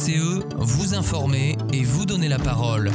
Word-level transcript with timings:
VCE, 0.00 0.40
vous 0.56 0.94
informer 0.94 1.58
et 1.74 1.82
vous 1.82 2.06
donner 2.06 2.28
la 2.28 2.38
parole. 2.38 2.90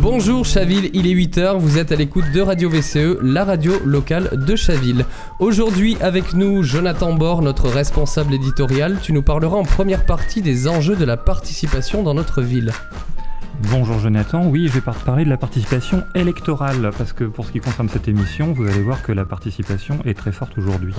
Bonjour 0.00 0.44
Chaville, 0.44 0.90
il 0.92 1.08
est 1.08 1.14
8h, 1.14 1.58
vous 1.58 1.76
êtes 1.76 1.90
à 1.90 1.96
l'écoute 1.96 2.30
de 2.32 2.40
Radio 2.40 2.70
VCE, 2.70 3.18
la 3.20 3.44
radio 3.44 3.72
locale 3.84 4.30
de 4.46 4.54
Chaville. 4.54 5.04
Aujourd'hui 5.40 5.96
avec 6.00 6.34
nous 6.34 6.62
Jonathan 6.62 7.14
Bord, 7.14 7.42
notre 7.42 7.68
responsable 7.68 8.34
éditorial, 8.34 8.98
tu 9.02 9.12
nous 9.12 9.22
parleras 9.22 9.56
en 9.56 9.64
première 9.64 10.06
partie 10.06 10.40
des 10.40 10.68
enjeux 10.68 10.94
de 10.94 11.04
la 11.04 11.16
participation 11.16 12.04
dans 12.04 12.14
notre 12.14 12.42
ville. 12.42 12.70
Bonjour 13.72 13.98
Jonathan, 13.98 14.46
oui 14.46 14.68
je 14.68 14.74
vais 14.74 14.92
parler 15.04 15.24
de 15.24 15.30
la 15.30 15.36
participation 15.36 16.04
électorale, 16.14 16.90
parce 16.96 17.12
que 17.12 17.24
pour 17.24 17.44
ce 17.44 17.50
qui 17.50 17.58
concerne 17.58 17.88
cette 17.88 18.06
émission, 18.06 18.52
vous 18.52 18.68
allez 18.68 18.82
voir 18.82 19.02
que 19.02 19.10
la 19.10 19.24
participation 19.24 19.98
est 20.04 20.14
très 20.14 20.32
forte 20.32 20.56
aujourd'hui. 20.58 20.94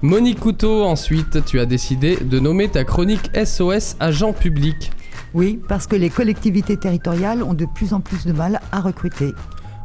Monique 0.00 0.38
Couteau, 0.38 0.84
ensuite, 0.84 1.44
tu 1.44 1.58
as 1.58 1.66
décidé 1.66 2.18
de 2.18 2.38
nommer 2.38 2.68
ta 2.68 2.84
chronique 2.84 3.30
SOS 3.34 3.96
agent 3.98 4.32
public. 4.32 4.92
Oui, 5.34 5.58
parce 5.66 5.88
que 5.88 5.96
les 5.96 6.08
collectivités 6.08 6.76
territoriales 6.76 7.42
ont 7.42 7.52
de 7.52 7.66
plus 7.66 7.92
en 7.92 7.98
plus 7.98 8.24
de 8.24 8.32
mal 8.32 8.60
à 8.70 8.80
recruter. 8.80 9.34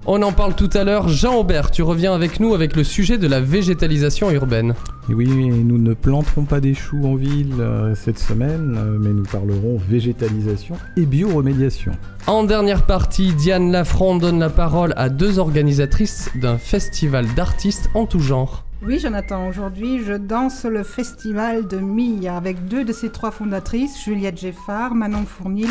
On 0.06 0.22
en 0.22 0.32
parle 0.32 0.54
tout 0.54 0.70
à 0.73 0.84
l'heure. 0.84 1.08
Jean 1.08 1.38
Aubert, 1.38 1.72
tu 1.72 1.82
reviens 1.82 2.14
avec 2.14 2.40
nous 2.40 2.54
avec 2.54 2.76
le 2.76 2.84
sujet 2.84 3.18
de 3.18 3.26
la 3.26 3.40
végétalisation 3.40 4.30
urbaine. 4.30 4.76
Et 5.10 5.16
oui, 5.16 5.28
nous 5.28 5.80
ne 5.80 5.96
planterons 5.96 6.44
pas 6.45 6.59
des 6.59 6.76
choux 6.76 7.04
en 7.06 7.16
ville 7.16 7.56
euh, 7.59 7.95
cette 7.95 8.20
semaine, 8.20 8.76
euh, 8.78 9.00
mais 9.02 9.09
nous 9.09 9.23
parlerons 9.23 9.80
végétalisation 9.90 10.76
et 10.95 11.08
bioremédiation. 11.08 11.94
En 12.28 12.44
dernière 12.44 12.86
partie, 12.86 13.34
Diane 13.34 13.72
Lafronde 13.72 14.22
donne 14.22 14.40
la 14.40 14.52
parole 14.52 14.94
à 14.95 15.09
deux 15.09 15.40
organisatrices 15.40 16.30
d'un 16.36 16.59
festival 16.59 17.26
d'artistes 17.36 17.90
en 17.95 18.06
tout 18.06 18.20
genre. 18.20 18.64
Oui, 18.86 19.00
Jonathan, 19.00 19.48
aujourd'hui, 19.48 20.04
je 20.04 20.12
danse 20.12 20.66
le 20.66 20.84
festival 20.84 21.70
de 21.70 21.78
Mille 21.78 22.28
avec 22.28 22.66
deux 22.66 22.84
de 22.84 22.92
ses 22.92 23.09
trois 23.09 23.31
fondatrices, 23.31 24.03
Juliette 24.03 24.38
Geffard, 24.38 24.94
Manon 24.94 25.26
Fournil 25.26 25.70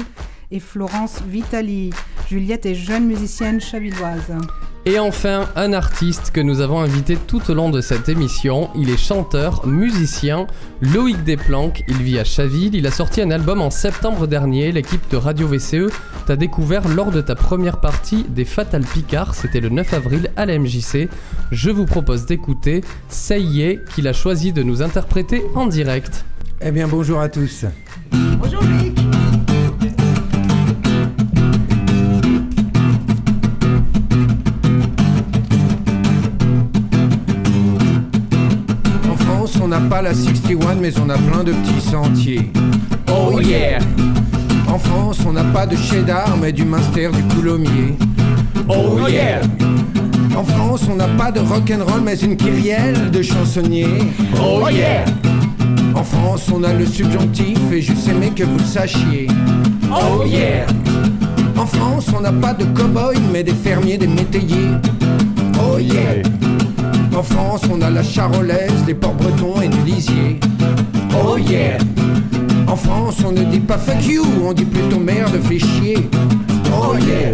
et 0.50 0.60
Florence 0.60 1.20
Vitali. 1.20 1.90
Juliette 2.30 2.64
est 2.64 2.74
jeune 2.74 3.05
musicienne 3.05 3.60
chavilloise. 3.60 4.33
Et 4.84 4.98
enfin, 4.98 5.48
un 5.55 5.72
artiste 5.72 6.33
que 6.33 6.41
nous 6.41 6.61
avons 6.61 6.80
invité 6.80 7.16
tout 7.16 7.41
au 7.48 7.55
long 7.55 7.70
de 7.70 7.80
cette 7.80 8.08
émission. 8.08 8.69
Il 8.75 8.91
est 8.91 8.97
chanteur, 8.97 9.64
musicien, 9.64 10.48
Loïc 10.80 11.22
Desplanques. 11.22 11.84
Il 11.86 12.02
vit 12.02 12.19
à 12.19 12.24
Chaville. 12.24 12.74
Il 12.74 12.84
a 12.89 12.91
sorti 12.91 13.20
un 13.20 13.30
album 13.30 13.61
en 13.61 13.70
septembre 13.70 14.27
dernier. 14.27 14.72
L'équipe 14.72 15.08
de 15.08 15.16
Radio 15.16 15.47
VCE 15.47 15.92
t'a 16.27 16.34
découvert 16.34 16.89
lors 16.89 17.12
de 17.12 17.20
ta 17.20 17.36
première 17.36 17.80
partie 17.80 18.24
des 18.24 18.44
Fatal 18.44 18.83
Picard. 18.83 19.36
C'était 19.36 19.61
le 19.61 19.69
9 19.69 19.94
avril 19.94 20.30
à 20.36 20.47
la 20.47 20.58
MJC. 20.58 21.08
Je 21.52 21.70
vous 21.70 21.86
propose 21.86 22.27
d'écouter 22.27 22.80
Seyé 23.08 23.78
qu'il 23.94 24.08
a 24.08 24.12
choisi 24.12 24.52
de 24.52 24.64
nous 24.64 24.83
interpréter 24.83 25.44
en 25.55 25.67
direct. 25.67 26.24
Eh 26.61 26.72
bien, 26.72 26.89
bonjour 26.89 27.20
à 27.20 27.28
tous. 27.28 27.67
Bonjour 28.11 28.62
Loïc. 28.64 28.98
Pas 40.03 40.08
la 40.08 40.14
61, 40.14 40.75
mais 40.81 40.92
on 40.98 41.08
a 41.11 41.17
plein 41.17 41.45
de 41.45 41.53
petits 41.53 41.89
sentiers. 41.89 42.50
Oh 43.08 43.41
yeah! 43.41 43.78
En 44.69 44.78
France, 44.78 45.19
on 45.27 45.33
n'a 45.33 45.45
pas 45.45 45.67
de 45.67 45.77
cheddar, 45.77 46.36
mais 46.41 46.53
du 46.53 46.64
master 46.64 47.12
du 47.12 47.22
coulommier. 47.34 47.97
Oh 48.69 49.06
yeah! 49.08 49.41
En 50.36 50.45
France, 50.45 50.83
on 50.91 50.97
n'a 50.97 51.08
pas 51.08 51.30
de 51.30 51.41
rock'n'roll, 51.41 52.00
mais 52.05 52.17
une 52.17 52.36
kyrielle 52.36 53.11
de 53.11 53.23
chansonniers. 53.23 54.12
Oh 54.41 54.69
yeah! 54.70 55.05
En 55.95 56.03
France, 56.03 56.50
on 56.53 56.64
a 56.64 56.73
le 56.73 56.86
subjonctif, 56.86 57.58
et 57.73 57.83
je 57.83 57.95
sais 57.95 58.14
mais 58.19 58.30
que 58.30 58.45
vous 58.45 58.58
le 58.58 58.64
sachiez. 58.64 59.28
Oh 59.91 60.25
yeah! 60.27 60.67
En 61.57 61.67
France, 61.67 62.07
on 62.17 62.20
n'a 62.20 62.33
pas 62.33 62.55
de 62.55 62.64
cow-boys, 62.64 63.20
mais 63.33 63.45
des 63.45 63.55
fermiers, 63.55 63.98
des 63.98 64.08
métayers. 64.08 64.73
Oh 65.61 65.79
yeah! 65.79 66.23
En 67.14 67.23
France, 67.23 67.62
on 67.70 67.80
a 67.83 67.90
la 67.90 68.02
charolaise, 68.02 68.84
des 68.86 68.95
ports 68.95 69.14
bretons 69.14 69.61
et 69.61 69.68
du 69.68 69.78
lisier. 69.83 70.40
Oh 71.14 71.36
yeah! 71.36 71.78
En 72.67 72.77
France, 72.77 73.18
on 73.24 73.33
ne 73.33 73.45
dit 73.45 73.61
pas 73.61 73.78
fuck 73.78 74.05
you, 74.06 74.24
on 74.42 74.52
dit 74.52 74.64
plutôt 74.64 74.98
merde, 74.98 75.39
fais 75.45 75.58
chier. 75.58 76.08
Oh 76.73 76.96
yeah! 76.98 77.33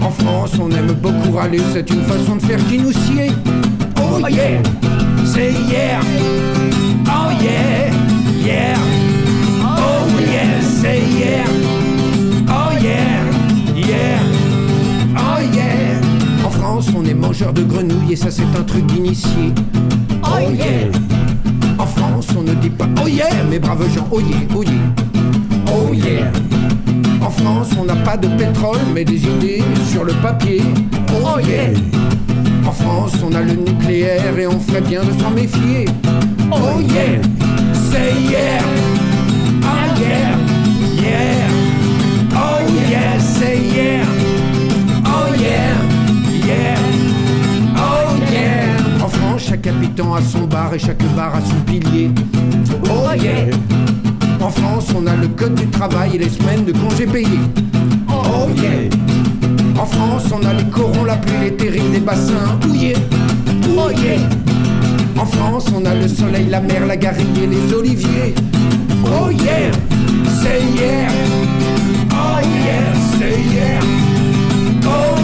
En 0.00 0.10
France, 0.10 0.52
on 0.60 0.70
aime 0.70 0.92
beaucoup 1.02 1.32
râler, 1.32 1.60
c'est 1.72 1.90
une 1.90 2.02
façon 2.02 2.36
de 2.36 2.42
faire 2.42 2.64
qui 2.68 2.78
nous 2.78 2.92
sied. 2.92 3.32
Oh 3.98 4.26
yeah! 4.28 4.62
C'est 5.24 5.52
hier! 5.52 6.00
Oh 7.06 7.30
yeah! 7.42 7.90
Yeah! 8.46 8.76
Oh 9.60 10.20
yeah! 10.20 10.60
C'est 10.80 11.00
hier! 11.00 11.44
Oh 11.48 11.83
mangeur 17.24 17.52
de 17.52 17.62
grenouilles 17.62 18.12
et 18.12 18.16
ça, 18.16 18.30
c'est 18.30 18.42
un 18.42 18.62
truc 18.62 18.86
d'initié. 18.86 19.52
Oh 20.24 20.50
yeah! 20.52 20.90
En 21.78 21.86
France, 21.86 22.28
on 22.36 22.42
ne 22.42 22.54
dit 22.54 22.70
pas 22.70 22.86
oh 23.02 23.08
yeah, 23.08 23.28
mais 23.48 23.58
braves 23.58 23.92
gens, 23.94 24.06
oh 24.10 24.20
yeah, 24.20 24.36
oh 24.54 24.62
yeah. 24.62 24.72
Oh 25.66 25.92
yeah! 25.92 26.30
En 27.20 27.30
France, 27.30 27.70
on 27.80 27.84
n'a 27.84 27.96
pas 27.96 28.16
de 28.16 28.28
pétrole, 28.28 28.78
mais 28.94 29.04
des 29.04 29.24
idées 29.24 29.62
sur 29.90 30.04
le 30.04 30.12
papier. 30.14 30.62
Oh 31.12 31.38
yeah! 31.40 31.72
En 32.66 32.72
France, 32.72 33.14
on 33.24 33.34
a 33.34 33.40
le 33.40 33.54
nucléaire 33.54 34.38
et 34.38 34.46
on 34.46 34.60
ferait 34.60 34.82
bien 34.82 35.02
de 35.02 35.12
s'en 35.20 35.30
méfier. 35.30 35.86
Oh 36.52 36.80
yeah! 36.80 37.20
Say 37.90 38.12
yeah! 38.30 38.60
Oh 39.62 40.00
yeah! 40.00 40.36
Yeah! 41.02 41.48
Oh 42.34 42.60
yeah! 42.90 43.18
Say 43.18 43.60
yeah! 43.74 44.13
Chaque 49.54 49.68
habitant 49.68 50.14
a 50.14 50.20
son 50.20 50.46
bar 50.46 50.74
et 50.74 50.80
chaque 50.80 51.04
bar 51.14 51.32
a 51.32 51.40
son 51.40 51.60
pilier. 51.64 52.10
Oh 52.90 53.14
yeah! 53.16 53.54
En 54.40 54.50
France, 54.50 54.86
on 54.96 55.06
a 55.06 55.14
le 55.14 55.28
code 55.28 55.54
du 55.54 55.68
travail 55.68 56.16
et 56.16 56.18
les 56.18 56.28
semaines 56.28 56.64
de 56.64 56.72
congés 56.72 57.06
payés. 57.06 57.38
Oh 58.08 58.48
yeah! 58.56 58.88
En 59.80 59.86
France, 59.86 60.24
on 60.32 60.44
a 60.44 60.52
les 60.54 60.64
corons, 60.70 61.04
la 61.04 61.16
pluie, 61.16 61.38
les 61.44 61.56
terribles 61.56 61.92
des 61.92 62.00
bassins 62.00 62.58
houillés. 62.66 62.96
Oh 63.78 63.90
yeah! 63.90 64.18
En 65.16 65.24
France, 65.24 65.66
on 65.72 65.84
a 65.84 65.94
le 65.94 66.08
soleil, 66.08 66.48
la 66.50 66.60
mer, 66.60 66.84
la 66.88 66.96
garrigue 66.96 67.38
et 67.40 67.46
les 67.46 67.72
oliviers. 67.72 68.34
Oh 69.04 69.30
yeah! 69.30 69.70
C'est 70.42 70.62
hier! 70.74 71.08
Oh 72.10 72.40
yeah! 72.42 72.92
C'est 73.20 73.40
hier! 73.40 73.78
Oh 74.84 75.14
yeah! 75.18 75.23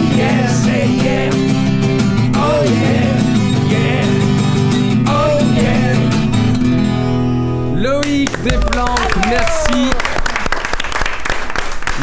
Desplanques, 8.43 9.17
merci. 9.29 9.91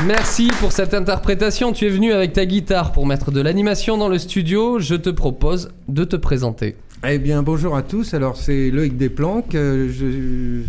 Merci 0.07 0.51
pour 0.61 0.71
cette 0.71 0.95
interprétation. 0.95 1.73
Tu 1.73 1.87
es 1.87 1.89
venu 1.89 2.13
avec 2.13 2.33
ta 2.33 2.47
guitare 2.47 2.93
pour 2.93 3.07
mettre 3.07 3.33
de 3.33 3.41
l'animation 3.41 3.99
dans 3.99 4.09
le 4.09 4.19
studio. 4.19 4.79
Je 4.79 4.95
te 4.95 5.11
propose 5.11 5.73
de 5.89 6.05
te 6.05 6.15
présenter. 6.15 6.77
Eh 7.05 7.19
bien, 7.19 7.43
bonjour 7.43 7.75
à 7.77 7.83
tous. 7.83 8.15
Alors, 8.15 8.37
c'est 8.37 8.71
Loïc 8.71 8.97
Desplanques. 8.97 9.57
Euh, 9.57 9.89
je 9.91 10.63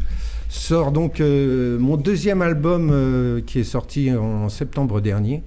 sors 0.50 0.92
donc 0.92 1.22
euh, 1.22 1.78
mon 1.78 1.98
deuxième 1.98 2.42
album 2.42 2.90
euh, 2.92 3.40
qui 3.46 3.60
est 3.60 3.64
sorti 3.64 4.12
en 4.12 4.50
septembre 4.50 5.02
dernier. 5.02 5.44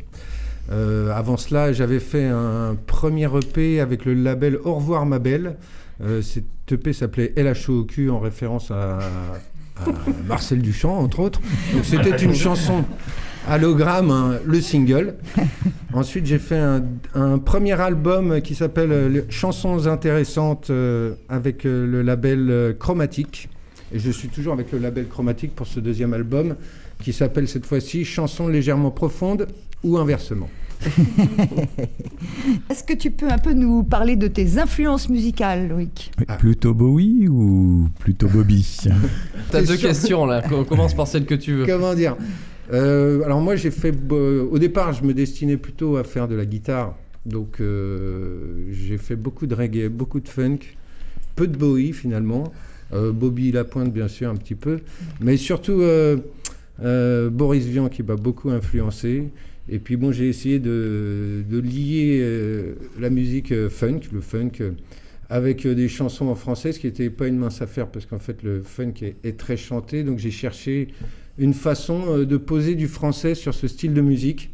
Avant 0.71 1.37
cela, 1.37 1.73
j'avais 1.73 2.01
fait 2.01 2.25
un 2.25 2.77
premier 2.87 3.29
EP 3.37 3.81
avec 3.81 4.07
le 4.07 4.15
label 4.15 4.57
Au 4.65 4.75
revoir 4.75 5.05
ma 5.05 5.19
belle. 5.19 5.57
Cet 6.23 6.45
EP 6.71 6.95
s'appelait 6.95 7.35
LH 7.37 7.69
au 7.69 7.85
cul 7.85 8.09
en 8.09 8.19
référence 8.19 8.71
à, 8.71 8.99
à 9.77 9.85
Marcel 10.27 10.61
Duchamp, 10.61 10.99
entre 10.99 11.21
autres. 11.21 11.41
C'était 11.83 12.17
une 12.17 12.35
chanson 12.35 12.85
Allogramme, 13.49 14.11
hein, 14.11 14.39
le 14.47 14.61
single. 14.61 15.15
Ensuite, 15.93 16.27
j'ai 16.27 16.39
fait 16.39 16.61
un, 17.15 17.39
premier 17.39 17.73
album 17.73 18.41
qui 18.41 18.55
s'appelle 18.55 18.93
euh, 18.93 19.23
Chansons 19.31 19.87
intéressantes 19.87 20.71
euh, 20.71 21.15
avec 21.29 21.67
euh, 21.67 21.87
le 21.87 22.03
label 22.03 22.49
euh, 22.51 22.73
Chromatique. 22.73 23.49
Et 23.93 23.99
je 23.99 24.11
suis 24.11 24.29
toujours 24.29 24.53
avec 24.53 24.71
le 24.71 24.79
label 24.79 25.09
Chromatique 25.09 25.55
pour 25.55 25.67
ce 25.67 25.81
deuxième 25.81 26.15
album 26.15 26.55
qui 27.03 27.13
s'appelle 27.13 27.49
cette 27.49 27.67
fois-ci 27.67 28.05
Chansons 28.05 28.47
légèrement 28.47 28.93
profondes 28.93 29.49
ou 29.83 29.99
inversement. 29.99 30.49
Est-ce 32.71 32.85
que 32.85 32.95
tu 32.95 33.11
peux 33.11 33.29
un 33.29 33.39
peu 33.39 33.53
nous 33.53 33.83
parler 33.83 34.17
de 34.17 34.27
tes 34.29 34.59
influences 34.59 35.09
musicales, 35.09 35.69
Loïc? 35.69 36.13
Ah. 36.29 36.37
Plutôt 36.37 36.75
Bowie 36.75 37.29
ou 37.29 37.89
plutôt 37.99 38.29
Bobby? 38.29 38.79
T'as 39.51 39.61
deux 39.63 39.77
sûr. 39.77 39.89
questions 39.89 40.27
là. 40.27 40.43
Com- 40.43 40.65
Commence 40.65 40.95
par 40.95 41.07
celle 41.07 41.25
que 41.27 41.35
tu 41.35 41.53
veux? 41.55 41.67
Comment 41.67 41.95
dire? 41.95 42.17
Euh, 42.73 43.23
Alors 43.25 43.41
moi 43.41 43.57
j'ai 43.57 43.71
fait... 43.71 43.95
euh, 44.13 44.47
au 44.51 44.59
départ 44.59 44.93
je 44.93 45.05
me 45.05 45.13
destinais 45.15 45.57
plutôt 45.57 45.97
à 45.97 46.05
faire 46.05 46.29
de 46.29 46.35
la 46.35 46.47
guitare. 46.47 46.97
Donc 47.27 47.61
euh, 47.61 48.67
j'ai 48.71 48.99
fait 48.99 49.17
beaucoup 49.17 49.47
de 49.47 49.55
reggae, 49.55 49.89
beaucoup 49.89 50.21
de 50.21 50.29
funk, 50.29 50.59
peu 51.37 51.47
de 51.47 51.57
Bowie 51.57 51.93
finalement. 51.93 52.53
Euh, 52.93 53.11
Bobby 53.13 53.53
Lapointe 53.53 53.93
bien 53.93 54.09
sûr 54.09 54.31
un 54.31 54.37
petit 54.37 54.55
peu. 54.55 54.79
Mais 55.21 55.37
surtout 55.37 55.81
euh, 55.83 56.17
Euh, 56.83 57.29
Boris 57.31 57.67
Vian 57.67 57.89
qui 57.89 58.03
m'a 58.03 58.17
beaucoup 58.17 58.51
influencé. 58.51 59.29
Et 59.69 59.79
puis 59.79 59.97
bon, 59.97 60.13
j'ai 60.13 60.29
essayé 60.29 60.59
de, 60.59 61.45
lier 61.51 62.19
euh, 62.21 62.75
la 62.99 63.11
musique 63.11 63.53
euh, 63.53 63.71
funk, 63.71 64.01
le 64.13 64.21
funk, 64.21 64.51
euh, 64.61 64.73
avec 65.31 65.67
des 65.67 65.89
chansons 65.89 66.27
en 66.27 66.35
français, 66.35 66.73
ce 66.73 66.81
qui 66.81 66.87
n'était 66.87 67.09
pas 67.09 67.27
une 67.27 67.39
mince 67.39 67.63
affaire 67.63 67.87
parce 67.87 68.05
qu'en 68.05 68.19
fait 68.19 68.43
le 68.43 68.63
funk 68.63 68.95
est, 69.25 69.39
très 69.39 69.57
chanté. 69.57 70.03
Donc 70.03 70.19
j'ai 70.19 70.31
cherché 70.31 70.89
une 71.39 71.55
façon 71.55 72.19
de 72.19 72.37
poser 72.37 72.75
du 72.75 72.87
français 72.87 73.35
sur 73.35 73.55
ce 73.55 73.67
style 73.67 73.95
de 73.95 74.03
musique. 74.03 74.51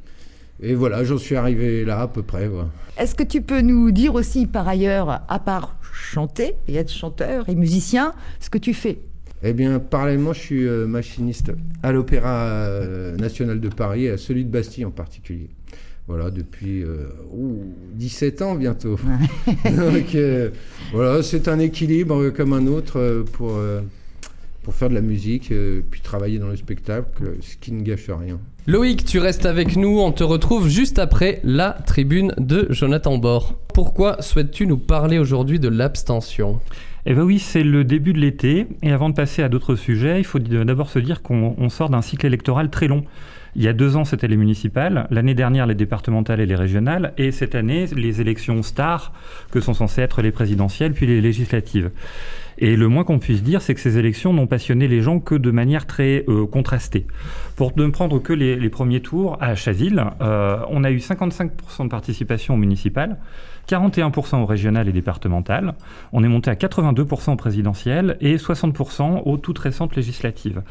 Et 0.60 0.74
voilà, 0.74 1.02
j'en 1.02 1.18
suis 1.18 1.34
arrivé 1.34 1.84
là 1.84 2.02
à 2.02 2.08
peu 2.08 2.22
près. 2.22 2.48
Est-ce 2.96 3.16
que 3.16 3.24
tu 3.24 3.42
peux 3.42 3.60
nous 3.60 3.90
dire 3.90 4.14
aussi, 4.14 4.46
par 4.46 4.68
ailleurs, 4.68 5.22
à 5.28 5.38
part 5.40 5.76
chanter 5.92 6.54
et 6.68 6.76
être 6.76 6.92
chanteur 6.92 7.48
et 7.48 7.56
musicien, 7.56 8.12
ce 8.38 8.48
que 8.48 8.58
tu 8.58 8.72
fais? 8.72 9.00
Eh 9.42 9.52
bien, 9.52 9.78
parallèlement, 9.78 10.32
je 10.32 10.40
suis 10.40 10.66
euh, 10.66 10.86
machiniste 10.86 11.52
à 11.82 11.92
l'Opéra 11.92 12.46
euh, 12.46 13.16
National 13.16 13.60
de 13.60 13.68
Paris, 13.68 14.04
et 14.06 14.10
à 14.10 14.16
celui 14.16 14.44
de 14.44 14.50
Bastille 14.50 14.84
en 14.84 14.90
particulier. 14.90 15.48
Voilà, 16.08 16.30
depuis 16.30 16.82
euh, 16.82 17.04
ouh, 17.32 17.62
17 17.94 18.42
ans 18.42 18.54
bientôt. 18.54 18.98
Donc 19.64 20.14
euh, 20.14 20.48
voilà, 20.92 21.22
c'est 21.22 21.48
un 21.48 21.58
équilibre 21.58 22.20
euh, 22.22 22.30
comme 22.30 22.54
un 22.54 22.66
autre 22.66 22.98
euh, 22.98 23.24
pour, 23.24 23.56
euh, 23.56 23.82
pour 24.62 24.74
faire 24.74 24.88
de 24.88 24.94
la 24.94 25.02
musique, 25.02 25.52
euh, 25.52 25.82
puis 25.88 26.00
travailler 26.00 26.38
dans 26.38 26.48
le 26.48 26.56
spectacle, 26.56 27.06
euh, 27.22 27.34
ce 27.42 27.56
qui 27.58 27.72
ne 27.72 27.82
gâche 27.82 28.08
rien. 28.08 28.40
Loïc, 28.66 29.04
tu 29.04 29.18
restes 29.18 29.44
avec 29.44 29.76
nous, 29.76 30.00
on 30.00 30.10
te 30.10 30.24
retrouve 30.24 30.68
juste 30.68 30.98
après 30.98 31.40
la 31.44 31.72
tribune 31.86 32.32
de 32.38 32.66
Jonathan 32.70 33.18
Bord. 33.18 33.54
Pourquoi 33.74 34.20
souhaites-tu 34.22 34.66
nous 34.66 34.78
parler 34.78 35.18
aujourd'hui 35.18 35.60
de 35.60 35.68
l'abstention? 35.68 36.58
Eh 37.10 37.14
bien 37.14 37.22
oui, 37.22 37.38
c'est 37.38 37.62
le 37.62 37.84
début 37.84 38.12
de 38.12 38.18
l'été, 38.18 38.66
et 38.82 38.92
avant 38.92 39.08
de 39.08 39.14
passer 39.14 39.42
à 39.42 39.48
d'autres 39.48 39.76
sujets, 39.76 40.20
il 40.20 40.24
faut 40.24 40.38
d'abord 40.38 40.90
se 40.90 40.98
dire 40.98 41.22
qu'on 41.22 41.54
on 41.56 41.70
sort 41.70 41.88
d'un 41.88 42.02
cycle 42.02 42.26
électoral 42.26 42.68
très 42.68 42.86
long. 42.86 43.02
Il 43.56 43.62
y 43.62 43.68
a 43.68 43.72
deux 43.72 43.96
ans, 43.96 44.04
c'était 44.04 44.28
les 44.28 44.36
municipales, 44.36 45.06
l'année 45.10 45.32
dernière, 45.32 45.66
les 45.66 45.74
départementales 45.74 46.38
et 46.40 46.44
les 46.44 46.54
régionales, 46.54 47.14
et 47.16 47.32
cette 47.32 47.54
année, 47.54 47.86
les 47.96 48.20
élections 48.20 48.62
stars, 48.62 49.14
que 49.50 49.60
sont 49.60 49.72
censées 49.72 50.02
être 50.02 50.20
les 50.20 50.32
présidentielles, 50.32 50.92
puis 50.92 51.06
les 51.06 51.22
législatives. 51.22 51.90
Et 52.58 52.76
le 52.76 52.88
moins 52.88 53.04
qu'on 53.04 53.18
puisse 53.18 53.42
dire, 53.42 53.62
c'est 53.62 53.72
que 53.74 53.80
ces 53.80 53.96
élections 53.96 54.34
n'ont 54.34 54.46
passionné 54.46 54.86
les 54.86 55.00
gens 55.00 55.18
que 55.18 55.34
de 55.34 55.50
manière 55.50 55.86
très 55.86 56.26
euh, 56.28 56.44
contrastée. 56.44 57.06
Pour 57.56 57.72
ne 57.78 57.86
prendre 57.86 58.18
que 58.18 58.34
les, 58.34 58.68
premiers 58.68 59.00
tours, 59.00 59.38
à 59.40 59.54
Chaville, 59.54 60.04
euh, 60.20 60.58
on 60.68 60.84
a 60.84 60.90
eu 60.90 60.98
55% 60.98 61.84
de 61.84 61.88
participation 61.88 62.52
aux 62.52 62.58
municipales, 62.58 63.16
41% 63.68 64.42
aux 64.42 64.46
régionales 64.46 64.88
et 64.88 64.92
départementales. 64.92 65.74
On 66.12 66.24
est 66.24 66.28
monté 66.28 66.50
à 66.50 66.54
82% 66.54 67.32
aux 67.32 67.36
présidentielles 67.36 68.16
et 68.20 68.36
60% 68.36 69.22
aux 69.24 69.36
toutes 69.36 69.58
récentes 69.58 69.94
législatives. 69.94 70.62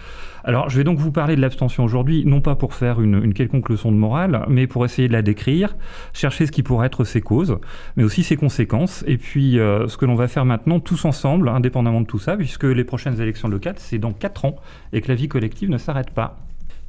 Alors, 0.44 0.70
je 0.70 0.78
vais 0.78 0.84
donc 0.84 0.98
vous 0.98 1.12
parler 1.12 1.36
de 1.36 1.42
l'abstention 1.42 1.84
aujourd'hui, 1.84 2.24
non 2.26 2.42
pas 2.42 2.56
pour 2.56 2.74
faire 2.74 3.02
une, 3.02 3.22
une, 3.24 3.34
quelconque 3.34 3.70
leçon 3.70 3.92
de 3.92 3.98
morale, 3.98 4.46
mais 4.48 4.66
pour 4.66 4.86
essayer 4.86 5.08
de 5.08 5.14
la 5.14 5.22
décrire, 5.22 5.76
chercher 6.14 6.46
ce 6.46 6.52
qui 6.52 6.64
pourrait 6.64 6.88
être 6.88 7.04
ses 7.04 7.22
causes, 7.22 7.58
mais 7.98 8.04
aussi 8.04 8.24
ses 8.24 8.38
conséquences, 8.38 9.04
et 9.08 9.18
puis 9.18 9.60
euh, 9.60 9.88
ce 9.88 9.98
que 9.98 10.06
l'on 10.06 10.16
va 10.16 10.28
faire 10.28 10.46
maintenant 10.46 10.80
tous 10.80 11.06
ensemble, 11.06 11.50
indépendamment 11.50 12.02
de 12.02 12.08
tout 12.08 12.20
ça, 12.20 12.38
puisque 12.38 12.64
les 12.64 12.84
prochaines 12.84 13.22
élections 13.22 13.50
locales, 13.50 13.76
c'est 13.78 14.00
dans 14.00 14.14
4 14.14 14.46
ans, 14.46 14.56
et 14.94 15.02
que 15.02 15.10
la 15.10 15.16
vie 15.16 15.28
collective 15.28 15.70
ne 15.70 15.78
s'arrête 15.78 16.12
pas. 16.12 16.38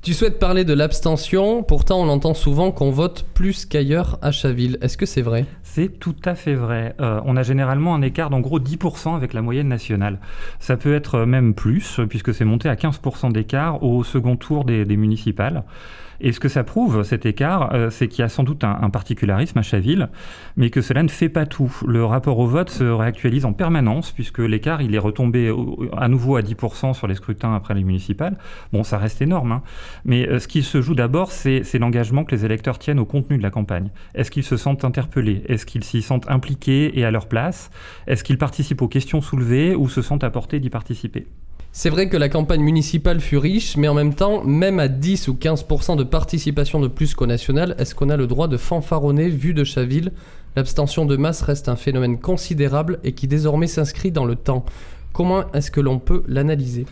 Tu 0.00 0.14
souhaites 0.14 0.38
parler 0.38 0.64
de 0.64 0.74
l'abstention, 0.74 1.64
pourtant 1.64 2.00
on 2.00 2.08
entend 2.08 2.32
souvent 2.32 2.70
qu'on 2.70 2.92
vote 2.92 3.26
plus 3.34 3.66
qu'ailleurs 3.66 4.16
à 4.22 4.30
Chaville. 4.30 4.78
Est-ce 4.80 4.96
que 4.96 5.06
c'est 5.06 5.22
vrai? 5.22 5.44
C'est 5.64 5.98
tout 5.98 6.14
à 6.24 6.36
fait 6.36 6.54
vrai. 6.54 6.94
Euh, 7.00 7.20
on 7.24 7.36
a 7.36 7.42
généralement 7.42 7.96
un 7.96 8.02
écart 8.02 8.30
d'en 8.30 8.38
gros 8.38 8.60
10% 8.60 9.16
avec 9.16 9.32
la 9.32 9.42
moyenne 9.42 9.66
nationale. 9.66 10.20
Ça 10.60 10.76
peut 10.76 10.94
être 10.94 11.24
même 11.24 11.52
plus, 11.52 12.00
puisque 12.08 12.32
c'est 12.32 12.44
monté 12.44 12.68
à 12.68 12.76
15% 12.76 13.32
d'écart 13.32 13.82
au 13.82 14.04
second 14.04 14.36
tour 14.36 14.64
des, 14.64 14.84
municipales. 14.96 15.64
Et 16.20 16.32
ce 16.32 16.40
que 16.40 16.48
ça 16.48 16.64
prouve, 16.64 17.04
cet 17.04 17.26
écart, 17.26 17.72
euh, 17.74 17.90
c'est 17.90 18.08
qu'il 18.08 18.20
y 18.20 18.24
a 18.24 18.28
sans 18.28 18.42
doute 18.42 18.64
un, 18.64 18.90
particularisme 18.90 19.58
à 19.58 19.62
Chaville, 19.62 20.08
mais 20.56 20.70
que 20.70 20.80
cela 20.80 21.04
ne 21.04 21.08
fait 21.08 21.28
pas 21.28 21.46
tout. 21.46 21.72
Le 21.86 22.04
rapport 22.04 22.38
au 22.40 22.46
vote 22.46 22.70
se 22.70 22.82
réactualise 22.82 23.44
en 23.44 23.52
permanence, 23.52 24.10
puisque 24.10 24.40
l'écart, 24.40 24.82
il 24.82 24.94
est 24.96 24.98
retombé 24.98 25.52
à 25.96 26.08
nouveau 26.08 26.36
à 26.36 26.42
10% 26.42 26.94
sur 26.94 27.06
les 27.06 27.14
scrutins 27.14 27.54
après 27.54 27.74
les 27.74 27.84
municipales. 27.84 28.36
Bon, 28.72 28.82
ça 28.82 28.98
reste 28.98 29.22
énorme, 29.22 29.52
hein. 29.52 29.62
Mais 30.04 30.28
euh, 30.28 30.38
ce 30.38 30.48
qui 30.48 30.62
se 30.62 30.80
joue 30.80 30.94
d'abord, 30.94 31.32
c'est 31.32 31.78
l'engagement 31.78 32.24
que 32.24 32.34
les 32.34 32.44
électeurs 32.44 32.78
tiennent 32.78 32.98
au 32.98 33.04
contenu 33.04 33.38
de 33.38 33.42
la 33.42 33.50
campagne. 33.50 33.90
Est-ce 34.14 34.30
qu'ils 34.30 34.44
se 34.44 34.56
sentent 34.56 34.84
interpellés? 34.84 35.42
Est-ce 35.48 35.66
qu'ils 35.66 35.84
s'y 35.84 36.02
sentent 36.02 36.28
impliqués 36.30 36.98
et 36.98 37.04
à 37.04 37.10
leur 37.10 37.26
place? 37.26 37.70
Est-ce 38.06 38.24
qu'ils 38.24 38.38
participent 38.38 38.82
aux 38.82 38.88
questions 38.88 39.20
soulevées 39.20 39.74
ou 39.74 39.88
se 39.88 40.02
sentent 40.02 40.24
apportés 40.24 40.60
d'y 40.60 40.70
participer? 40.70 41.26
C'est 41.72 41.90
vrai 41.90 42.08
que 42.08 42.16
la 42.16 42.28
campagne 42.28 42.62
municipale 42.62 43.20
fut 43.20 43.36
riche, 43.36 43.76
mais 43.76 43.88
en 43.88 43.94
même 43.94 44.14
temps, 44.14 44.42
même 44.42 44.80
à 44.80 44.88
10 44.88 45.28
ou 45.28 45.34
15% 45.34 45.96
de 45.96 46.02
participation 46.02 46.80
de 46.80 46.88
plus 46.88 47.14
qu'au 47.14 47.26
national, 47.26 47.74
est-ce 47.78 47.94
qu'on 47.94 48.08
a 48.08 48.16
le 48.16 48.26
droit 48.26 48.48
de 48.48 48.56
fanfaronner 48.56 49.28
vu 49.28 49.54
de 49.54 49.64
Chaville 49.64 50.12
L'abstention 50.56 51.04
de 51.04 51.16
masse 51.16 51.42
reste 51.42 51.68
un 51.68 51.76
phénomène 51.76 52.18
considérable 52.18 52.98
et 53.04 53.12
qui 53.12 53.28
désormais 53.28 53.68
s'inscrit 53.68 54.10
dans 54.10 54.24
le 54.24 54.34
temps. 54.34 54.64
Comment 55.12 55.52
est-ce 55.52 55.70
que 55.70 55.80
l'on 55.80 55.98
peut 55.98 56.24
l'analyser? 56.26 56.86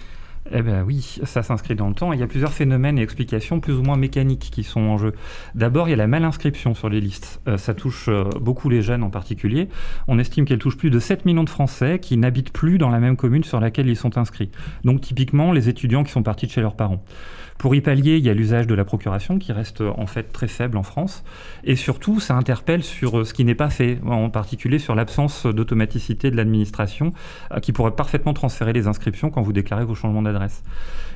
Eh 0.53 0.63
bien 0.63 0.83
oui, 0.83 1.19
ça 1.25 1.43
s'inscrit 1.43 1.75
dans 1.75 1.89
le 1.89 1.95
temps. 1.95 2.13
Il 2.13 2.21
y 2.21 2.23
a 2.23 2.27
plusieurs 2.27 2.53
phénomènes 2.53 2.99
et 2.99 3.03
explications 3.03 3.61
plus 3.61 3.75
ou 3.75 3.83
moins 3.83 3.97
mécaniques 3.97 4.49
qui 4.53 4.63
sont 4.63 4.81
en 4.81 4.99
jeu. 4.99 5.13
D'abord, 5.55 5.89
il 5.89 5.91
y 5.91 5.95
a 5.95 5.97
la 5.97 6.07
malinscription 6.07 6.75
sur 6.75 6.89
les 6.89 7.01
listes. 7.01 7.41
Euh, 7.49 7.57
ça 7.57 7.75
touche 7.75 8.07
euh, 8.09 8.25
beaucoup 8.41 8.69
les 8.69 8.83
jeunes 8.83 9.03
en 9.03 9.11
particulier. 9.11 9.69
On 10.09 10.19
estime 10.19 10.45
qu'elle 10.45 10.59
touche 10.59 10.77
plus 10.77 10.91
de 10.91 10.99
7 10.99 11.25
millions 11.25 11.45
de 11.45 11.51
Français 11.51 11.99
qui 11.99 12.17
n'habitent 12.17 12.53
plus 12.53 12.79
dans 12.79 12.91
la 12.91 13.01
même 13.01 13.17
commune 13.17 13.45
sur 13.45 13.61
laquelle 13.61 13.89
ils 13.89 13.97
sont 13.97 14.19
inscrits. 14.19 14.51
Donc 14.85 15.01
typiquement 15.01 15.53
les 15.53 15.69
étudiants 15.69 16.05
qui 16.05 16.13
sont 16.13 16.23
partis 16.23 16.47
de 16.47 16.53
chez 16.53 16.61
leurs 16.61 16.77
parents. 16.77 17.03
Pour 17.59 17.75
y 17.75 17.81
pallier, 17.81 18.17
il 18.17 18.25
y 18.25 18.31
a 18.31 18.35
l'usage 18.35 18.67
de 18.67 18.75
la 18.75 18.85
procuration 18.85 19.39
qui 19.39 19.53
reste 19.53 19.81
en 19.81 20.07
fait 20.07 20.33
très 20.33 20.49
faible 20.49 20.77
en 20.77 20.83
France. 20.83 21.25
Et 21.65 21.77
surtout, 21.77 22.21
ça 22.21 22.35
interpelle 22.35 22.83
sur 22.83 23.27
ce 23.27 23.33
qui 23.33 23.45
n'est 23.45 23.55
pas 23.55 23.71
fait, 23.71 23.99
en 24.07 24.31
particulier 24.31 24.79
sur 24.79 24.95
l'absence 24.95 25.47
d'automaticité 25.47 26.31
de 26.31 26.37
l'administration 26.37 27.13
qui 27.63 27.73
pourrait 27.73 27.93
parfaitement 27.93 28.35
transférer 28.35 28.73
les 28.73 28.87
inscriptions 28.87 29.31
quand 29.31 29.43
vous 29.43 29.53
déclarez 29.53 29.85
vos 29.85 29.95
changements 29.95 30.23
d'adresse. 30.23 30.63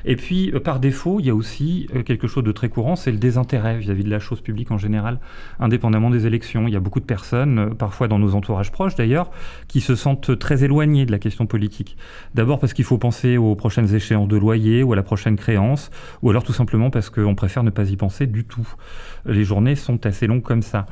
Et 0.05 0.15
puis, 0.15 0.51
par 0.63 0.79
défaut, 0.79 1.19
il 1.19 1.27
y 1.27 1.29
a 1.29 1.35
aussi 1.35 1.87
quelque 2.05 2.27
chose 2.27 2.43
de 2.43 2.51
très 2.51 2.69
courant, 2.69 2.95
c'est 2.95 3.11
le 3.11 3.17
désintérêt 3.17 3.77
vis-à-vis 3.77 4.01
-vis 4.01 4.05
de 4.05 4.09
la 4.09 4.19
chose 4.19 4.41
publique 4.41 4.71
en 4.71 4.77
général, 4.77 5.19
indépendamment 5.59 6.09
des 6.09 6.25
élections. 6.25 6.67
Il 6.67 6.73
y 6.73 6.75
a 6.75 6.79
beaucoup 6.79 6.99
de 6.99 7.05
personnes, 7.05 7.75
parfois 7.75 8.07
dans 8.07 8.17
nos 8.17 8.33
entourages 8.33 8.71
proches 8.71 8.95
d'ailleurs, 8.95 9.29
qui 9.67 9.81
se 9.81 9.95
sentent 9.95 10.37
très 10.39 10.63
éloignées 10.63 11.05
de 11.05 11.11
la 11.11 11.19
question 11.19 11.45
politique. 11.45 11.97
D'abord 12.33 12.59
parce 12.59 12.73
qu'il 12.73 12.85
faut 12.85 12.97
penser 12.97 13.37
aux 13.37 13.55
prochaines 13.55 13.93
échéances 13.93 14.27
de 14.27 14.37
loyer 14.37 14.83
ou 14.83 14.93
à 14.93 14.95
la 14.95 15.03
prochaine 15.03 15.35
créance, 15.35 15.91
alors 16.31 16.43
tout 16.43 16.53
simplement 16.53 16.89
parce 16.89 17.09
qu'on 17.09 17.35
préfère 17.35 17.63
ne 17.63 17.69
pas 17.69 17.89
y 17.89 17.95
penser 17.95 18.27
du 18.27 18.45
tout. 18.45 18.67
Les 19.25 19.43
journées 19.43 19.75
sont 19.75 20.05
assez 20.05 20.27
longues 20.27 20.41
comme 20.41 20.61
ça. 20.61 20.85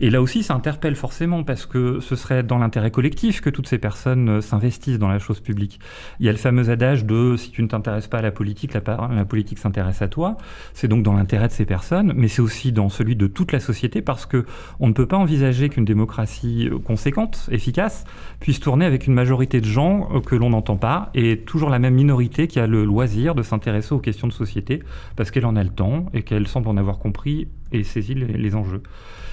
Et 0.00 0.10
là 0.10 0.20
aussi, 0.20 0.42
ça 0.42 0.54
interpelle 0.54 0.96
forcément 0.96 1.44
parce 1.44 1.66
que 1.66 2.00
ce 2.00 2.16
serait 2.16 2.42
dans 2.42 2.58
l'intérêt 2.58 2.90
collectif 2.90 3.40
que 3.40 3.50
toutes 3.50 3.68
ces 3.68 3.78
personnes 3.78 4.40
s'investissent 4.40 4.98
dans 4.98 5.08
la 5.08 5.18
chose 5.18 5.40
publique. 5.40 5.80
Il 6.20 6.26
y 6.26 6.28
a 6.28 6.32
le 6.32 6.38
fameux 6.38 6.70
adage 6.70 7.04
de 7.04 7.36
si 7.36 7.50
tu 7.50 7.62
ne 7.62 7.68
t'intéresses 7.68 8.08
pas 8.08 8.18
à 8.18 8.22
la 8.22 8.30
politique, 8.30 8.74
la, 8.74 9.08
la 9.10 9.24
politique 9.24 9.58
s'intéresse 9.58 10.02
à 10.02 10.08
toi. 10.08 10.36
C'est 10.74 10.88
donc 10.88 11.02
dans 11.02 11.12
l'intérêt 11.12 11.48
de 11.48 11.52
ces 11.52 11.64
personnes, 11.64 12.12
mais 12.16 12.28
c'est 12.28 12.42
aussi 12.42 12.72
dans 12.72 12.88
celui 12.88 13.16
de 13.16 13.26
toute 13.26 13.52
la 13.52 13.60
société 13.60 14.02
parce 14.02 14.26
que 14.26 14.44
on 14.80 14.88
ne 14.88 14.92
peut 14.92 15.06
pas 15.06 15.16
envisager 15.16 15.68
qu'une 15.68 15.84
démocratie 15.84 16.68
conséquente, 16.84 17.48
efficace, 17.50 18.04
puisse 18.40 18.60
tourner 18.60 18.84
avec 18.84 19.06
une 19.06 19.14
majorité 19.14 19.60
de 19.60 19.66
gens 19.66 20.20
que 20.20 20.34
l'on 20.34 20.50
n'entend 20.50 20.76
pas 20.76 21.10
et 21.14 21.38
toujours 21.38 21.70
la 21.70 21.78
même 21.78 21.94
minorité 21.94 22.48
qui 22.48 22.58
a 22.60 22.66
le 22.66 22.84
loisir 22.84 23.34
de 23.34 23.42
s'intéresser 23.42 23.94
aux 23.94 23.98
questions 23.98 24.26
de 24.26 24.32
société 24.32 24.82
parce 25.16 25.30
qu'elle 25.30 25.46
en 25.46 25.56
a 25.56 25.62
le 25.62 25.70
temps 25.70 26.06
et 26.14 26.22
qu'elle 26.22 26.46
semble 26.46 26.68
en 26.68 26.76
avoir 26.76 26.98
compris 26.98 27.48
et 27.72 27.82
saisi 27.82 28.14
les, 28.14 28.54
enjeux. 28.54 28.82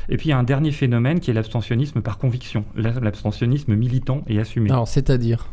Et 0.10 0.18
puis 0.18 0.28
il 0.28 0.30
y 0.32 0.34
a 0.34 0.38
un 0.38 0.44
dernier 0.44 0.72
phénomène 0.72 1.20
qui 1.20 1.32
est 1.32 1.34
l'abstentionnisme 1.34 2.02
par 2.02 2.18
conviction, 2.18 2.66
l'abstentionnisme 2.76 3.76
militant 3.76 4.24
et 4.28 4.40
assumé. 4.40 4.70
Alors, 4.70 4.88
c'est-à-dire? 4.88 5.48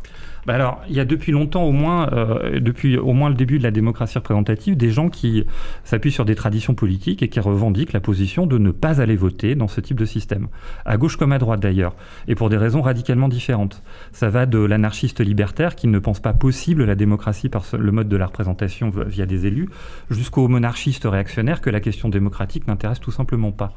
Bah 0.47 0.55
alors, 0.55 0.81
il 0.89 0.95
y 0.95 1.01
a 1.01 1.05
depuis 1.05 1.33
longtemps, 1.33 1.65
au 1.65 1.73
moins, 1.73 2.13
euh, 2.13 2.61
depuis 2.61 2.97
au 2.97 3.13
moins 3.13 3.29
le 3.29 3.35
début 3.35 3.59
de 3.59 3.63
la 3.63 3.71
démocratie 3.71 4.19
représentative, 4.19 4.77
des 4.77 4.91
gens 4.91 5.09
qui 5.09 5.45
s'appuient 5.85 6.13
sur 6.13 6.25
des 6.25 6.35
traditions 6.35 6.75
politiques 6.75 7.23
et 7.23 7.29
qui 7.29 7.41
revendiquent 7.41 7.93
la 7.93 8.01
position 8.01 8.47
de 8.47 8.59
ne 8.59 8.71
pas 8.71 9.01
aller 9.01 9.17
voter 9.17 9.55
dans 9.55 9.69
ce 9.69 9.81
type 9.81 9.99
de 9.99 10.05
système, 10.05 10.49
à 10.85 10.97
gauche 10.97 11.17
comme 11.17 11.33
à 11.33 11.39
droite 11.39 11.61
d'ailleurs, 11.61 11.95
et 12.29 12.35
pour 12.35 12.51
des 12.51 12.57
raisons 12.57 12.83
radicalement 12.83 13.29
différentes. 13.29 13.83
Ça 14.13 14.29
va 14.29 14.47
de 14.47 14.59
l'anarchiste 14.59 15.21
libertaire 15.21 15.75
qui 15.77 15.89
ne 15.89 15.99
pense 15.99 16.21
pas 16.21 16.33
possible 16.33 16.85
la 16.85 16.95
démocratie 16.95 17.49
par 17.49 17.65
le 17.79 17.93
mode 17.93 18.09
de 18.09 18.17
la 18.17 18.27
représentation 18.27 18.91
via 19.07 19.27
des 19.27 19.47
élus, 19.47 19.69
jusqu'au 20.11 20.49
monarchiste 20.49 21.05
réactionnaire 21.05 21.61
que 21.61 21.71
la 21.71 21.81
question 21.81 22.09
démocratique 22.09 22.67
n'intéresse 22.67 23.01
tout 23.01 23.11
simplement 23.11 23.53
pas. 23.53 23.75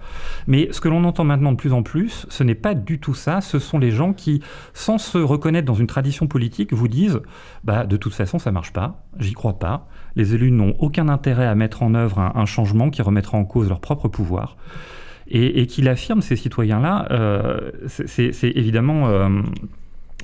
Mais 0.48 0.70
ce 0.72 0.82
que 0.82 0.89
l'on 0.89 1.03
entend 1.03 1.24
maintenant 1.24 1.51
de 1.51 1.58
plus 1.58 1.74
en 1.74 1.84
plus, 1.84 2.25
ce 2.29 2.43
n'est 2.43 2.55
pas 2.55 2.74
du 2.74 3.00
tout 3.00 3.13
ça. 3.13 3.41
Ce 3.41 3.60
sont 3.60 3.79
les 3.79 3.91
gens 3.91 4.13
qui, 4.13 4.41
sans 4.74 4.98
se 4.98 5.17
reconnaître 5.17 5.65
dans 5.65 5.74
une 5.74 5.88
tradition 5.88 6.27
politique, 6.27 6.53
vous 6.72 6.88
disent 6.88 7.20
bah, 7.64 7.86
de 7.86 7.98
toute 7.98 8.14
façon 8.14 8.40
ça 8.40 8.52
marche 8.52 8.72
pas, 8.74 9.04
j'y 9.20 9.34
crois 9.34 9.60
pas, 9.60 9.88
les 10.16 10.34
élus 10.36 10.52
n'ont 10.52 10.76
aucun 10.80 11.10
intérêt 11.10 11.48
à 11.48 11.56
mettre 11.56 11.84
en 11.84 11.94
œuvre 11.96 12.20
un, 12.20 12.32
un, 12.36 12.46
changement 12.46 12.90
qui 12.90 13.02
remettra 13.02 13.38
en 13.38 13.46
cause 13.46 13.68
leur 13.70 13.80
propre 13.80 14.08
pouvoir. 14.08 14.58
Et, 15.28 15.62
et 15.62 15.68
qu'il 15.68 15.88
affirme, 15.88 16.22
ces 16.22 16.36
citoyens-là, 16.36 17.08
euh, 17.12 17.72
c'est 17.88 18.34
évidemment... 18.56 19.08
Euh, 19.08 19.30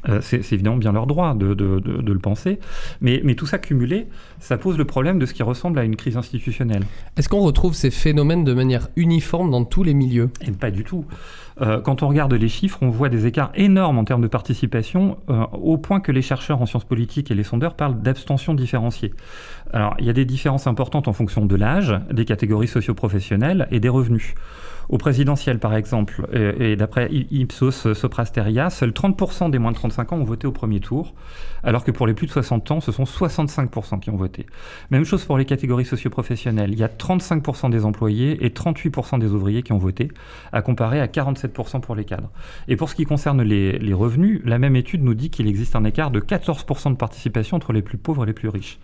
Euh, 0.08 0.22
c'est 0.22 0.42
c'est 0.44 0.56
évidemment 0.56 0.78
bien 0.78 0.94
leur 0.94 1.08
droit 1.08 1.34
de, 1.36 1.54
de- 1.54 1.80
de- 1.82 2.02
de 2.02 2.14
le 2.14 2.20
penser, 2.20 2.60
mais, 3.02 3.20
mais 3.26 3.36
tout 3.36 3.46
ça 3.46 3.58
cumulé, 3.58 4.08
ça 4.40 4.58
pose 4.58 4.78
le 4.78 4.86
problème 4.86 5.20
de 5.20 5.26
ce 5.26 5.34
qui 5.34 5.44
ressemble 5.44 5.78
à 5.78 5.84
une 5.84 5.98
crise 5.98 6.16
institutionnelle. 6.16 6.84
Est-ce 7.18 7.28
qu'on 7.28 7.42
retrouve 7.42 7.74
ces 7.74 7.92
phénomènes 7.92 8.46
de 8.46 8.54
manière 8.54 8.88
uniforme 8.96 9.52
dans 9.52 9.66
tous 9.66 9.84
les 9.84 9.94
milieux? 9.94 10.30
Et 10.48 10.52
pas 10.52 10.72
du 10.72 10.86
tout. 10.86 11.04
Euh, 11.62 11.82
quand 11.82 12.04
on 12.04 12.08
regarde 12.08 12.34
les 12.34 12.48
chiffres, 12.48 12.80
on 12.82 12.90
voit 12.90 13.10
des 13.10 13.26
écarts 13.26 13.52
énormes 13.56 13.98
en 13.98 14.04
termes 14.04 14.22
de 14.22 14.28
participation, 14.28 15.18
euh, 15.30 15.44
au 15.54 15.78
point 15.78 16.00
que 16.00 16.12
les 16.12 16.22
chercheurs 16.22 16.62
en 16.62 16.66
sciences 16.66 16.86
politiques 16.86 17.32
et 17.32 17.36
les 17.36 17.44
sondeurs 17.44 17.76
parlent 17.76 18.02
d'abstention 18.02 18.54
différenciée. 18.54 19.14
Alors, 19.74 19.96
il 20.00 20.06
y 20.06 20.10
a 20.10 20.14
des 20.14 20.26
différences 20.26 20.68
importantes 20.68 21.08
en 21.08 21.14
fonction 21.14 21.46
de 21.46 21.56
l'âge, 21.56 22.00
des 22.12 22.26
catégories 22.26 22.68
socio-professionnelles 22.68 23.68
et 23.72 23.80
des 23.80 23.90
revenus. 23.90 24.36
Au 24.88 24.98
présidentiel, 24.98 25.60
par 25.60 25.76
exemple, 25.76 26.28
et, 26.34 26.72
et 26.72 26.76
d'après 26.76 27.10
Ipsos 27.12 27.94
Soprasteria, 27.94 28.72
seuls 28.72 28.90
30% 28.90 29.52
des 29.52 29.60
moins 29.60 29.72
de 29.72 29.76
35 29.76 30.14
ans 30.14 30.18
ont 30.18 30.24
voté 30.24 30.48
au 30.48 30.52
premier 30.52 30.80
tour, 30.80 31.14
alors 31.64 31.84
que 31.84 31.92
pour 31.92 32.08
les 32.08 32.14
plus 32.14 32.28
de 32.28 32.32
60 32.32 32.72
ans, 32.72 32.82
ce 32.82 32.92
sont 32.92 33.04
65% 33.04 34.00
qui 34.00 34.10
ont 34.10 34.16
voté. 34.16 34.46
Même 34.92 35.06
chose 35.06 35.26
pour 35.26 35.38
les 35.38 35.46
catégories 35.46 35.86
socio-professionnelles. 35.86 36.72
Il 36.72 36.80
y 36.80 36.84
a 36.84 36.88
35% 36.88 37.70
des 37.70 37.86
employés 37.86 38.46
et 38.46 38.50
38% 38.50 39.20
des 39.20 39.28
ouvriers 39.28 39.64
qui 39.64 39.74
ont 39.74 39.78
voté, 39.78 40.10
à 40.52 40.62
comparer 40.62 41.00
à 41.00 41.08
47% 41.08 41.82
pour 41.82 41.96
les 41.96 42.06
cadres. 42.06 42.30
Et 42.68 42.76
pour 42.76 42.90
ce 42.90 42.96
qui 42.96 43.06
concerne 43.06 43.42
les, 43.42 43.94
revenus, 43.94 44.42
la 44.46 44.60
même 44.60 44.76
étude 44.76 45.04
nous 45.04 45.14
dit 45.14 45.30
qu'il 45.30 45.48
existe 45.48 45.76
un 45.76 45.84
écart 45.84 46.12
de 46.12 46.20
14% 46.20 46.92
de 46.92 46.96
participation 46.96 47.58
entre 47.58 47.74
les 47.74 47.82
plus 47.82 47.98
pauvres 47.98 48.24
et 48.24 48.28
les 48.28 48.34
plus 48.34 48.50
riches. 48.50 48.80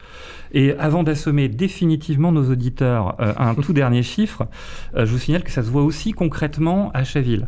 Et 0.51 0.73
avant 0.77 1.03
d'assommer 1.03 1.47
définitivement 1.47 2.31
nos 2.31 2.49
auditeurs, 2.49 3.15
euh, 3.19 3.33
un 3.37 3.55
tout 3.55 3.73
dernier 3.73 4.03
chiffre, 4.03 4.47
euh, 4.95 5.05
je 5.05 5.11
vous 5.11 5.19
signale 5.19 5.43
que 5.43 5.51
ça 5.51 5.63
se 5.63 5.69
voit 5.69 5.83
aussi 5.83 6.11
concrètement 6.11 6.91
à 6.93 7.03
Chaville. 7.03 7.47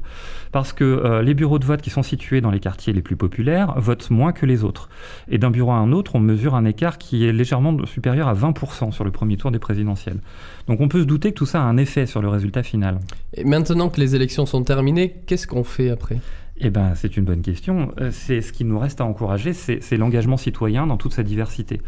Parce 0.51 0.73
que 0.73 0.83
euh, 0.83 1.21
les 1.21 1.33
bureaux 1.33 1.59
de 1.59 1.65
vote 1.65 1.81
qui 1.81 1.89
sont 1.89 2.03
situés 2.03 2.41
dans 2.41 2.51
les 2.51 2.59
quartiers 2.59 2.93
les 2.93 3.01
plus 3.01 3.15
populaires 3.15 3.73
votent 3.79 4.09
moins 4.09 4.31
que 4.31 4.45
les 4.45 4.63
autres. 4.63 4.89
Et 5.29 5.37
d'un 5.37 5.51
bureau 5.51 5.71
à 5.71 5.75
un 5.75 5.91
autre, 5.91 6.15
on 6.15 6.19
mesure 6.19 6.55
un 6.55 6.65
écart 6.65 6.97
qui 6.97 7.25
est 7.25 7.33
légèrement 7.33 7.85
supérieur 7.85 8.27
à 8.27 8.33
20% 8.33 8.91
sur 8.91 9.03
le 9.03 9.11
premier 9.11 9.37
tour 9.37 9.51
des 9.51 9.59
présidentielles. 9.59 10.19
Donc 10.67 10.81
on 10.81 10.87
peut 10.87 11.01
se 11.01 11.05
douter 11.05 11.31
que 11.31 11.37
tout 11.37 11.45
ça 11.45 11.61
a 11.61 11.63
un 11.63 11.77
effet 11.77 12.05
sur 12.05 12.21
le 12.21 12.29
résultat 12.29 12.63
final. 12.63 12.99
Et 13.33 13.43
maintenant 13.43 13.89
que 13.89 13.99
les 13.99 14.15
élections 14.15 14.45
sont 14.45 14.63
terminées, 14.63 15.15
qu'est-ce 15.25 15.47
qu'on 15.47 15.63
fait 15.63 15.89
après? 15.89 16.17
Eh 16.59 16.71
ben, 16.71 16.93
c'est 16.95 17.17
une 17.17 17.23
bonne 17.23 17.41
question. 17.41 17.93
Euh, 17.99 18.09
C'est 18.11 18.41
ce 18.41 18.51
qui 18.51 18.65
nous 18.65 18.79
reste 18.79 18.99
à 18.99 19.05
encourager, 19.05 19.53
c'est 19.53 19.97
l'engagement 19.97 20.37
citoyen 20.37 20.87
dans 20.87 20.97
toute 20.97 21.13
sa 21.13 21.21
diversité. 21.21 21.81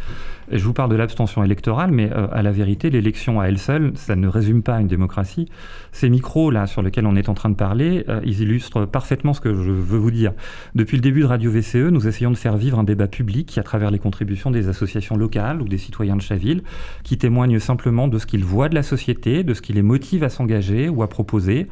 Je 0.51 0.63
vous 0.63 0.73
parle 0.73 0.91
de 0.91 0.95
l'abstention 0.95 1.43
électorale, 1.43 1.91
mais 1.91 2.11
euh, 2.11 2.27
à 2.31 2.43
la 2.43 2.51
vérité, 2.51 2.91
l'élection 2.91 3.39
à 3.39 3.47
elle 3.47 3.57
seule, 3.57 3.93
ça 3.95 4.15
ne 4.15 4.27
résume 4.27 4.61
pas 4.61 4.79
une 4.79 4.87
démocratie. 4.87 5.49
Ces 5.91 6.09
micros 6.09 6.51
là 6.51 6.67
sur 6.67 6.81
lesquels 6.81 7.05
on 7.05 7.15
est 7.15 7.29
en 7.29 7.33
train 7.33 7.49
de 7.49 7.55
parler, 7.55 8.05
euh, 8.09 8.21
ils 8.25 8.41
illustrent 8.41 8.85
parfaitement 8.85 9.33
ce 9.33 9.41
que 9.41 9.53
je 9.53 9.71
veux 9.71 9.97
vous 9.97 10.11
dire. 10.11 10.33
Depuis 10.75 10.97
le 10.97 11.01
début 11.01 11.21
de 11.21 11.25
Radio 11.25 11.51
VCE, 11.51 11.91
nous 11.91 12.07
essayons 12.07 12.31
de 12.31 12.37
faire 12.37 12.57
vivre 12.57 12.79
un 12.79 12.83
débat 12.83 13.07
public 13.07 13.57
à 13.57 13.63
travers 13.63 13.91
les 13.91 13.99
contributions 13.99 14.51
des 14.51 14.67
associations 14.67 15.17
locales 15.17 15.61
ou 15.61 15.67
des 15.67 15.77
citoyens 15.77 16.15
de 16.15 16.21
Chaville, 16.21 16.63
qui 17.03 17.17
témoignent 17.17 17.59
simplement 17.59 18.07
de 18.07 18.17
ce 18.17 18.25
qu'ils 18.25 18.43
voient 18.43 18.69
de 18.69 18.75
la 18.75 18.83
société, 18.83 19.43
de 19.43 19.53
ce 19.53 19.61
qui 19.61 19.73
les 19.73 19.81
motive 19.81 20.23
à 20.23 20.29
s'engager 20.29 20.89
ou 20.89 21.03
à 21.03 21.09
proposer, 21.09 21.67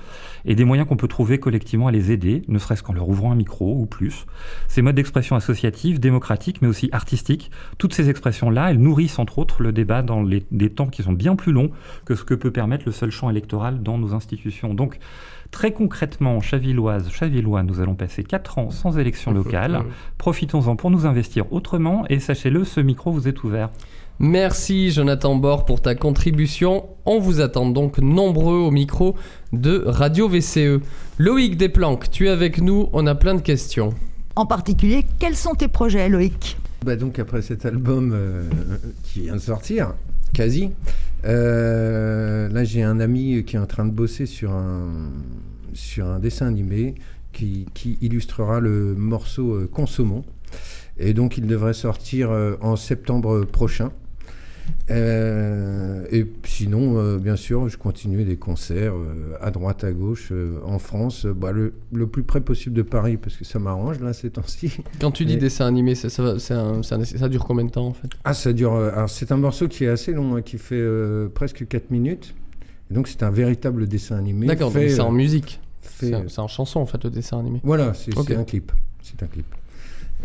et 0.45 0.55
des 0.55 0.65
moyens 0.65 0.87
qu'on 0.87 0.97
peut 0.97 1.07
trouver 1.07 1.39
collectivement 1.39 1.87
à 1.87 1.91
les 1.91 2.11
aider, 2.11 2.43
ne 2.47 2.57
serait-ce 2.57 2.83
qu'en 2.83 2.93
leur 2.93 3.09
ouvrant 3.09 3.31
un 3.31 3.35
micro 3.35 3.75
ou 3.77 3.85
plus. 3.85 4.25
Ces 4.67 4.81
modes 4.81 4.95
d'expression 4.95 5.35
associative, 5.35 5.99
démocratique, 5.99 6.61
mais 6.61 6.67
aussi 6.67 6.89
artistique, 6.91 7.51
toutes 7.77 7.93
ces 7.93 8.09
expressions-là, 8.09 8.71
elles 8.71 8.79
nourrissent 8.79 9.19
entre 9.19 9.39
autres 9.39 9.61
le 9.61 9.71
débat 9.71 10.01
dans 10.01 10.23
les, 10.23 10.45
des 10.51 10.69
temps 10.69 10.87
qui 10.87 11.03
sont 11.03 11.13
bien 11.13 11.35
plus 11.35 11.51
longs 11.51 11.71
que 12.05 12.15
ce 12.15 12.23
que 12.23 12.33
peut 12.33 12.51
permettre 12.51 12.83
le 12.85 12.91
seul 12.91 13.11
champ 13.11 13.29
électoral 13.29 13.81
dans 13.83 13.97
nos 13.97 14.06
institutions. 14.13 14.73
Donc, 14.73 14.99
très 15.51 15.71
concrètement, 15.71 16.39
Chavilloise, 16.41 17.09
Chavillois, 17.09 17.63
nous 17.63 17.79
allons 17.79 17.95
passer 17.95 18.23
4 18.23 18.57
ans 18.57 18.69
sans 18.71 18.97
élection 18.97 19.31
locale. 19.31 19.83
Profitons-en 20.17 20.75
pour 20.75 20.91
nous 20.91 21.05
investir 21.05 21.51
autrement 21.51 22.05
et 22.09 22.19
sachez-le, 22.19 22.63
ce 22.63 22.79
micro 22.79 23.11
vous 23.11 23.27
est 23.27 23.43
ouvert. 23.43 23.69
Merci 24.19 24.89
Jonathan 24.89 25.35
Bord 25.35 25.65
pour 25.65 25.81
ta 25.81 25.93
contribution. 25.93 26.85
On 27.05 27.19
vous 27.19 27.39
attend 27.39 27.69
donc 27.69 27.99
nombreux 27.99 28.57
au 28.57 28.71
micro 28.71 29.15
de 29.53 29.83
Radio 29.85 30.27
VCE. 30.27 30.81
Loïc 31.19 31.55
Desplanques, 31.55 32.09
tu 32.09 32.27
es 32.27 32.29
avec 32.29 32.59
nous, 32.59 32.89
on 32.93 33.05
a 33.05 33.13
plein 33.13 33.35
de 33.35 33.41
questions. 33.41 33.93
En 34.35 34.45
particulier, 34.45 35.05
quels 35.19 35.35
sont 35.35 35.53
tes 35.53 35.67
projets, 35.67 36.09
Loïc? 36.09 36.57
Bah 36.85 36.95
donc 36.95 37.17
après 37.19 37.41
cet 37.41 37.65
album 37.65 38.11
euh, 38.13 38.47
qui 39.03 39.21
vient 39.21 39.35
de 39.35 39.41
sortir, 39.41 39.95
quasi, 40.33 40.71
euh, 41.25 42.47
là 42.49 42.63
j'ai 42.63 42.83
un 42.83 42.99
ami 42.99 43.43
qui 43.43 43.55
est 43.55 43.59
en 43.59 43.65
train 43.65 43.85
de 43.85 43.91
bosser 43.91 44.25
sur 44.25 44.51
un, 44.51 45.09
sur 45.73 46.05
un 46.05 46.19
dessin 46.19 46.45
animé 46.47 46.95
qui, 47.33 47.67
qui 47.73 47.97
illustrera 48.01 48.59
le 48.59 48.93
morceau 48.95 49.55
euh, 49.55 49.69
Consommons. 49.71 50.23
Et 50.99 51.13
donc 51.13 51.37
il 51.37 51.45
devrait 51.45 51.73
sortir 51.73 52.31
en 52.61 52.75
septembre 52.75 53.43
prochain. 53.43 53.91
Euh, 54.89 56.05
et 56.11 56.25
sinon, 56.45 56.97
euh, 56.97 57.17
bien 57.17 57.35
sûr, 57.35 57.67
je 57.69 57.77
continue 57.77 58.23
des 58.23 58.37
concerts 58.37 58.93
euh, 58.95 59.35
à 59.41 59.51
droite, 59.51 59.83
à 59.83 59.91
gauche, 59.91 60.31
en 60.65 60.79
France, 60.79 61.25
bah, 61.25 61.51
le, 61.51 61.73
le 61.91 62.07
plus 62.07 62.23
près 62.23 62.41
possible 62.41 62.75
de 62.75 62.81
Paris, 62.81 63.17
parce 63.17 63.35
que 63.35 63.45
ça 63.45 63.59
m'arrange 63.59 63.99
là 63.99 64.13
ces 64.13 64.29
temps-ci. 64.29 64.77
Quand 65.01 65.11
tu 65.11 65.25
dis 65.25 65.33
Mais- 65.35 65.39
dessin 65.41 65.65
animé, 65.65 65.95
ça, 65.95 66.09
ça, 66.09 66.23
un- 66.23 66.79
un- 66.79 66.81
ça 67.05 67.29
dure 67.29 67.43
combien 67.45 67.65
de 67.65 67.71
temps 67.71 67.87
en 67.87 67.93
fait? 67.93 68.07
Ah, 68.23 68.33
ça 68.33 68.53
dure. 68.53 68.79
c'est 69.07 69.31
un 69.31 69.37
morceau 69.37 69.67
qui 69.67 69.83
est 69.83 69.89
assez 69.89 70.13
long, 70.13 70.35
hein, 70.35 70.41
qui 70.41 70.57
fait 70.57 70.83
presque 71.33 71.67
4 71.67 71.91
minutes. 71.91 72.33
Et 72.89 72.93
donc, 72.93 73.07
c'est 73.09 73.23
un 73.23 73.31
véritable 73.31 73.87
dessin 73.87 74.15
animé. 74.17 74.47
D'accord, 74.47 74.71
c'est 74.73 74.99
en 75.01 75.11
musique. 75.11 75.59
fait, 75.81 76.13
C'est 76.27 76.39
en 76.39 76.47
chanson 76.47 76.79
en 76.79 76.85
fait 76.85 77.03
le 77.03 77.09
dessin 77.09 77.39
animé. 77.39 77.59
Voilà, 77.63 77.93
c'est 77.93 78.17
un 78.17 78.43
clip. 78.43 78.71
C'est 79.01 79.21
un 79.23 79.27
clip. 79.27 79.45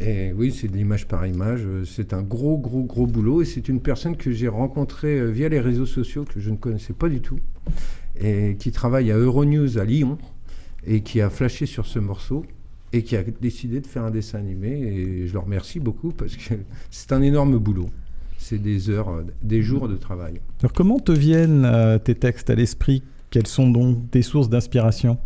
Et 0.00 0.32
oui, 0.32 0.52
c'est 0.52 0.68
de 0.68 0.76
l'image 0.76 1.06
par 1.06 1.26
image. 1.26 1.61
C'est 1.84 2.12
un 2.12 2.22
gros, 2.22 2.58
gros, 2.58 2.84
gros 2.84 3.06
boulot. 3.06 3.42
Et 3.42 3.44
c'est 3.44 3.68
une 3.68 3.80
personne 3.80 4.16
que 4.16 4.32
j'ai 4.32 4.49
rencontrée 4.49 5.18
euh, 5.18 5.26
via 5.26 5.49
les 5.49 5.61
réseaux 5.61 5.87
sociaux, 5.87 6.25
que 6.25 6.40
je 6.40 6.50
ne 6.50 6.56
connaissais 6.56 6.94
pas 6.94 7.08
du 7.08 7.20
tout, 7.20 7.38
et 8.20 8.56
qui 8.58 8.72
travaille 8.72 9.11
à 9.12 9.16
Euronews 9.16 9.78
à 9.78 9.84
Lyon, 9.84 10.18
et 10.87 11.02
qui 11.02 11.20
a 11.20 11.30
flashé 11.30 11.66
sur 11.66 11.87
ce 11.87 11.99
morceau, 11.99 12.44
et 12.92 13.02
qui 13.02 13.16
a 13.16 13.22
décidé 13.22 13.80
de 13.80 13.87
faire 13.87 14.04
un 14.04 14.11
dessin 14.11 14.38
animé. 14.38 14.70
Et 14.70 15.26
je 15.26 15.32
le 15.32 15.38
remercie 15.38 15.80
beaucoup 15.80 16.11
parce 16.11 16.37
que 16.37 16.54
c'est 16.90 17.12
un 17.12 17.22
énorme 17.22 17.58
boulot. 17.58 17.90
C'est 18.38 18.61
des 18.61 18.90
heures, 18.90 19.11
euh, 19.11 19.25
des 19.42 19.62
jours 19.62 19.88
de 19.88 19.96
travail. 19.96 20.40
Alors 20.61 20.72
comment 20.72 20.99
te 20.99 21.12
viennent 21.12 21.64
euh, 21.64 21.99
tes 21.99 22.14
textes 22.14 22.50
à 22.50 22.54
l'esprit? 22.54 23.02
Quelles 23.30 23.46
sont 23.46 23.70
donc 23.70 24.11
tes 24.11 24.22
sources 24.22 24.49
d'inspiration? 24.49 25.16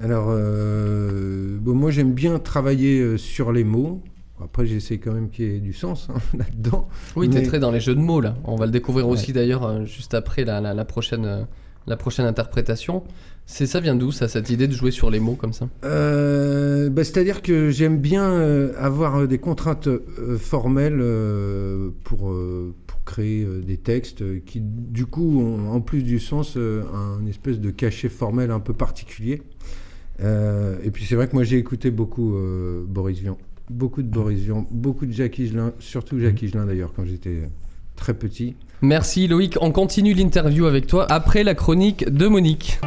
Alors, 0.00 0.26
euh, 0.30 1.58
bon, 1.60 1.74
moi 1.74 1.90
j'aime 1.90 2.12
bien 2.12 2.38
travailler 2.38 3.00
euh, 3.00 3.16
sur 3.18 3.52
les 3.52 3.64
mots. 3.64 4.02
Après, 4.42 4.66
j'essaie 4.66 4.98
quand 4.98 5.12
même 5.12 5.30
qu'il 5.30 5.50
y 5.52 5.56
ait 5.56 5.60
du 5.60 5.72
sens 5.72 6.08
hein, 6.10 6.18
là-dedans. 6.38 6.88
Oui, 7.16 7.28
Mais- 7.32 7.42
très 7.42 7.58
dans 7.58 7.72
les 7.72 7.80
jeux 7.80 7.94
de 7.96 8.00
mots 8.00 8.20
là. 8.20 8.36
On 8.44 8.54
va 8.56 8.66
le 8.66 8.72
découvrir 8.72 9.06
Ouais. 9.06 9.12
aussi 9.14 9.32
d'ailleurs 9.32 9.64
euh, 9.64 9.84
juste 9.84 10.14
après 10.14 10.44
la, 10.44 10.60
la- 10.60 10.74
la 10.74 10.84
prochaine, 10.84 11.46
la 11.86 11.96
prochaine 11.96 12.26
interprétation. 12.26 13.02
C'est 13.46 13.66
ça 13.66 13.80
vient 13.80 13.96
d'où 13.96 14.12
ça, 14.12 14.28
cette 14.28 14.50
idée 14.50 14.68
de 14.68 14.72
jouer 14.74 14.90
sur 14.90 15.10
les 15.10 15.18
mots 15.20 15.34
comme 15.34 15.54
ça? 15.54 15.68
Euh, 15.84 16.90
bah, 16.90 17.02
C'est-à-dire 17.02 17.40
que 17.42 17.70
j'aime 17.70 17.98
bien 17.98 18.22
euh, 18.30 18.72
avoir 18.78 19.26
des 19.26 19.38
contraintes 19.38 19.88
euh, 19.88 20.36
formelles 20.38 21.02
pour, 22.04 22.32
pour 22.86 23.04
créer 23.04 23.44
des 23.66 23.78
textes 23.78 24.22
qui, 24.44 24.60
du 24.62 25.06
coup, 25.06 25.40
ont 25.40 25.70
en 25.72 25.80
plus 25.80 26.02
du 26.02 26.20
sens, 26.20 26.56
un 26.58 27.26
espèce 27.26 27.58
de 27.58 27.70
cachet 27.70 28.10
formel 28.10 28.50
un 28.50 28.60
peu 28.60 28.74
particulier. 28.74 29.42
Euh, 30.20 30.76
et 30.82 30.90
puis 30.90 31.04
c'est 31.04 31.14
vrai 31.14 31.28
que 31.28 31.34
moi 31.34 31.44
j'ai 31.44 31.58
écouté 31.58 31.90
beaucoup 31.90 32.34
euh, 32.34 32.84
Boris 32.86 33.20
Vian, 33.20 33.38
beaucoup 33.70 34.02
de 34.02 34.08
Boris 34.08 34.40
Vian, 34.40 34.66
beaucoup 34.70 35.06
de 35.06 35.12
Jacques 35.12 35.38
Higelin, 35.38 35.72
surtout 35.78 36.18
Jacques 36.18 36.42
Higelin 36.42 36.66
d'ailleurs 36.66 36.92
quand 36.94 37.04
j'étais 37.04 37.48
très 37.94 38.14
petit. 38.14 38.56
Merci 38.82 39.28
Loïc, 39.28 39.56
on 39.60 39.70
continue 39.70 40.14
l'interview 40.14 40.66
avec 40.66 40.86
toi 40.86 41.06
après 41.10 41.44
la 41.44 41.54
chronique 41.54 42.08
de 42.08 42.26
Monique. 42.26 42.80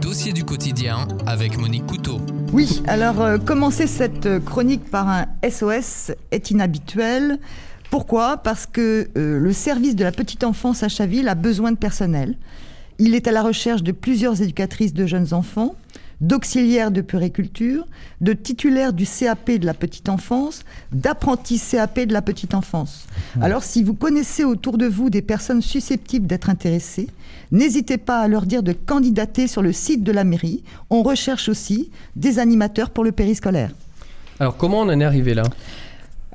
Dossier 0.00 0.32
du 0.32 0.44
quotidien 0.44 1.06
avec 1.26 1.58
Monique 1.58 1.86
Couteau. 1.86 2.18
Oui, 2.54 2.82
alors 2.86 3.20
euh, 3.20 3.36
commencer 3.36 3.86
cette 3.86 4.42
chronique 4.44 4.84
par 4.90 5.08
un 5.08 5.26
SOS 5.46 6.12
est 6.30 6.50
inhabituel. 6.50 7.38
Pourquoi? 7.94 8.38
Parce 8.38 8.66
que 8.66 9.08
euh, 9.16 9.38
le 9.38 9.52
service 9.52 9.94
de 9.94 10.02
la 10.02 10.10
petite 10.10 10.42
enfance 10.42 10.82
à 10.82 10.88
Chaville 10.88 11.28
a 11.28 11.36
besoin 11.36 11.70
de 11.70 11.76
personnel. 11.76 12.34
Il 12.98 13.14
est 13.14 13.28
à 13.28 13.30
la 13.30 13.40
recherche 13.40 13.84
de 13.84 13.92
plusieurs 13.92 14.42
éducatrices 14.42 14.92
de 14.92 15.06
jeunes 15.06 15.32
enfants, 15.32 15.76
d'auxiliaires 16.20 16.90
de 16.90 17.02
puriculture, 17.02 17.86
de 18.20 18.32
titulaires 18.32 18.94
du 18.94 19.06
CAP 19.06 19.48
de 19.60 19.64
la 19.64 19.74
petite 19.74 20.08
enfance, 20.08 20.64
d'apprentis 20.90 21.62
CAP 21.70 22.00
de 22.00 22.12
la 22.12 22.20
petite 22.20 22.54
enfance. 22.54 23.06
Alors 23.40 23.62
si 23.62 23.84
vous 23.84 23.94
connaissez 23.94 24.42
autour 24.42 24.76
de 24.76 24.86
vous 24.86 25.08
des 25.08 25.22
personnes 25.22 25.62
susceptibles 25.62 26.26
d'être 26.26 26.50
intéressées, 26.50 27.08
n'hésitez 27.52 27.96
pas 27.96 28.18
à 28.18 28.26
leur 28.26 28.46
dire 28.46 28.64
de 28.64 28.72
candidater 28.72 29.46
sur 29.46 29.62
le 29.62 29.70
site 29.72 30.02
de 30.02 30.10
la 30.10 30.24
mairie. 30.24 30.64
On 30.90 31.04
recherche 31.04 31.48
aussi 31.48 31.90
des 32.16 32.40
animateurs 32.40 32.90
pour 32.90 33.04
le 33.04 33.12
périscolaire. 33.12 33.70
Alors 34.40 34.56
comment 34.56 34.80
on 34.80 34.88
en 34.88 34.98
est 34.98 35.04
arrivé 35.04 35.32
là? 35.32 35.44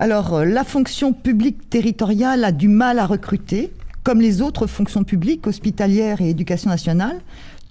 Alors, 0.02 0.34
euh, 0.34 0.46
la 0.46 0.64
fonction 0.64 1.12
publique 1.12 1.70
territoriale 1.70 2.46
a 2.46 2.54
du 2.54 2.70
mal 2.70 3.00
à 3.00 3.06
recruter, 3.06 3.74
comme 4.04 4.22
les 4.22 4.42
autres 4.42 4.66
fonctions 4.66 5.04
publiques, 5.04 5.46
hospitalières 5.46 6.22
et 6.22 6.30
éducation 6.30 6.70
nationale. 6.70 7.20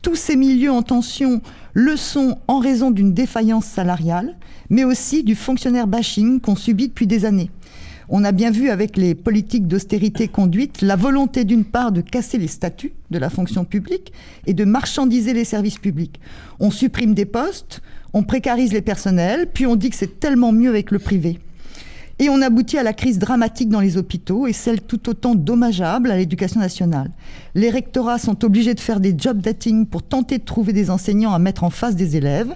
Tous 0.02 0.14
ces 0.14 0.36
milieux 0.36 0.70
en 0.70 0.82
tension 0.82 1.40
le 1.72 1.96
sont 1.96 2.36
en 2.46 2.58
raison 2.58 2.90
d'une 2.90 3.14
défaillance 3.14 3.64
salariale, 3.64 4.36
mais 4.68 4.84
aussi 4.84 5.24
du 5.24 5.34
fonctionnaire 5.34 5.86
bashing 5.86 6.38
qu'on 6.38 6.54
subit 6.54 6.88
depuis 6.88 7.06
des 7.06 7.24
années. 7.24 7.50
On 8.10 8.24
a 8.24 8.32
bien 8.32 8.50
vu 8.50 8.68
avec 8.68 8.98
les 8.98 9.14
politiques 9.14 9.66
d'austérité 9.66 10.28
conduites 10.28 10.82
la 10.82 10.96
volonté 10.96 11.44
d'une 11.44 11.64
part 11.64 11.92
de 11.92 12.02
casser 12.02 12.36
les 12.36 12.46
statuts 12.46 12.92
de 13.10 13.18
la 13.18 13.30
fonction 13.30 13.64
publique 13.64 14.12
et 14.46 14.52
de 14.52 14.66
marchandiser 14.66 15.32
les 15.32 15.44
services 15.44 15.78
publics. 15.78 16.20
On 16.60 16.70
supprime 16.70 17.14
des 17.14 17.26
postes, 17.26 17.80
on 18.12 18.22
précarise 18.22 18.74
les 18.74 18.82
personnels, 18.82 19.48
puis 19.50 19.64
on 19.64 19.76
dit 19.76 19.88
que 19.88 19.96
c'est 19.96 20.20
tellement 20.20 20.52
mieux 20.52 20.68
avec 20.68 20.90
le 20.90 20.98
privé. 20.98 21.38
Et 22.20 22.28
on 22.28 22.42
aboutit 22.42 22.78
à 22.78 22.82
la 22.82 22.92
crise 22.92 23.18
dramatique 23.20 23.68
dans 23.68 23.80
les 23.80 23.96
hôpitaux 23.96 24.48
et 24.48 24.52
celle 24.52 24.80
tout 24.80 25.08
autant 25.08 25.36
dommageable 25.36 26.10
à 26.10 26.16
l'éducation 26.16 26.58
nationale. 26.58 27.12
Les 27.54 27.70
rectorats 27.70 28.18
sont 28.18 28.44
obligés 28.44 28.74
de 28.74 28.80
faire 28.80 28.98
des 28.98 29.14
job 29.16 29.40
dating 29.40 29.86
pour 29.86 30.02
tenter 30.02 30.38
de 30.38 30.44
trouver 30.44 30.72
des 30.72 30.90
enseignants 30.90 31.32
à 31.32 31.38
mettre 31.38 31.62
en 31.62 31.70
face 31.70 31.94
des 31.94 32.16
élèves. 32.16 32.54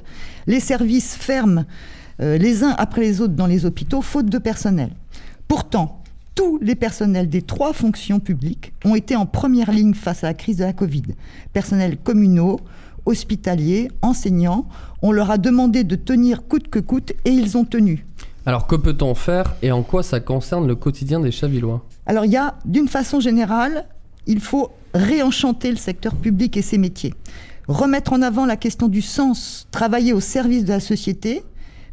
Les 0.49 0.59
services 0.59 1.15
ferment 1.15 1.65
euh, 2.21 2.39
les 2.39 2.65
uns 2.65 2.75
après 2.77 3.03
les 3.03 3.21
autres 3.21 3.35
dans 3.35 3.47
les 3.47 3.65
hôpitaux, 3.65 4.03
faute 4.03 4.27
de 4.27 4.39
personnel. 4.39 4.91
Pourtant, 5.47 6.03
tous 6.35 6.59
les 6.61 6.75
personnels 6.75 7.29
des 7.29 7.43
trois 7.43 7.73
fonctions 7.73 8.19
publiques 8.19 8.73
ont 8.85 8.95
été 8.97 9.15
en 9.15 9.27
première 9.27 9.71
ligne 9.71 9.95
face 9.95 10.25
à 10.25 10.29
la 10.29 10.35
crise 10.35 10.57
de 10.57 10.65
la 10.65 10.73
Covid. 10.73 11.03
Personnels 11.53 11.99
communaux, 11.99 12.59
hospitaliers, 13.07 13.91
enseignants, 14.01 14.67
on 15.03 15.13
leur 15.13 15.31
a 15.31 15.39
demandé 15.39 15.85
de 15.85 15.95
tenir 15.95 16.47
coûte 16.49 16.69
que 16.69 16.79
coûte 16.79 17.13
et 17.25 17.31
ils 17.31 17.57
ont 17.57 17.65
tenu. 17.65 18.07
Alors 18.45 18.67
que 18.67 18.75
peut-on 18.75 19.15
faire 19.15 19.55
et 19.63 19.71
en 19.71 19.83
quoi 19.83 20.03
ça 20.03 20.19
concerne 20.19 20.67
le 20.67 20.75
quotidien 20.75 21.21
des 21.21 21.31
Chavillois? 21.31 21.85
Alors 22.07 22.25
il 22.25 22.33
y 22.33 22.37
a, 22.37 22.57
d'une 22.65 22.89
façon 22.89 23.21
générale, 23.21 23.87
il 24.27 24.41
faut 24.41 24.71
réenchanter 24.95 25.71
le 25.71 25.77
secteur 25.77 26.17
public 26.17 26.57
et 26.57 26.63
ses 26.63 26.79
métiers. 26.79 27.15
Remettre 27.69 28.13
en 28.13 28.23
avant 28.23 28.45
la 28.45 28.57
question 28.57 28.89
du 28.89 29.01
sens, 29.01 29.69
travailler 29.71 30.13
au 30.13 30.21
service 30.21 30.65
de 30.65 30.71
la 30.71 30.81
société, 30.81 31.45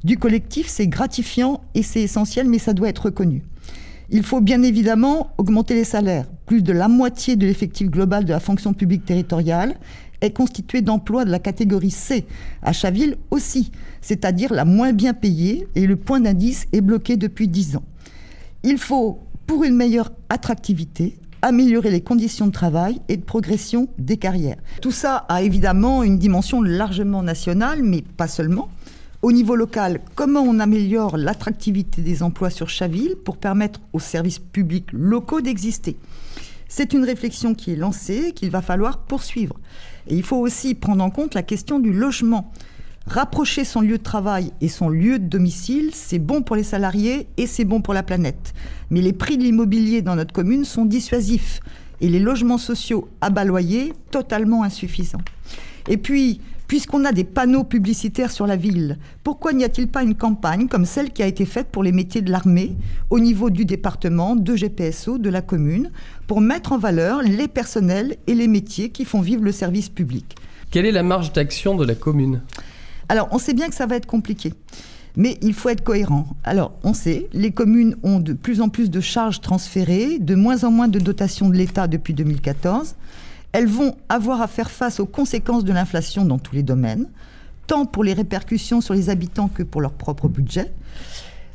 du 0.03 0.17
collectif, 0.17 0.67
c'est 0.67 0.87
gratifiant 0.87 1.61
et 1.75 1.83
c'est 1.83 2.01
essentiel, 2.01 2.47
mais 2.49 2.57
ça 2.57 2.73
doit 2.73 2.89
être 2.89 3.05
reconnu. 3.05 3.43
Il 4.09 4.23
faut 4.23 4.41
bien 4.41 4.63
évidemment 4.63 5.33
augmenter 5.37 5.75
les 5.75 5.83
salaires. 5.83 6.25
Plus 6.47 6.63
de 6.63 6.73
la 6.73 6.87
moitié 6.87 7.35
de 7.35 7.45
l'effectif 7.45 7.91
global 7.91 8.25
de 8.25 8.31
la 8.31 8.39
fonction 8.39 8.73
publique 8.73 9.05
territoriale 9.05 9.75
est 10.21 10.31
constitué 10.31 10.81
d'emplois 10.81 11.25
de 11.25 11.31
la 11.31 11.39
catégorie 11.39 11.91
C, 11.91 12.25
à 12.61 12.73
Chaville 12.73 13.17
aussi, 13.31 13.71
c'est-à-dire 14.01 14.53
la 14.53 14.65
moins 14.65 14.93
bien 14.93 15.13
payée, 15.13 15.67
et 15.75 15.87
le 15.87 15.95
point 15.95 16.19
d'indice 16.19 16.67
est 16.73 16.81
bloqué 16.81 17.17
depuis 17.17 17.47
10 17.47 17.77
ans. 17.77 17.83
Il 18.63 18.77
faut, 18.77 19.19
pour 19.47 19.63
une 19.63 19.75
meilleure 19.75 20.11
attractivité, 20.29 21.17
améliorer 21.41 21.91
les 21.91 22.01
conditions 22.01 22.47
de 22.47 22.51
travail 22.51 22.99
et 23.07 23.17
de 23.17 23.23
progression 23.23 23.87
des 23.97 24.17
carrières. 24.17 24.57
Tout 24.81 24.91
ça 24.91 25.25
a 25.29 25.41
évidemment 25.41 26.03
une 26.03 26.17
dimension 26.17 26.61
largement 26.61 27.23
nationale, 27.23 27.81
mais 27.83 28.01
pas 28.01 28.27
seulement. 28.27 28.69
Au 29.21 29.31
niveau 29.31 29.55
local, 29.55 29.99
comment 30.15 30.41
on 30.41 30.59
améliore 30.59 31.17
l'attractivité 31.17 32.01
des 32.01 32.23
emplois 32.23 32.49
sur 32.49 32.69
Chaville 32.69 33.15
pour 33.25 33.37
permettre 33.37 33.81
aux 33.91 33.99
services 33.99 34.39
publics 34.39 34.91
locaux 34.93 35.41
d'exister? 35.41 35.97
C'est 36.69 36.93
une 36.93 37.03
réflexion 37.03 37.55
qui 37.55 37.71
est 37.71 37.75
lancée, 37.75 38.31
qu'il 38.33 38.51
va 38.51 38.61
falloir 38.61 38.99
poursuivre. 38.99 39.59
Et 40.07 40.15
il 40.15 40.23
faut 40.23 40.37
aussi 40.37 40.75
prendre 40.75 41.03
en 41.03 41.09
compte 41.09 41.33
la 41.33 41.41
question 41.43 41.79
du 41.79 41.91
logement. 41.91 42.53
Rapprocher 43.07 43.65
son 43.65 43.81
lieu 43.81 43.97
de 43.97 44.03
travail 44.03 44.53
et 44.61 44.69
son 44.69 44.87
lieu 44.87 45.17
de 45.17 45.25
domicile, 45.25 45.89
c'est 45.93 46.19
bon 46.19 46.43
pour 46.43 46.55
les 46.55 46.63
salariés 46.63 47.27
et 47.37 47.47
c'est 47.47 47.65
bon 47.65 47.81
pour 47.81 47.95
la 47.95 48.03
planète. 48.03 48.53
Mais 48.91 49.01
les 49.01 49.13
prix 49.13 49.37
de 49.37 49.43
l'immobilier 49.43 50.03
dans 50.03 50.15
notre 50.15 50.31
commune 50.31 50.63
sont 50.63 50.85
dissuasifs 50.85 51.59
et 52.01 52.07
les 52.07 52.19
logements 52.19 52.59
sociaux 52.59 53.09
à 53.19 53.31
bas 53.31 53.45
loyer 53.45 53.93
totalement 54.11 54.63
insuffisants. 54.63 55.21
Et 55.87 55.97
puis, 55.97 56.39
Puisqu'on 56.69 57.03
a 57.03 57.11
des 57.13 57.23
panneaux 57.23 57.63
publicitaires 57.63 58.29
sur 58.29 58.45
la 58.45 58.55
ville, 58.55 58.99
pourquoi 59.23 59.53
n'y 59.53 59.63
a-t-il 59.63 59.87
pas 59.87 60.03
une 60.03 60.13
campagne 60.13 60.67
comme 60.67 60.85
celle 60.85 61.09
qui 61.09 61.23
a 61.23 61.25
été 61.25 61.45
faite 61.45 61.69
pour 61.71 61.81
les 61.81 61.91
métiers 61.91 62.21
de 62.21 62.29
l'armée 62.29 62.75
au 63.09 63.19
niveau 63.19 63.49
du 63.49 63.65
département, 63.65 64.35
de 64.35 64.55
GPSO, 64.55 65.17
de 65.17 65.31
la 65.31 65.41
commune, 65.41 65.89
pour 66.27 66.41
mettre 66.41 66.71
en 66.71 66.77
valeur 66.77 67.23
les 67.23 67.47
personnels 67.47 68.17
et 68.27 68.35
les 68.35 68.47
métiers 68.47 68.89
qui 68.89 69.03
font 69.03 69.19
vivre 69.19 69.43
le 69.43 69.51
service 69.51 69.89
public? 69.89 70.35
Quelle 70.69 70.85
est 70.85 70.91
la 70.91 71.01
marge 71.01 71.33
d'action 71.33 71.75
de 71.75 71.83
la 71.83 71.95
commune? 71.95 72.41
Alors, 73.09 73.29
on 73.31 73.39
sait 73.39 73.55
bien 73.55 73.69
que 73.69 73.75
ça 73.75 73.87
va 73.87 73.95
être 73.95 74.05
compliqué. 74.05 74.53
Mais 75.15 75.39
il 75.41 75.55
faut 75.55 75.69
être 75.69 75.83
cohérent. 75.83 76.27
Alors, 76.43 76.73
on 76.83 76.93
sait, 76.93 77.29
les 77.33 77.49
communes 77.49 77.95
ont 78.03 78.19
de 78.19 78.33
plus 78.33 78.61
en 78.61 78.69
plus 78.69 78.91
de 78.91 78.99
charges 78.99 79.41
transférées, 79.41 80.19
de 80.19 80.35
moins 80.35 80.63
en 80.63 80.69
moins 80.69 80.87
de 80.87 80.99
dotations 80.99 81.49
de 81.49 81.55
l'État 81.55 81.87
depuis 81.87 82.13
2014. 82.13 82.93
Elles 83.51 83.67
vont 83.67 83.95
avoir 84.09 84.41
à 84.41 84.47
faire 84.47 84.69
face 84.69 84.99
aux 84.99 85.05
conséquences 85.05 85.63
de 85.63 85.73
l'inflation 85.73 86.25
dans 86.25 86.37
tous 86.37 86.55
les 86.55 86.63
domaines, 86.63 87.07
tant 87.67 87.85
pour 87.85 88.03
les 88.03 88.13
répercussions 88.13 88.81
sur 88.81 88.93
les 88.93 89.09
habitants 89.09 89.47
que 89.47 89.63
pour 89.63 89.81
leur 89.81 89.93
propre 89.93 90.27
budget. 90.27 90.71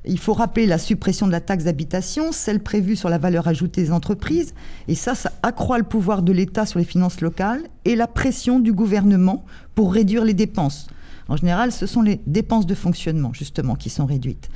Il 0.07 0.19
faut 0.19 0.35
rappeler 0.35 0.67
la 0.67 0.77
suppression 0.77 1.27
de 1.27 1.33
la 1.33 1.41
taxe 1.41 1.65
d'habitation, 1.65 2.31
celle 2.31 2.61
prévue 2.61 2.95
sur 2.95 3.09
la 3.09 3.17
valeur 3.17 3.49
ajoutée 3.49 3.83
des 3.83 3.93
entreprises, 3.93 4.55
et 4.87 4.95
ça, 4.95 5.15
ça 5.15 5.33
accroît 5.43 5.79
le 5.79 5.85
pouvoir 5.85 6.23
de 6.23 6.33
l'État 6.33 6.67
sur 6.67 6.79
les 6.79 6.85
finances 6.85 7.21
locales 7.23 7.63
et 7.87 7.97
la 7.97 8.07
pression 8.07 8.61
du 8.61 8.73
gouvernement 8.73 9.45
pour 9.75 9.95
réduire 9.95 10.25
les 10.25 10.35
dépenses. 10.35 10.89
En 11.29 11.37
général, 11.37 11.73
ce 11.73 11.87
sont 11.87 12.03
les 12.03 12.21
dépenses 12.27 12.67
de 12.67 12.75
fonctionnement, 12.75 13.33
justement, 13.33 13.77
qui 13.77 13.91
sont 13.91 14.07
réduites. 14.07 14.49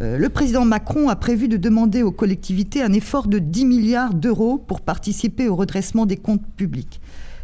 Euh, 0.00 0.18
le 0.18 0.28
président 0.28 0.64
Macron 0.64 1.08
a 1.08 1.16
prévu 1.16 1.48
de 1.48 1.56
demander 1.56 2.02
aux 2.02 2.12
collectivités 2.12 2.82
un 2.82 2.92
effort 2.92 3.26
de 3.26 3.38
10 3.38 3.64
milliards 3.64 4.14
d'euros 4.14 4.58
pour 4.58 4.80
participer 4.80 5.48
au 5.48 5.56
redressement 5.56 6.06
des 6.06 6.16
comptes 6.16 6.46
publics. 6.56 7.00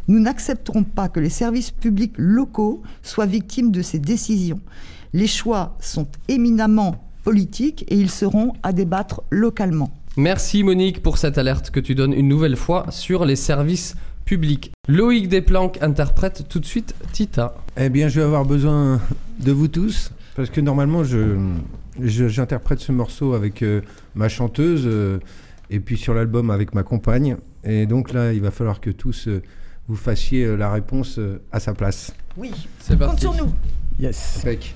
Nous 0.07 0.19
n'accepterons 0.19 0.83
pas 0.83 1.09
que 1.09 1.19
les 1.19 1.29
services 1.29 1.71
publics 1.71 2.13
locaux 2.17 2.81
soient 3.03 3.25
victimes 3.25 3.71
de 3.71 3.81
ces 3.81 3.99
décisions. 3.99 4.59
Les 5.13 5.27
choix 5.27 5.75
sont 5.79 6.07
éminemment 6.27 6.95
politiques 7.23 7.85
et 7.89 7.95
ils 7.95 8.09
seront 8.09 8.53
à 8.63 8.73
débattre 8.73 9.21
localement. 9.29 9.91
Merci 10.17 10.63
Monique 10.63 11.01
pour 11.01 11.17
cette 11.17 11.37
alerte 11.37 11.71
que 11.71 11.79
tu 11.79 11.95
donnes 11.95 12.13
une 12.13 12.27
nouvelle 12.27 12.57
fois 12.57 12.85
sur 12.89 13.25
les 13.25 13.35
services 13.35 13.91
publics. 13.91 14.10
Loïc 14.87 15.27
Desplanques 15.27 15.77
interprète 15.81 16.47
tout 16.47 16.59
de 16.59 16.65
suite 16.65 16.95
Tita. 17.11 17.55
Eh 17.77 17.89
bien, 17.89 18.07
je 18.07 18.19
vais 18.19 18.25
avoir 18.25 18.45
besoin 18.45 19.01
de 19.39 19.51
vous 19.51 19.67
tous 19.67 20.11
parce 20.35 20.49
que 20.49 20.61
normalement, 20.61 21.03
je, 21.03 21.37
j'interprète 21.99 22.79
ce 22.79 22.91
morceau 22.91 23.33
avec 23.33 23.61
euh, 23.61 23.81
ma 24.15 24.29
chanteuse 24.29 24.83
euh, 24.85 25.19
et 25.69 25.79
puis 25.79 25.97
sur 25.97 26.13
l'album 26.13 26.49
avec 26.49 26.73
ma 26.73 26.83
compagne. 26.83 27.35
Et 27.63 27.85
donc 27.85 28.13
là, 28.13 28.33
il 28.33 28.41
va 28.41 28.51
falloir 28.51 28.79
que 28.79 28.89
tous 28.89 29.27
euh, 29.27 29.41
vous 29.87 29.95
fassiez 29.95 30.55
la 30.55 30.71
réponse 30.71 31.19
à 31.51 31.59
sa 31.59 31.73
place. 31.73 32.13
Oui, 32.37 32.51
C'est 32.79 32.97
compte 32.97 33.07
parti. 33.07 33.21
sur 33.21 33.33
nous. 33.35 33.51
Yes. 33.99 34.39
Impec. 34.41 34.75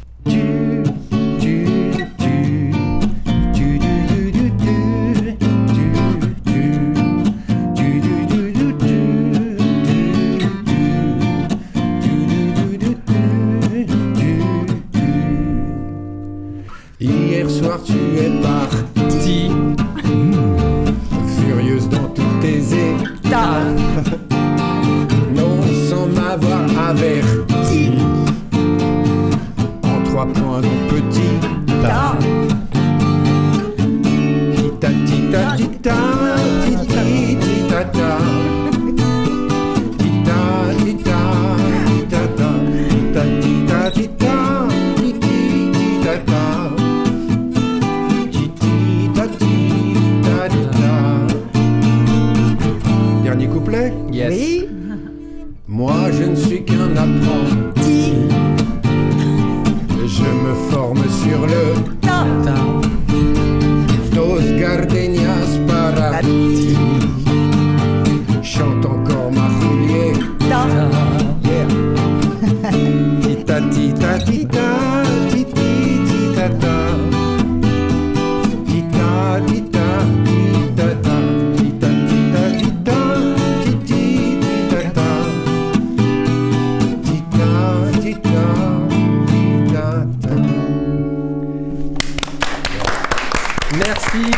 Merci. 93.73 94.31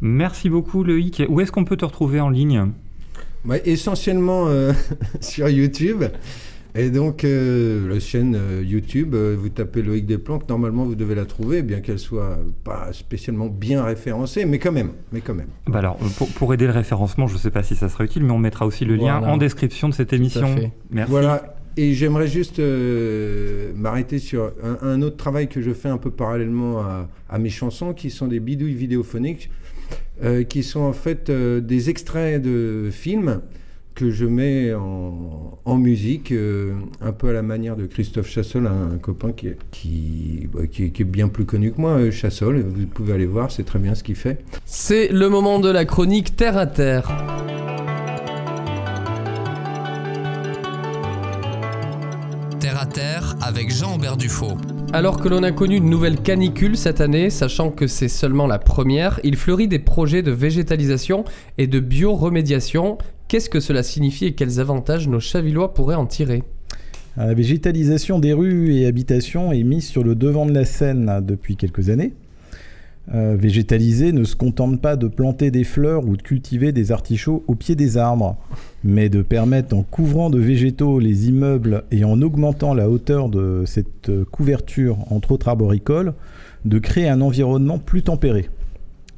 Merci 0.00 0.50
beaucoup 0.50 0.84
Loïc. 0.84 1.22
Où 1.28 1.40
est-ce 1.40 1.52
qu'on 1.52 1.64
peut 1.64 1.76
te 1.76 1.84
retrouver 1.84 2.20
en 2.20 2.30
ligne? 2.30 2.66
Ouais, 3.46 3.62
essentiellement 3.66 4.46
euh, 4.48 4.72
sur 5.20 5.48
YouTube. 5.48 6.04
Et 6.76 6.90
donc, 6.90 7.22
euh, 7.22 7.88
la 7.88 8.00
chaîne 8.00 8.34
euh, 8.34 8.60
YouTube, 8.66 9.14
euh, 9.14 9.36
vous 9.38 9.48
tapez 9.48 9.80
Loïc 9.80 10.06
Desplanques, 10.06 10.48
normalement 10.48 10.84
vous 10.84 10.96
devez 10.96 11.14
la 11.14 11.24
trouver, 11.24 11.62
bien 11.62 11.78
qu'elle 11.80 12.00
soit 12.00 12.38
pas 12.64 12.92
spécialement 12.92 13.46
bien 13.46 13.84
référencée, 13.84 14.44
mais 14.44 14.58
quand 14.58 14.72
même. 14.72 14.90
Mais 15.12 15.20
quand 15.20 15.34
même. 15.34 15.46
Bah 15.68 15.78
alors, 15.78 15.96
pour, 16.18 16.26
pour 16.30 16.52
aider 16.52 16.66
le 16.66 16.72
référencement, 16.72 17.28
je 17.28 17.34
ne 17.34 17.38
sais 17.38 17.52
pas 17.52 17.62
si 17.62 17.76
ça 17.76 17.88
sera 17.88 18.02
utile, 18.04 18.24
mais 18.24 18.32
on 18.32 18.38
mettra 18.38 18.66
aussi 18.66 18.84
le 18.84 18.96
lien 18.96 19.18
Voilà. 19.20 19.34
en 19.34 19.36
description 19.36 19.88
de 19.88 19.94
cette 19.94 20.12
émission. 20.12 20.52
fait. 20.56 20.72
Merci. 20.90 21.10
Voilà. 21.12 21.54
Et 21.76 21.94
j'aimerais 21.94 22.28
juste 22.28 22.60
euh, 22.60 23.72
m'arrêter 23.74 24.18
sur 24.18 24.52
un, 24.80 25.02
autre 25.02 25.16
travail 25.16 25.48
que 25.48 25.60
je 25.60 25.72
fais 25.72 25.88
un 25.88 25.98
peu 25.98 26.10
parallèlement 26.10 26.80
à, 27.28 27.38
mes 27.38 27.50
chansons, 27.50 27.94
qui 27.94 28.10
sont 28.10 28.28
des 28.28 28.38
bidouilles 28.38 28.74
vidéophoniques, 28.74 29.50
euh, 30.22 30.44
qui 30.44 30.62
sont 30.62 30.80
en 30.80 30.92
fait 30.92 31.30
euh, 31.30 31.60
des 31.60 31.90
extraits 31.90 32.40
de 32.40 32.90
films 32.92 33.40
que 33.96 34.10
je 34.10 34.24
mets 34.24 34.72
en, 34.74 35.76
musique, 35.76 36.32
euh, 36.32 36.72
un 37.00 37.12
peu 37.12 37.28
à 37.28 37.32
la 37.32 37.42
manière 37.42 37.76
de 37.76 37.86
Christophe 37.86 38.28
Chassol, 38.28 38.66
un, 38.66 38.98
copain 38.98 39.32
qui 39.32 39.48
est, 39.48 39.58
qui, 39.70 40.48
qui 40.70 41.02
est- 41.02 41.04
bien 41.04 41.28
plus 41.28 41.44
connu 41.44 41.72
que 41.72 41.80
moi, 41.80 42.10
Chassol. 42.10 42.60
Vous 42.60 42.86
pouvez 42.86 43.12
aller 43.12 43.26
voir, 43.26 43.52
c'est 43.52 43.62
très 43.64 43.78
bien 43.78 43.94
ce 43.94 44.02
qu'il 44.02 44.16
fait. 44.16 44.38
C'est 44.64 45.08
le 45.08 45.28
moment 45.28 45.60
de 45.60 45.70
la 45.70 45.84
chronique 45.84 46.34
Terre 46.34 46.56
à 46.56 46.66
Terre. 46.66 47.08
Terre 52.74 52.82
à 52.82 52.86
terre 52.86 53.36
avec 53.40 53.70
Jean-Aubert 53.70 54.16
Dufaux. 54.16 54.56
Alors 54.92 55.20
que 55.20 55.28
l'on 55.28 55.44
a 55.44 55.52
connu 55.52 55.76
une 55.76 55.88
nouvelle 55.88 56.20
canicule 56.20 56.76
cette 56.76 57.00
année, 57.00 57.30
sachant 57.30 57.70
que 57.70 57.86
c'est 57.86 58.08
seulement 58.08 58.48
la 58.48 58.58
première, 58.58 59.20
il 59.22 59.36
fleurit 59.36 59.68
des 59.68 59.78
projets 59.78 60.22
de 60.22 60.32
végétalisation 60.32 61.24
et 61.56 61.68
de 61.68 61.78
bioremédiation. 61.78 62.98
Qu'est-ce 63.28 63.48
que 63.48 63.60
cela 63.60 63.84
signifie 63.84 64.24
et 64.24 64.32
quels 64.34 64.58
avantages 64.58 65.06
nos 65.06 65.20
Chavillois 65.20 65.72
pourraient 65.72 65.94
en 65.94 66.06
tirer? 66.06 66.42
La 67.16 67.32
végétalisation 67.32 68.18
des 68.18 68.32
rues 68.32 68.74
et 68.74 68.86
habitations 68.86 69.52
est 69.52 69.62
mise 69.62 69.86
sur 69.86 70.02
le 70.02 70.16
devant 70.16 70.44
de 70.44 70.52
la 70.52 70.64
scène 70.64 71.20
depuis 71.24 71.54
quelques 71.54 71.90
années. 71.90 72.12
Euh, 73.12 73.36
végétaliser 73.38 74.12
ne 74.12 74.24
se 74.24 74.34
contente 74.34 74.80
pas 74.80 74.96
de 74.96 75.08
planter 75.08 75.50
des 75.50 75.64
fleurs 75.64 76.08
ou 76.08 76.16
de 76.16 76.22
cultiver 76.22 76.72
des 76.72 76.90
artichauts 76.90 77.44
au 77.46 77.54
pied 77.54 77.74
des 77.74 77.98
arbres, 77.98 78.38
mais 78.82 79.10
de 79.10 79.20
permettre 79.20 79.76
en 79.76 79.82
couvrant 79.82 80.30
de 80.30 80.38
végétaux 80.38 80.98
les 81.00 81.28
immeubles 81.28 81.84
et 81.90 82.04
en 82.04 82.22
augmentant 82.22 82.72
la 82.72 82.88
hauteur 82.88 83.28
de 83.28 83.64
cette 83.66 84.08
euh, 84.08 84.24
couverture, 84.24 84.96
entre 85.12 85.32
autres 85.32 85.48
arboricoles, 85.48 86.14
de 86.64 86.78
créer 86.78 87.08
un 87.08 87.20
environnement 87.20 87.78
plus 87.78 88.02
tempéré. 88.02 88.48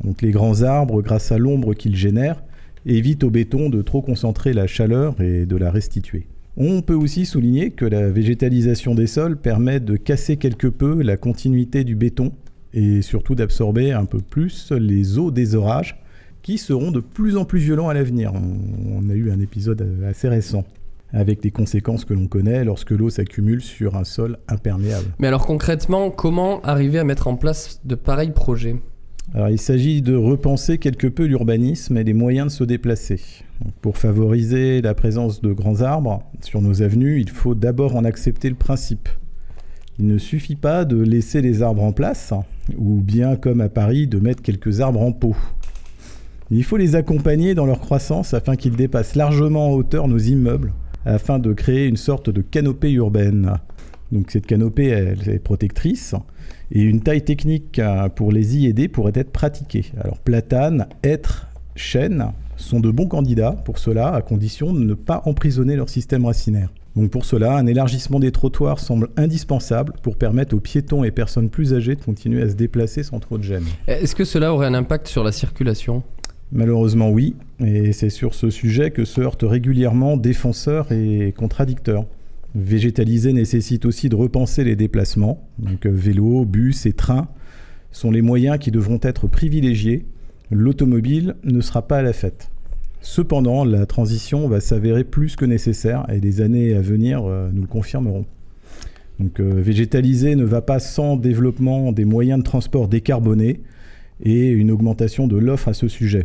Donc 0.03 0.21
les 0.21 0.33
grands 0.33 0.63
arbres, 0.63 1.01
grâce 1.01 1.31
à 1.31 1.39
l'ombre 1.39 1.75
qu'ils 1.75 1.97
génèrent, 1.97 2.43
évitent 2.87 3.23
au 3.23 3.31
béton 3.31 3.71
de 3.71 3.83
trop 3.83 4.03
concentrer 4.03 4.53
la 4.53 4.67
chaleur 4.67 5.21
et 5.21 5.47
de 5.47 5.57
la 5.57 5.71
restituer. 5.71 6.27
On 6.57 6.83
peut 6.83 6.95
aussi 6.95 7.25
souligner 7.25 7.71
que 7.71 7.85
la 7.85 8.11
végétalisation 8.11 8.95
des 8.95 9.07
sols 9.07 9.37
permet 9.37 9.79
de 9.79 9.97
casser 9.97 10.39
quelque 10.39 10.67
peu 10.67 11.03
la 11.03 11.17
continuité 11.17 11.85
du 11.85 11.95
béton 11.95 12.33
et 12.77 13.03
surtout 13.03 13.35
d'absorber 13.35 13.91
un 13.91 14.05
peu 14.05 14.21
plus 14.21 14.71
les 14.71 15.19
eaux 15.19 15.33
des 15.33 15.57
orages 15.57 16.01
qui 16.43 16.59
seront 16.59 16.93
de 16.93 17.01
plus 17.01 17.37
en 17.37 17.45
plus 17.45 17.59
violents 17.59 17.89
à 17.89 17.95
l'avenir. 17.95 18.33
On, 18.35 19.01
on 19.05 19.11
a 19.11 19.15
eu 19.15 19.33
un 19.33 19.41
épisode 19.41 19.85
assez 20.09 20.29
récent 20.29 20.65
avec 21.13 21.43
les 21.43 21.51
conséquences 21.51 22.05
que 22.05 22.15
l'on 22.15 22.27
connaît 22.27 22.65
lorsque 22.65 22.91
l'eau 22.91 23.11
s'accumule 23.11 23.63
sur 23.63 23.97
un 23.97 24.05
sol 24.05 24.39
imperméable. 24.47 25.07
Mais 25.19 25.27
alors 25.27 25.47
concrètement, 25.47 26.11
comment 26.11 26.61
arriver 26.63 26.99
à 26.99 27.05
mettre 27.05 27.27
en 27.27 27.37
place 27.37 27.81
de 27.85 27.95
pareils 27.95 28.33
projets? 28.33 28.77
Alors, 29.35 29.49
il 29.49 29.59
s'agit 29.59 30.03
de 30.03 30.15
repenser 30.15 30.79
quelque 30.79 31.09
peu 31.09 31.25
l'urbanisme 31.25 31.97
et 31.97 32.05
les 32.05 32.13
moyens 32.13 32.47
de 32.47 32.53
se 32.53 32.65
déplacer. 32.65 33.21
Donc, 33.61 33.73
pour 33.83 33.99
favoriser 33.99 34.81
la 34.83 34.95
présence 34.95 35.41
de 35.41 35.53
grands 35.53 35.81
arbres 35.81 36.23
sur 36.43 36.63
nos 36.63 36.81
avenues, 36.81 37.21
il 37.21 37.31
faut 37.31 37.57
d'abord 37.57 37.97
en 37.97 38.05
accepter 38.05 38.49
le 38.49 38.55
principe. 38.55 39.09
Il 39.99 40.07
ne 40.07 40.19
suffit 40.19 40.57
pas 40.57 40.85
de 40.85 40.97
laisser 40.97 41.41
les 41.41 41.63
arbres 41.63 41.83
en 41.83 41.93
place, 41.93 42.35
ou 42.77 43.01
bien 43.01 43.37
comme 43.37 43.63
à 43.63 43.71
Paris, 43.71 44.07
de 44.07 44.19
mettre 44.19 44.43
quelques 44.43 44.81
arbres 44.81 45.01
en 45.01 45.13
pot. 45.13 45.37
Il 46.51 46.65
faut 46.65 46.77
les 46.77 46.97
accompagner 46.97 47.55
dans 47.55 47.67
leur 47.67 47.81
croissance 47.81 48.35
afin 48.35 48.57
qu'ils 48.57 48.77
dépassent 48.77 49.15
largement 49.15 49.71
en 49.71 49.73
hauteur 49.73 50.07
nos 50.07 50.19
immeubles, 50.19 50.73
afin 51.05 51.39
de 51.39 51.53
créer 51.53 51.87
une 51.87 51.97
sorte 51.97 52.29
de 52.31 52.43
canopée 52.43 52.93
urbaine. 52.93 53.55
Donc 54.13 54.31
cette 54.31 54.47
canopée, 54.47 54.89
elle 54.89 55.29
est 55.29 55.39
protectrice, 55.39 56.15
et 56.71 56.83
une 56.83 57.01
taille 57.01 57.25
technique 57.25 57.79
euh, 57.79 58.09
pour 58.09 58.33
les 58.33 58.57
y 58.59 58.67
aider 58.67 58.89
pourrait 58.89 59.13
être 59.15 59.33
pratiquée. 59.33 59.87
Alors 59.99 60.19
platane, 60.19 60.87
hêtre, 61.03 61.49
chêne 61.75 62.33
sont 62.57 62.81
de 62.81 62.91
bons 62.91 63.09
candidats 63.09 63.53
pour 63.53 63.79
cela, 63.79 64.15
à 64.15 64.23
condition 64.23 64.73
de 64.73 64.81
ne 64.81 64.95
pas 64.95 65.23
emprisonner 65.25 65.75
leur 65.75 65.89
système 65.89 66.27
racinaire. 66.27 66.71
Donc 66.97 67.11
pour 67.11 67.27
cela, 67.27 67.57
un 67.57 67.67
élargissement 67.67 68.19
des 68.19 68.33
trottoirs 68.33 68.81
semble 68.81 69.11
indispensable 69.19 69.93
pour 70.03 70.17
permettre 70.17 70.57
aux 70.57 70.61
piétons 70.61 71.05
et 71.05 71.11
personnes 71.11 71.51
plus 71.51 71.75
âgées 71.75 71.95
de 71.95 72.03
continuer 72.03 72.43
à 72.43 72.49
se 72.49 72.55
déplacer 72.55 73.03
sans 73.03 73.21
trop 73.21 73.37
de 73.37 73.43
gêne. 73.43 73.67
Est-ce 73.87 74.15
que 74.15 74.25
cela 74.25 74.55
aurait 74.55 74.67
un 74.67 74.75
impact 74.75 75.07
sur 75.07 75.23
la 75.23 75.31
circulation? 75.31 76.03
Malheureusement 76.53 77.11
oui, 77.11 77.35
et 77.61 77.93
c'est 77.93 78.09
sur 78.09 78.35
ce 78.35 78.51
sujet 78.51 78.93
que 78.93 79.05
se 79.05 79.21
heurtent 79.21 79.45
régulièrement 79.47 80.17
défenseurs 80.17 80.91
et 80.91 81.35
contradicteurs. 81.37 82.07
Végétaliser 82.55 83.35
nécessite 83.35 83.85
aussi 83.85 84.09
de 84.09 84.17
repenser 84.17 84.65
les 84.65 84.77
déplacements, 84.77 85.47
donc 85.59 85.85
euh, 85.85 85.91
vélo, 85.93 86.47
bus 86.47 86.87
et 86.87 86.95
train 86.95 87.29
sont 87.93 88.11
les 88.11 88.23
moyens 88.23 88.59
qui 88.59 88.71
devront 88.71 89.01
être 89.03 89.27
privilégiés. 89.27 90.07
L'automobile 90.51 91.35
ne 91.45 91.61
sera 91.61 91.87
pas 91.87 91.99
à 91.99 92.03
la 92.03 92.13
fête. 92.13 92.51
Cependant, 93.09 93.65
la 93.65 93.87
transition 93.87 94.49
va 94.49 94.61
s'avérer 94.61 95.05
plus 95.05 95.37
que 95.37 95.45
nécessaire 95.45 96.05
et 96.13 96.19
les 96.19 96.41
années 96.41 96.75
à 96.75 96.81
venir 96.81 97.23
euh, 97.25 97.51
nous 97.53 97.63
le 97.63 97.69
confirmeront. 97.69 98.27
Donc, 99.21 99.39
euh, 99.39 99.61
végétaliser 99.63 100.35
ne 100.35 100.43
va 100.43 100.61
pas 100.61 100.81
sans 100.81 101.17
développement 101.17 101.93
des 101.93 102.05
moyens 102.05 102.41
de 102.41 102.45
transport 102.45 102.89
décarbonés 102.89 103.61
et 104.25 104.49
une 104.49 104.73
augmentation 104.73 105.29
de 105.29 105.37
l'offre 105.37 105.69
à 105.69 105.73
ce 105.73 105.87
sujet. 105.87 106.25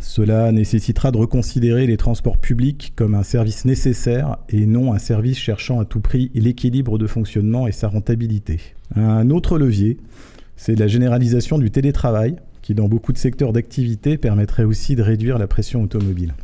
Cela 0.00 0.50
nécessitera 0.52 1.10
de 1.10 1.18
reconsidérer 1.18 1.86
les 1.86 1.98
transports 1.98 2.38
publics 2.38 2.94
comme 2.96 3.14
un 3.14 3.24
service 3.24 3.66
nécessaire 3.66 4.38
et 4.48 4.64
non 4.64 4.94
un 4.94 4.98
service 4.98 5.38
cherchant 5.38 5.80
à 5.80 5.84
tout 5.84 6.00
prix 6.00 6.30
l'équilibre 6.34 6.96
de 6.96 7.06
fonctionnement 7.06 7.68
et 7.68 7.72
sa 7.72 7.88
rentabilité. 7.88 8.58
Un 8.96 9.28
autre 9.28 9.58
levier, 9.58 9.98
c'est 10.56 10.78
la 10.78 10.88
généralisation 10.88 11.58
du 11.58 11.70
télétravail 11.70 12.36
qui 12.62 12.74
dans 12.74 12.88
beaucoup 12.88 13.12
de 13.12 13.18
secteurs 13.18 13.52
d'activité 13.52 14.16
permettrait 14.16 14.64
aussi 14.64 14.96
de 14.96 15.02
réduire 15.02 15.38
la 15.38 15.46
pression 15.46 15.82
automobile. 15.82 16.34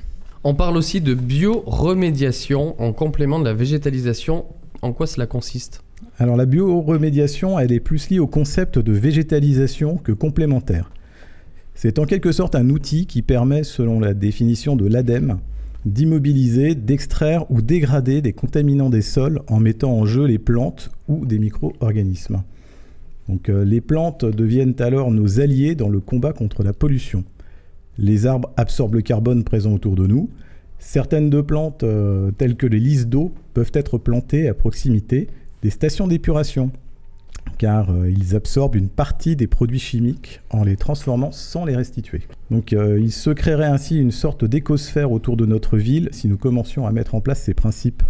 On 0.45 0.55
parle 0.55 0.77
aussi 0.77 1.01
de 1.01 1.15
bioremédiation 1.15 2.81
en 2.81 2.93
complément 2.93 3.39
de 3.39 3.45
la 3.45 3.55
végétalisation. 3.55 4.45
En 4.83 4.93
quoi 4.93 5.07
cela 5.07 5.27
consiste? 5.27 5.83
Alors 6.19 6.37
la 6.37 6.47
bioremédiation, 6.47 7.59
elle 7.59 7.73
est 7.73 7.81
plus 7.81 8.11
liée 8.11 8.19
au 8.19 8.27
concept 8.27 8.79
de 8.79 8.93
végétalisation 8.93 9.97
que 9.97 10.13
complémentaire. 10.13 10.91
C'est 11.75 11.99
en 11.99 12.07
quelque 12.07 12.33
sorte 12.33 12.55
un 12.55 12.71
outil 12.71 13.07
qui 13.07 13.23
permet, 13.23 13.63
selon 13.63 14.01
la 14.01 14.15
définition 14.15 14.75
de 14.75 14.87
l'ADEME, 14.87 15.39
d'immobiliser, 15.87 16.75
d'extraire 16.75 17.49
ou 17.51 17.63
dégrader 17.63 18.21
des 18.21 18.33
contaminants 18.33 18.91
des 18.91 19.03
sols 19.03 19.43
en 19.47 19.61
mettant 19.61 19.93
en 19.93 20.05
jeu 20.05 20.27
les 20.27 20.39
plantes 20.39 20.91
ou 21.07 21.25
des 21.25 21.39
micro-organismes. 21.39 22.43
Euh, 23.49 23.65
les 23.65 23.81
plantes 23.81 24.25
deviennent 24.25 24.75
alors 24.79 25.11
nos 25.11 25.41
alliés 25.41 25.75
dans 25.75 25.89
le 25.89 26.01
combat 26.01 26.33
contre 26.33 26.63
la 26.63 26.73
pollution. 26.73 27.25
Les 27.99 28.27
arbres 28.27 28.51
absorbent 28.57 28.95
le 28.95 29.03
carbone 29.03 29.45
présent 29.45 29.73
autour 29.73 29.97
de 29.97 30.07
nous. 30.07 30.31
Certaines 30.79 31.31
de 31.31 31.41
plantes, 31.41 31.83
euh, 31.83 32.31
telles 32.31 32.57
que 32.57 32.67
les 32.67 32.79
lys 32.79 33.07
d'eau, 33.07 33.33
peuvent 33.55 33.73
être 33.75 33.99
plantées 33.99 34.49
à 34.49 34.55
proximité 34.55 35.27
des 35.63 35.71
stations 35.71 36.07
d'épuration, 36.07 36.71
car 37.59 37.91
euh, 37.91 38.09
ils 38.09 38.37
absorbent 38.37 38.77
une 38.77 38.89
partie 38.89 39.35
des 39.35 39.49
produits 39.49 39.81
chimiques 39.81 40.41
en 40.51 40.63
les 40.63 40.77
transformant 40.77 41.33
sans 41.33 41.65
les 41.65 41.75
restituer. 41.75 42.23
Donc 42.53 42.73
il 42.73 43.13
se 43.13 43.31
créerait 43.31 43.67
ainsi 43.67 43.99
une 43.99 44.13
sorte 44.13 44.45
d'écosphère 44.45 45.11
autour 45.11 45.37
de 45.37 45.47
notre 45.47 45.77
ville 45.77 46.09
si 46.13 46.29
nous 46.29 46.39
commencions 46.39 46.87
à 46.87 46.93
mettre 46.93 47.17
en 47.17 47.21
place 47.21 47.43
ces 47.43 47.55
principes. 47.55 48.03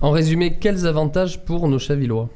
En 0.00 0.10
résumé, 0.10 0.58
quels 0.58 0.86
avantages 0.86 1.44
pour 1.44 1.68
nos 1.68 1.78
Chavillois? 1.78 2.28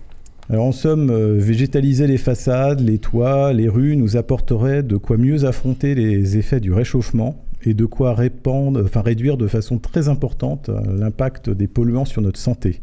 En 0.58 0.72
somme, 0.72 1.10
euh, 1.10 1.38
végétaliser 1.38 2.08
les 2.08 2.18
façades, 2.18 2.80
les 2.80 2.98
toits, 2.98 3.52
les 3.52 3.68
rues 3.68 3.96
nous 3.96 4.16
apporterait 4.16 4.82
de 4.82 4.96
quoi 4.96 5.16
mieux 5.16 5.44
affronter 5.44 5.94
les 5.94 6.36
effets 6.38 6.58
du 6.58 6.72
réchauffement 6.72 7.44
et 7.62 7.72
de 7.72 7.84
quoi 7.84 8.14
réduire 8.14 9.36
de 9.36 9.46
façon 9.46 9.78
très 9.78 10.08
importante 10.08 10.68
euh, 10.68 10.80
l'impact 10.98 11.50
des 11.50 11.68
polluants 11.68 12.04
sur 12.04 12.20
notre 12.20 12.40
santé. 12.40 12.80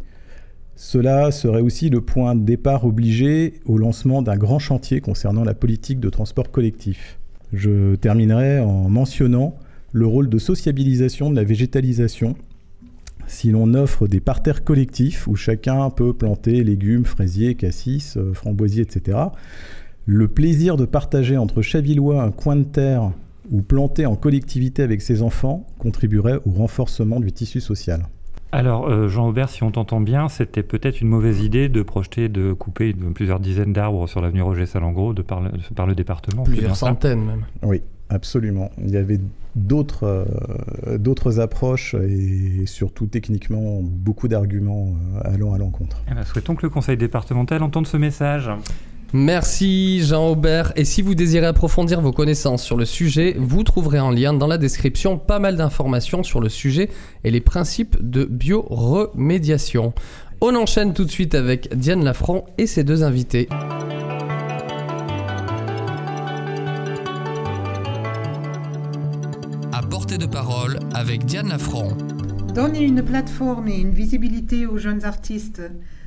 Cela 0.78 1.32
serait 1.32 1.60
aussi 1.60 1.90
le 1.90 2.00
point 2.00 2.36
de 2.36 2.44
départ 2.46 2.86
obligé 2.86 3.56
au 3.66 3.78
lancement 3.78 4.22
d'un 4.22 4.38
grand 4.38 4.60
chantier 4.60 5.02
concernant 5.02 5.44
la 5.44 5.54
politique 5.54 6.00
de 6.00 6.10
transport 6.10 6.52
collectif. 6.52 7.20
Je 7.52 7.96
terminerai 7.96 8.60
en 8.60 8.88
mentionnant 8.88 9.56
le 9.92 10.06
rôle 10.06 10.30
de 10.30 10.38
sociabilisation 10.38 11.32
de 11.32 11.36
la 11.36 11.44
végétalisation. 11.44 12.36
Si 13.28 13.52
l'on 13.52 13.74
offre 13.74 14.08
des 14.08 14.22
parterres 14.22 14.64
collectifs 14.64 15.28
où 15.28 15.36
chacun 15.36 15.90
peut 15.90 16.14
planter 16.14 16.64
légumes, 16.64 17.06
fraisiers, 17.06 17.56
cassis, 17.56 18.18
euh, 18.18 18.34
framboisiers, 18.34 18.84
etc., 18.84 19.18
Le 20.06 20.30
plaisir 20.30 20.78
de 20.78 20.86
partager 20.86 21.38
entre 21.38 21.62
Chavillois 21.62 22.24
un 22.24 22.32
coin 22.32 22.56
de 22.56 22.64
terre 22.64 23.12
ou 23.52 23.62
planter 23.62 24.06
en 24.06 24.16
collectivité 24.16 24.82
avec 24.82 25.02
ses 25.02 25.22
enfants 25.22 25.68
contribuerait 25.80 26.40
au 26.46 26.52
renforcement 26.52 27.20
du 27.20 27.34
tissu 27.34 27.60
social. 27.60 28.08
Alors, 28.54 28.88
euh, 28.88 29.10
Jean 29.10 29.28
Aubert, 29.28 29.50
si 29.50 29.64
on 29.64 29.72
t'entend 29.72 30.00
bien, 30.00 30.30
c'était 30.30 30.64
peut-être 30.64 31.02
une 31.02 31.10
mauvaise 31.10 31.42
idée 31.42 31.68
de 31.68 31.82
projeter 31.82 32.30
de 32.30 32.54
couper 32.54 32.94
plusieurs 33.14 33.42
dizaines 33.42 33.74
d'arbres 33.74 34.08
sur 34.08 34.22
l'avenue 34.22 34.42
Roger 34.42 34.66
Salengro 34.66 35.14
de 35.14 35.22
par, 35.22 35.42
le, 35.42 35.52
par 35.76 35.86
le 35.86 35.96
département. 35.96 36.44
Plusieurs 36.44 36.78
centaines 36.78 37.26
même. 37.26 37.46
Oui, 37.62 37.82
absolument. 38.10 38.70
Il 38.78 38.92
y 38.92 38.98
avait 38.98 39.20
d'autres 39.56 40.26
euh, 40.88 40.98
d'autres 40.98 41.40
approches 41.40 41.96
et 41.96 42.66
surtout 42.66 43.08
techniquement 43.08 43.80
beaucoup 43.82 44.28
d'arguments 44.28 44.96
euh, 45.16 45.34
allant 45.34 45.54
à 45.54 45.58
l'encontre. 45.58 46.04
Eh 46.10 46.14
ben, 46.14 46.24
souhaitons 46.24 46.56
que 46.56 46.64
le 46.64 46.70
conseil 46.70 46.98
départemental 46.98 47.64
entende 47.64 47.88
ce 47.88 47.98
message. 47.98 48.50
Merci 49.14 50.04
Jean 50.04 50.28
Aubert. 50.28 50.74
Et 50.76 50.84
si 50.84 51.02
vous 51.02 51.16
désirez 51.16 51.46
approfondir 51.46 52.02
vos 52.02 52.12
connaissances 52.12 52.62
sur 52.62 52.76
le 52.76 52.84
sujet, 52.84 53.36
vous 53.40 53.64
trouverez 53.64 54.00
en 54.00 54.12
lien 54.12 54.34
dans 54.34 54.48
la 54.48 54.58
description 54.58 55.18
pas 55.18 55.40
mal 55.40 55.56
d'informations 55.56 56.24
sur 56.24 56.42
le 56.42 56.50
sujet 56.50 56.90
et 57.24 57.32
les 57.32 57.40
principes 57.40 57.98
de 58.02 58.26
bioremédiation. 58.26 59.94
On 60.42 60.56
enchaîne 60.56 60.94
tout 60.94 61.06
de 61.06 61.10
suite 61.10 61.36
avec 61.36 61.74
Diane 61.74 62.04
Lafront 62.04 62.44
et 62.58 62.68
ses 62.68 62.84
deux 62.84 63.04
invités. 63.04 63.48
De 70.18 70.26
parole 70.26 70.80
avec 70.96 71.26
Diane 71.26 71.50
Lafront. 71.50 71.96
Donner 72.56 72.84
une 72.84 73.04
plateforme 73.04 73.68
et 73.68 73.80
une 73.80 73.92
visibilité 73.92 74.66
aux 74.66 74.78
jeunes 74.78 75.06
artistes 75.06 75.62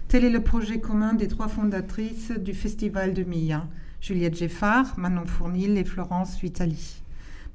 Tel 0.08 0.24
est 0.24 0.30
le 0.30 0.42
projet 0.42 0.80
commun 0.80 1.14
des 1.14 1.28
trois 1.28 1.46
fondatrices 1.46 2.32
du 2.32 2.52
Festival 2.52 3.14
de 3.14 3.22
Mia, 3.22 3.68
Juliette 4.00 4.36
Geffard, 4.36 4.98
Manon 4.98 5.26
Fournil 5.26 5.78
et 5.78 5.84
Florence 5.84 6.40
Vitali. 6.40 7.02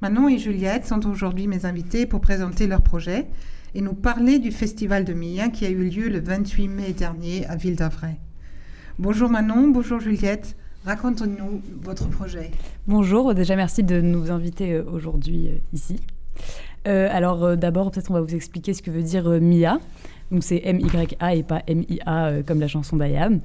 Manon 0.00 0.28
et 0.28 0.38
Juliette 0.38 0.86
sont 0.86 1.06
aujourd'hui 1.06 1.46
mes 1.46 1.66
invités 1.66 2.06
pour 2.06 2.22
présenter 2.22 2.66
leur 2.66 2.80
projet 2.80 3.26
et 3.74 3.82
nous 3.82 3.94
parler 3.94 4.38
du 4.38 4.52
Festival 4.52 5.04
de 5.04 5.12
Mia 5.12 5.48
qui 5.48 5.66
a 5.66 5.70
eu 5.70 5.90
lieu 5.90 6.08
le 6.08 6.20
28 6.20 6.68
mai 6.68 6.92
dernier 6.92 7.44
à 7.46 7.56
Ville 7.56 7.76
d'Avray. 7.76 8.16
Bonjour 8.98 9.28
Manon, 9.28 9.68
bonjour 9.68 10.00
Juliette. 10.00 10.56
Raconte-nous 10.86 11.60
votre 11.82 12.08
projet. 12.08 12.50
Bonjour, 12.86 13.34
déjà 13.34 13.56
merci 13.56 13.82
de 13.82 14.00
nous 14.00 14.30
inviter 14.30 14.74
euh, 14.74 14.84
aujourd'hui 14.90 15.48
euh, 15.48 15.58
ici. 15.74 16.00
Euh, 16.86 17.08
alors 17.10 17.56
d'abord, 17.56 17.90
peut-être 17.90 18.10
on 18.10 18.14
va 18.14 18.20
vous 18.20 18.34
expliquer 18.34 18.74
ce 18.74 18.82
que 18.82 18.90
veut 18.90 19.02
dire 19.02 19.28
MIA. 19.28 19.78
Donc 20.30 20.42
c'est 20.42 20.60
M-Y-A 20.64 21.34
et 21.34 21.42
pas 21.42 21.62
M-I-A 21.66 22.26
euh, 22.26 22.42
comme 22.44 22.60
la 22.60 22.68
chanson 22.68 22.96
d'Ayam. 22.96 23.40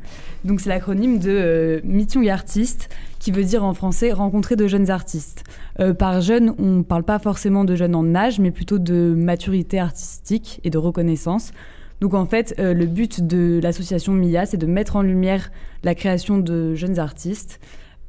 Donc 0.46 0.62
c'est 0.62 0.70
l'acronyme 0.70 1.20
de 1.20 1.30
euh, 1.30 1.80
Meeting 1.84 2.28
Artist 2.30 2.90
qui 3.20 3.32
veut 3.32 3.44
dire 3.44 3.64
en 3.64 3.74
français 3.74 4.12
rencontrer 4.12 4.56
de 4.56 4.68
jeunes 4.68 4.90
artistes. 4.90 5.44
Euh, 5.80 5.94
par 5.94 6.22
jeunes, 6.22 6.56
on 6.58 6.78
ne 6.78 6.84
parle 6.84 7.04
pas 7.04 7.20
forcément 7.20 7.66
de 7.66 7.76
jeunes 7.76 7.96
en 7.96 8.16
âge, 8.16 8.40
mais 8.40 8.52
plutôt 8.52 8.80
de 8.80 9.14
maturité 9.16 9.80
artistique 9.80 10.60
et 10.64 10.70
de 10.70 10.78
reconnaissance. 10.78 11.52
Donc 12.00 12.16
en 12.16 12.26
fait, 12.26 12.56
le 12.58 12.86
but 12.88 13.28
de 13.28 13.60
l'association 13.62 14.14
MIA, 14.14 14.48
c'est 14.48 14.58
de 14.58 14.66
mettre 14.66 14.96
en 14.96 15.04
lumière 15.04 15.52
la 15.84 15.94
création 15.94 16.40
de 16.40 16.74
jeunes 16.74 16.98
artistes 16.98 17.60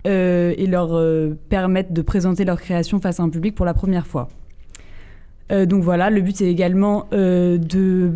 et 0.07 0.66
leur 0.66 0.99
permettre 1.51 1.92
de 1.92 2.01
présenter 2.01 2.47
leur 2.47 2.59
création 2.59 3.01
face 3.01 3.21
à 3.21 3.23
un 3.23 3.29
public 3.29 3.55
pour 3.55 3.66
la 3.66 3.75
première 3.75 4.07
fois. 4.07 4.29
Donc 5.53 5.83
voilà, 5.83 6.11
le 6.11 6.21
but 6.21 6.37
c'est 6.37 6.47
également 6.47 7.07
de 7.12 8.12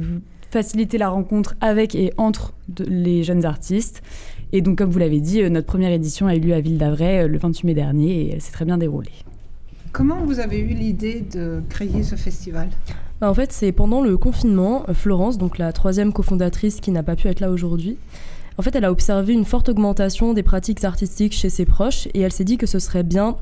faciliter 0.50 0.96
la 0.98 1.08
rencontre 1.08 1.54
avec 1.60 1.94
et 1.94 2.12
entre 2.16 2.54
les 2.78 3.22
jeunes 3.22 3.44
artistes. 3.44 4.02
Et 4.52 4.60
donc, 4.62 4.78
comme 4.78 4.90
vous 4.90 4.98
l'avez 4.98 5.20
dit, 5.20 5.42
euh, 5.42 5.48
notre 5.48 5.66
première 5.66 5.92
édition 5.92 6.26
a 6.26 6.34
eu 6.34 6.40
lieu 6.40 6.54
à 6.54 6.60
Ville 6.60 6.78
d'Avray 6.78 7.24
euh, 7.24 7.28
le 7.28 7.38
28 7.38 7.66
mai 7.66 7.74
dernier 7.74 8.20
et 8.22 8.34
elle 8.34 8.40
s'est 8.40 8.52
très 8.52 8.64
bien 8.64 8.78
déroulée. 8.78 9.10
Comment 9.92 10.24
vous 10.24 10.40
avez 10.40 10.60
eu 10.60 10.68
l'idée 10.68 11.24
de 11.32 11.60
créer 11.68 12.02
ce 12.02 12.14
festival? 12.14 12.68
Bah, 13.20 13.28
En 13.30 13.34
fait, 13.34 13.52
c'est 13.52 13.72
pendant 13.72 14.00
le 14.00 14.16
confinement, 14.16 14.84
euh, 14.88 14.94
Florence, 14.94 15.36
donc 15.36 15.58
la 15.58 15.72
troisième 15.72 16.12
cofondatrice 16.12 16.80
qui 16.80 16.90
n'a 16.90 17.02
pas 17.02 17.16
pu 17.16 17.28
être 17.28 17.40
là 17.40 17.50
aujourd'hui, 17.50 17.98
en 18.58 18.62
fait, 18.62 18.74
elle 18.74 18.86
a 18.86 18.92
observé 18.92 19.34
une 19.34 19.44
forte 19.44 19.68
augmentation 19.68 20.32
des 20.32 20.42
pratiques 20.42 20.82
artistiques 20.84 21.34
chez 21.34 21.50
ses 21.50 21.66
proches 21.66 22.08
et 22.14 22.20
elle 22.20 22.32
s'est 22.32 22.44
dit 22.44 22.56
que 22.56 22.66
ce 22.66 22.78
serait 22.78 23.02
bien 23.02 23.36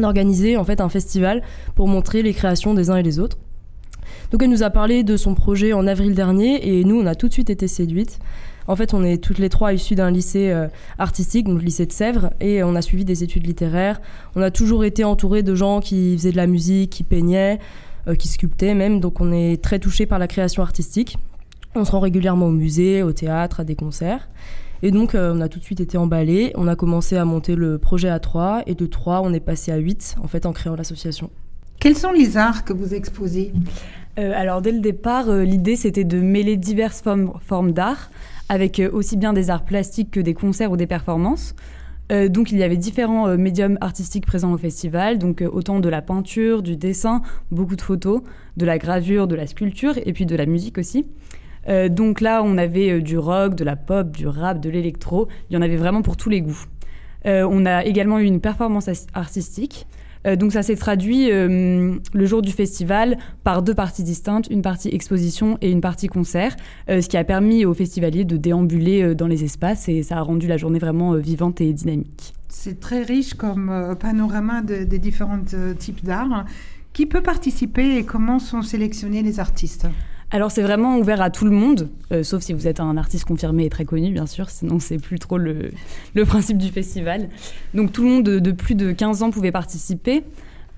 d'organiser 0.00 0.56
en 0.56 0.64
fait 0.64 0.80
un 0.80 0.88
festival 0.88 1.42
pour 1.74 1.88
montrer 1.88 2.22
les 2.22 2.34
créations 2.34 2.74
des 2.74 2.90
uns 2.90 2.96
et 2.96 3.02
des 3.02 3.18
autres. 3.18 3.38
Donc 4.30 4.42
elle 4.42 4.50
nous 4.50 4.62
a 4.62 4.70
parlé 4.70 5.04
de 5.04 5.16
son 5.16 5.34
projet 5.34 5.72
en 5.72 5.86
avril 5.86 6.14
dernier 6.14 6.68
et 6.68 6.84
nous, 6.84 7.00
on 7.00 7.06
a 7.06 7.14
tout 7.14 7.28
de 7.28 7.32
suite 7.32 7.50
été 7.50 7.66
séduites. 7.66 8.18
En 8.66 8.76
fait, 8.76 8.92
on 8.92 9.02
est 9.02 9.16
toutes 9.16 9.38
les 9.38 9.48
trois 9.48 9.72
issues 9.72 9.94
d'un 9.94 10.10
lycée 10.10 10.50
euh, 10.50 10.68
artistique, 10.98 11.46
donc 11.46 11.58
le 11.58 11.64
lycée 11.64 11.86
de 11.86 11.92
Sèvres, 11.92 12.30
et 12.38 12.62
on 12.62 12.74
a 12.74 12.82
suivi 12.82 13.06
des 13.06 13.24
études 13.24 13.46
littéraires. 13.46 13.98
On 14.36 14.42
a 14.42 14.50
toujours 14.50 14.84
été 14.84 15.04
entouré 15.04 15.42
de 15.42 15.54
gens 15.54 15.80
qui 15.80 16.14
faisaient 16.18 16.32
de 16.32 16.36
la 16.36 16.46
musique, 16.46 16.90
qui 16.90 17.02
peignaient, 17.02 17.60
euh, 18.08 18.14
qui 18.14 18.28
sculptaient 18.28 18.74
même, 18.74 19.00
donc 19.00 19.22
on 19.22 19.32
est 19.32 19.62
très 19.62 19.78
touchés 19.78 20.04
par 20.04 20.18
la 20.18 20.28
création 20.28 20.62
artistique. 20.62 21.16
On 21.74 21.86
se 21.86 21.92
rend 21.92 22.00
régulièrement 22.00 22.46
au 22.46 22.50
musée, 22.50 23.02
au 23.02 23.12
théâtre, 23.12 23.60
à 23.60 23.64
des 23.64 23.74
concerts. 23.74 24.28
Et 24.82 24.90
donc, 24.90 25.14
euh, 25.14 25.32
on 25.34 25.40
a 25.40 25.48
tout 25.48 25.58
de 25.58 25.64
suite 25.64 25.80
été 25.80 25.98
emballés. 25.98 26.52
On 26.54 26.68
a 26.68 26.76
commencé 26.76 27.16
à 27.16 27.24
monter 27.24 27.54
le 27.56 27.78
projet 27.78 28.08
à 28.08 28.18
3, 28.18 28.62
et 28.66 28.74
de 28.74 28.86
3, 28.86 29.22
on 29.22 29.32
est 29.32 29.40
passé 29.40 29.72
à 29.72 29.76
8, 29.76 30.16
en 30.22 30.28
fait, 30.28 30.46
en 30.46 30.52
créant 30.52 30.76
l'association. 30.76 31.30
Quels 31.80 31.96
sont 31.96 32.12
les 32.12 32.36
arts 32.36 32.64
que 32.64 32.72
vous 32.72 32.94
exposez 32.94 33.52
euh, 34.18 34.32
alors 34.34 34.62
dès 34.62 34.72
le 34.72 34.80
départ, 34.80 35.28
euh, 35.28 35.44
l'idée 35.44 35.76
c'était 35.76 36.04
de 36.04 36.20
mêler 36.20 36.56
diverses 36.56 37.02
formes, 37.02 37.72
d'art, 37.72 38.10
avec 38.48 38.80
euh, 38.80 38.90
aussi 38.92 39.16
bien 39.16 39.32
des 39.32 39.48
arts 39.48 39.64
plastiques 39.64 40.10
que 40.10 40.20
des 40.20 40.34
concerts 40.34 40.72
ou 40.72 40.76
des 40.76 40.88
performances. 40.88 41.54
donc 42.10 42.52
il 42.52 42.58
y 42.58 42.62
avait 42.62 42.78
différents 42.78 43.36
médiums 43.36 43.76
artistiques 43.82 44.24
présents 44.26 44.52
au 44.54 44.56
festival, 44.56 45.18
donc 45.18 45.44
autant 45.52 45.78
de 45.78 45.90
la 45.90 46.00
peinture, 46.00 46.62
du 46.62 46.74
dessin, 46.74 47.20
beaucoup 47.50 47.76
de 47.76 47.82
photos, 47.82 48.22
de 48.56 48.64
la 48.64 48.78
gravure, 48.78 49.26
de 49.26 49.36
la 49.36 49.46
sculpture 49.46 49.94
et 50.04 50.12
puis 50.14 50.24
de 50.24 50.34
la 50.34 50.46
musique 50.46 50.78
aussi. 50.78 51.04
Donc 51.90 52.20
là 52.20 52.42
on 52.42 52.56
avait 52.56 53.00
du 53.00 53.18
rock, 53.18 53.54
de 53.54 53.64
la 53.64 53.76
pop, 53.76 54.10
du 54.10 54.26
rap, 54.26 54.60
de 54.60 54.70
l'électro, 54.70 55.28
il 55.50 55.54
y 55.54 55.56
en 55.56 55.62
avait 55.62 55.76
vraiment 55.76 56.02
pour 56.02 56.16
tous 56.16 56.30
les 56.30 56.40
goûts. 56.40 56.64
on 57.24 57.66
a 57.66 57.84
également 57.84 58.18
eu 58.18 58.24
une 58.24 58.40
performance 58.40 58.88
artistique 59.12 59.86
euh, 60.26 60.36
donc 60.36 60.52
ça 60.52 60.62
s'est 60.62 60.76
traduit 60.76 61.30
euh, 61.30 61.96
le 62.12 62.26
jour 62.26 62.42
du 62.42 62.52
festival 62.52 63.18
par 63.44 63.62
deux 63.62 63.74
parties 63.74 64.02
distinctes, 64.02 64.48
une 64.50 64.62
partie 64.62 64.88
exposition 64.88 65.58
et 65.60 65.70
une 65.70 65.80
partie 65.80 66.08
concert, 66.08 66.56
euh, 66.88 67.00
ce 67.00 67.08
qui 67.08 67.16
a 67.16 67.24
permis 67.24 67.64
aux 67.64 67.74
festivaliers 67.74 68.24
de 68.24 68.36
déambuler 68.36 69.14
dans 69.14 69.26
les 69.26 69.44
espaces 69.44 69.88
et 69.88 70.02
ça 70.02 70.18
a 70.18 70.22
rendu 70.22 70.46
la 70.46 70.56
journée 70.56 70.78
vraiment 70.78 71.14
vivante 71.14 71.60
et 71.60 71.72
dynamique. 71.72 72.34
C'est 72.48 72.80
très 72.80 73.02
riche 73.02 73.34
comme 73.34 73.96
panorama 74.00 74.62
des 74.62 74.98
différents 74.98 75.40
types 75.78 76.04
d'art. 76.04 76.44
Qui 76.92 77.06
peut 77.06 77.22
participer 77.22 77.96
et 77.98 78.04
comment 78.04 78.38
sont 78.38 78.62
sélectionnés 78.62 79.22
les 79.22 79.38
artistes? 79.38 79.86
Alors 80.30 80.50
c'est 80.50 80.62
vraiment 80.62 80.98
ouvert 80.98 81.22
à 81.22 81.30
tout 81.30 81.46
le 81.46 81.50
monde, 81.50 81.88
euh, 82.12 82.22
sauf 82.22 82.42
si 82.42 82.52
vous 82.52 82.66
êtes 82.66 82.80
un 82.80 82.96
artiste 82.96 83.24
confirmé 83.24 83.64
et 83.64 83.70
très 83.70 83.86
connu, 83.86 84.12
bien 84.12 84.26
sûr, 84.26 84.50
sinon 84.50 84.78
c'est 84.78 84.98
plus 84.98 85.18
trop 85.18 85.38
le, 85.38 85.70
principe 86.26 86.58
du 86.58 86.68
festival. 86.68 87.28
Donc 87.72 87.92
tout 87.92 88.02
le 88.02 88.08
monde 88.10 88.24
de, 88.24 88.52
plus 88.52 88.74
de 88.74 88.92
15 88.92 89.22
ans 89.22 89.30
pouvait 89.30 89.52
participer. 89.52 90.24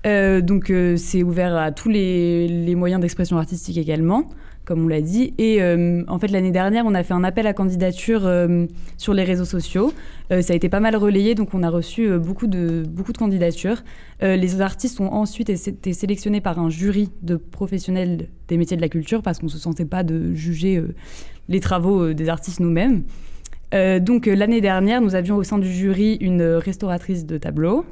Euh, 0.07 0.41
donc 0.41 0.69
euh, 0.69 0.95
c'est 0.97 1.21
ouvert 1.21 1.55
à 1.55 1.71
tous 1.71 1.89
les 1.89 2.75
moyens 2.75 3.01
d'expression 3.01 3.37
artistique 3.37 3.77
également 3.77 4.29
comme 4.71 4.85
on 4.85 4.87
l'a 4.87 5.01
dit. 5.01 5.33
Et 5.37 5.61
euh, 5.61 6.01
en 6.07 6.17
fait, 6.17 6.29
l'année 6.29 6.51
dernière, 6.51 6.85
on 6.85 6.93
a 6.93 7.03
fait 7.03 7.13
un 7.13 7.25
appel 7.25 7.45
à 7.45 7.51
candidature 7.51 8.25
euh, 8.25 8.67
sur 8.95 9.13
les 9.13 9.25
réseaux 9.25 9.43
sociaux. 9.43 9.91
Euh, 10.31 10.41
ça 10.41 10.53
a 10.53 10.55
été 10.55 10.69
pas 10.69 10.79
mal 10.79 10.95
relayé, 10.95 11.35
donc 11.35 11.53
on 11.53 11.61
a 11.61 11.69
reçu 11.69 12.17
beaucoup, 12.17 12.47
de, 12.47 12.85
beaucoup 12.87 13.11
de 13.11 13.17
candidatures. 13.17 13.83
les 14.21 14.61
artistes 14.61 15.01
ont 15.01 15.11
ensuite 15.11 15.49
été 15.49 15.91
sélectionnés 15.91 16.39
par 16.39 16.57
un 16.57 16.69
jury 16.69 17.09
de 17.21 17.35
professionnels 17.35 18.29
des 18.47 18.55
métiers 18.55 18.77
de 18.77 18.81
la 18.81 18.87
culture 18.87 19.21
parce 19.21 19.39
qu'on 19.39 19.47
ne 19.47 19.51
se 19.51 19.57
sentait 19.57 19.83
pas 19.83 20.03
de 20.03 20.33
juger 20.35 20.81
les 21.49 21.59
travaux 21.59 22.13
des 22.13 22.29
artistes 22.29 22.61
nous-mêmes. 22.61 23.03
donc 23.99 24.25
l'année 24.25 24.61
dernière, 24.61 25.01
nous 25.01 25.15
avions 25.15 25.35
au 25.35 25.43
sein 25.43 25.57
du 25.57 25.69
jury 25.69 26.17
une 26.21 26.43
restauratrice 26.43 27.25
de 27.25 27.37
tableaux, 27.37 27.83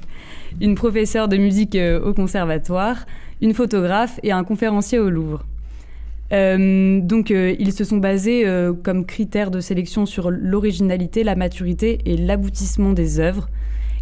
une 0.60 0.74
professeure 0.74 1.28
de 1.28 1.38
musique 1.38 1.78
au 2.04 2.12
conservatoire, 2.12 3.06
une 3.40 3.54
photographe 3.54 4.20
et 4.22 4.32
un 4.32 4.44
conférencier 4.44 4.98
au 4.98 5.08
Louvre. 5.08 5.46
Euh, 6.32 7.00
donc, 7.00 7.30
euh, 7.30 7.54
ils 7.58 7.72
se 7.72 7.84
sont 7.84 7.96
basés 7.96 8.46
euh, 8.46 8.72
comme 8.72 9.04
critères 9.04 9.50
de 9.50 9.60
sélection 9.60 10.06
sur 10.06 10.30
l'originalité, 10.30 11.24
la 11.24 11.34
maturité 11.34 12.00
et 12.04 12.16
l'aboutissement 12.16 12.92
des 12.92 13.20
œuvres. 13.20 13.48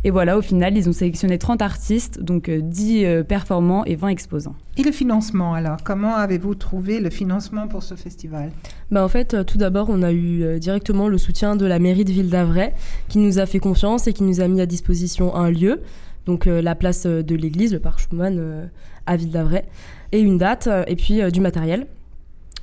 Et 0.05 0.11
voilà, 0.11 0.38
au 0.38 0.43
final, 0.43 0.77
ils 0.77 0.88
ont 0.88 0.93
sélectionné 0.93 1.38
30 1.38 1.61
artistes, 1.61 2.23
donc 2.23 2.49
10 2.49 3.25
performants 3.27 3.85
et 3.85 3.97
20 3.97 4.09
exposants. 4.09 4.55
Et 4.77 4.85
le 4.85 4.93
financement 4.93 5.55
alors 5.55 5.79
Comment 5.83 6.14
avez-vous 6.14 6.55
trouvé 6.55 7.01
le 7.01 7.11
financement 7.11 7.67
pour 7.67 7.83
ce 7.83 7.97
festival? 7.97 8.53
Bah 8.93 9.03
En 9.05 9.09
fait, 9.09 9.45
tout 9.45 9.59
d'abord, 9.59 9.88
on 9.91 10.05
a 10.05 10.12
eu 10.12 10.61
directement 10.61 11.09
le 11.09 11.19
soutien 11.19 11.57
de 11.57 11.67
la 11.67 11.81
mairie 11.81 12.05
de 12.05 12.12
Ville 12.12 12.31
d'Avray, 12.31 12.75
qui 13.09 13.19
nous 13.19 13.41
a 13.41 13.47
fait 13.47 13.59
confiance 13.59 14.07
et 14.07 14.12
qui 14.12 14.23
nous 14.23 14.41
a 14.41 14.47
mis 14.47 14.61
à 14.61 14.67
disposition 14.67 15.35
un 15.35 15.51
lieu, 15.51 15.81
donc 16.27 16.47
la 16.47 16.77
place 16.77 17.05
de 17.05 17.35
l'église, 17.35 17.73
le 17.73 17.81
parc 17.81 17.99
Schumann 17.99 18.71
à 19.05 19.17
Ville 19.17 19.33
d'Avray, 19.33 19.64
et 20.12 20.21
une 20.21 20.38
date, 20.38 20.69
et 20.87 20.95
puis 20.95 21.21
du 21.33 21.41
matériel. 21.41 21.88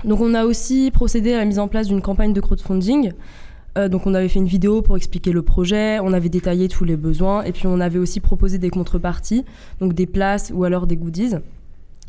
Donc 0.06 0.22
on 0.22 0.34
a 0.34 0.46
aussi 0.46 0.92
procédé 0.92 1.34
à 1.34 1.38
la 1.38 1.46
mise 1.46 1.60
en 1.60 1.68
place 1.68 1.88
d'une 1.88 2.02
campagne 2.02 2.34
de 2.34 2.42
crowdfunding 2.42 3.12
Euh, 3.78 3.90
donc 3.90 4.08
on 4.08 4.14
avait 4.14 4.30
fait 4.30 4.40
une 4.40 4.48
vidéo 4.48 4.82
pour 4.82 4.96
expliquer 4.96 5.32
le 5.32 5.42
projet, 5.42 6.00
on 6.00 6.14
avait 6.14 6.30
détaillé 6.30 6.68
tous 6.70 6.86
les 6.86 6.96
besoins 6.96 7.44
et 7.44 7.52
puis 7.52 7.68
on 7.68 7.82
avait 7.82 8.00
aussi 8.00 8.22
proposé 8.22 8.58
des 8.58 8.70
contreparties, 8.70 9.44
donc 9.82 9.94
des 9.94 10.06
places 10.06 10.52
ou 10.56 10.64
alors 10.64 10.88
des 10.88 10.96
goodies. 10.96 11.36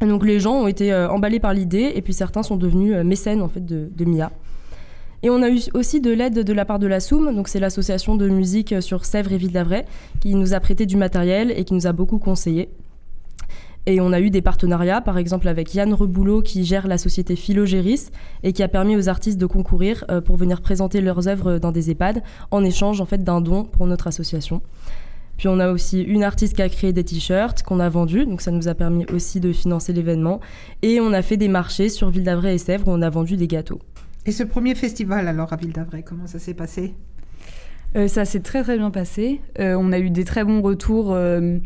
Et 0.00 0.06
donc 0.06 0.24
les 0.24 0.38
gens 0.38 0.54
ont 0.54 0.68
été 0.68 0.92
euh, 0.92 1.10
emballés 1.10 1.40
par 1.40 1.54
l'idée 1.54 1.92
et 1.94 2.02
puis 2.02 2.12
certains 2.12 2.42
sont 2.42 2.56
devenus 2.56 2.94
euh, 2.94 3.02
mécènes 3.02 3.42
en 3.42 3.48
fait 3.48 3.64
de, 3.64 4.04
Mia. 4.04 4.30
Et 5.22 5.30
on 5.30 5.42
a 5.42 5.50
eu 5.50 5.58
aussi 5.74 6.00
de 6.00 6.12
l'aide 6.12 6.44
de 6.44 6.52
la 6.52 6.64
part 6.64 6.78
de 6.78 6.86
la 6.86 7.00
SOUM, 7.00 7.34
donc 7.34 7.48
c'est 7.48 7.58
l'association 7.58 8.14
de 8.14 8.28
musique 8.28 8.80
sur 8.80 9.04
Sèvres 9.04 9.32
et 9.32 9.38
Ville-d'Avray, 9.38 9.84
qui 10.20 10.36
nous 10.36 10.54
a 10.54 10.60
prêté 10.60 10.86
du 10.86 10.96
matériel 10.96 11.50
et 11.50 11.64
qui 11.64 11.74
nous 11.74 11.88
a 11.88 11.92
beaucoup 11.92 12.18
conseillé. 12.18 12.68
Et 13.88 14.00
on 14.00 14.12
a 14.12 14.20
eu 14.20 14.30
des 14.30 14.42
partenariats, 14.42 15.00
par 15.00 15.16
exemple 15.16 15.46
avec 15.46 15.72
Yann 15.72 15.94
Reboulot 15.94 16.42
qui 16.42 16.64
gère 16.64 16.88
la 16.88 16.98
société 16.98 17.36
Philogéris 17.36 18.10
et 18.42 18.52
qui 18.52 18.64
a 18.64 18.68
permis 18.68 18.96
aux 18.96 19.08
artistes 19.08 19.38
de 19.38 19.46
concourir 19.46 20.04
euh, 20.10 20.20
pour 20.20 20.36
venir 20.36 20.60
présenter 20.60 21.00
leurs 21.00 21.28
œuvres 21.28 21.58
dans 21.58 21.70
des 21.70 21.90
EHPAD 21.92 22.22
en 22.50 22.64
échange 22.64 23.00
en 23.00 23.06
fait 23.06 23.22
d'un 23.22 23.40
don 23.40 23.62
pour 23.62 23.86
notre 23.86 24.08
association. 24.08 24.60
Puis 25.36 25.46
on 25.46 25.60
a 25.60 25.70
aussi 25.70 26.02
une 26.02 26.24
artiste 26.24 26.56
qui 26.56 26.62
a 26.62 26.68
créé 26.68 26.92
des 26.92 27.04
t-shirts 27.04 27.62
qu'on 27.62 27.78
a 27.78 27.88
vendus, 27.88 28.26
donc 28.26 28.40
ça 28.40 28.50
nous 28.50 28.66
a 28.66 28.74
permis 28.74 29.06
aussi 29.12 29.38
de 29.38 29.52
financer 29.52 29.92
l'événement. 29.92 30.40
Et 30.82 30.98
on 31.00 31.12
a 31.12 31.22
fait 31.22 31.36
des 31.36 31.48
marchés 31.48 31.88
sur 31.88 32.10
Ville 32.10 32.24
d'Avray 32.24 32.54
et 32.54 32.58
Sèvres 32.58 32.88
où 32.88 32.90
on 32.90 33.02
a 33.02 33.10
vendu 33.10 33.36
des 33.36 33.46
gâteaux. 33.46 33.78
Et 34.24 34.32
ce 34.32 34.42
premier 34.42 34.74
festival 34.74 35.28
alors 35.28 35.52
à 35.52 35.56
Ville 35.56 35.72
d'Avray, 35.72 36.02
comment 36.02 36.26
ça 36.26 36.40
s'est 36.40 36.54
passé? 36.54 36.94
Euh, 37.94 38.08
Ça 38.08 38.24
s'est 38.24 38.40
très 38.40 38.64
très 38.64 38.78
bien 38.78 38.90
passé. 38.90 39.40
Euh, 39.60 39.76
on 39.78 39.92
a 39.92 40.00
eu 40.00 40.10
des 40.10 40.24
très 40.24 40.42
bons 40.42 40.60
retours. 40.60 41.12
Euh 41.12 41.58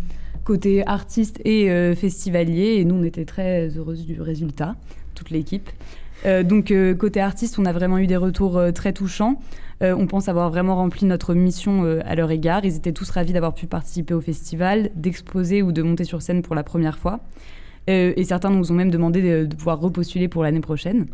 côté 0.44 0.87
artiste 0.87 1.40
et 1.44 1.70
euh, 1.70 1.94
festivalier. 1.94 2.76
Et 2.79 2.85
nous, 2.85 2.96
on 2.96 3.03
était 3.03 3.24
très 3.24 3.68
heureuses 3.76 4.07
du 4.07 4.20
résultat, 4.20 4.76
toute 5.14 5.31
l'équipe. 5.31 5.68
Euh, 6.26 6.42
donc, 6.42 6.70
euh, 6.70 6.94
côté 6.94 7.20
artiste, 7.20 7.59
on 7.59 7.64
a 7.64 7.72
vraiment 7.72 7.98
eu 7.98 8.07
des 8.07 8.16
retours 8.16 8.59
euh, 8.59 8.72
très 8.72 8.92
touchants. 8.92 9.40
On 9.83 10.07
pense 10.07 10.29
avoir 10.29 10.50
vraiment 10.50 10.76
rempli 10.76 11.07
notre 11.07 11.33
mission 11.33 11.85
à 12.05 12.14
leur 12.14 12.31
égard. 12.31 12.66
Ils 12.66 12.76
étaient 12.76 12.92
tous 12.92 13.09
ravis 13.09 13.33
d'avoir 13.33 13.55
pu 13.55 13.66
participer 13.66 14.12
au 14.12 14.20
festival, 14.20 14.90
d'exposer 14.94 15.62
ou 15.62 15.72
de 15.72 15.81
monter 15.81 16.05
sur 16.05 16.20
scène 16.20 16.42
pour 16.42 16.55
la 16.55 16.62
première 16.62 16.98
fois. 16.98 17.20
et 17.87 18.22
certains 18.24 18.50
nous 18.50 18.72
ont 18.72 18.74
même 18.74 18.90
demandé 18.90 19.22
de, 19.22 19.46
de 19.46 19.57
pouvoir 19.57 19.81
repostuler 19.81 20.29
pour 20.29 20.42
l'année 20.42 20.61
prochaine. 20.61 21.07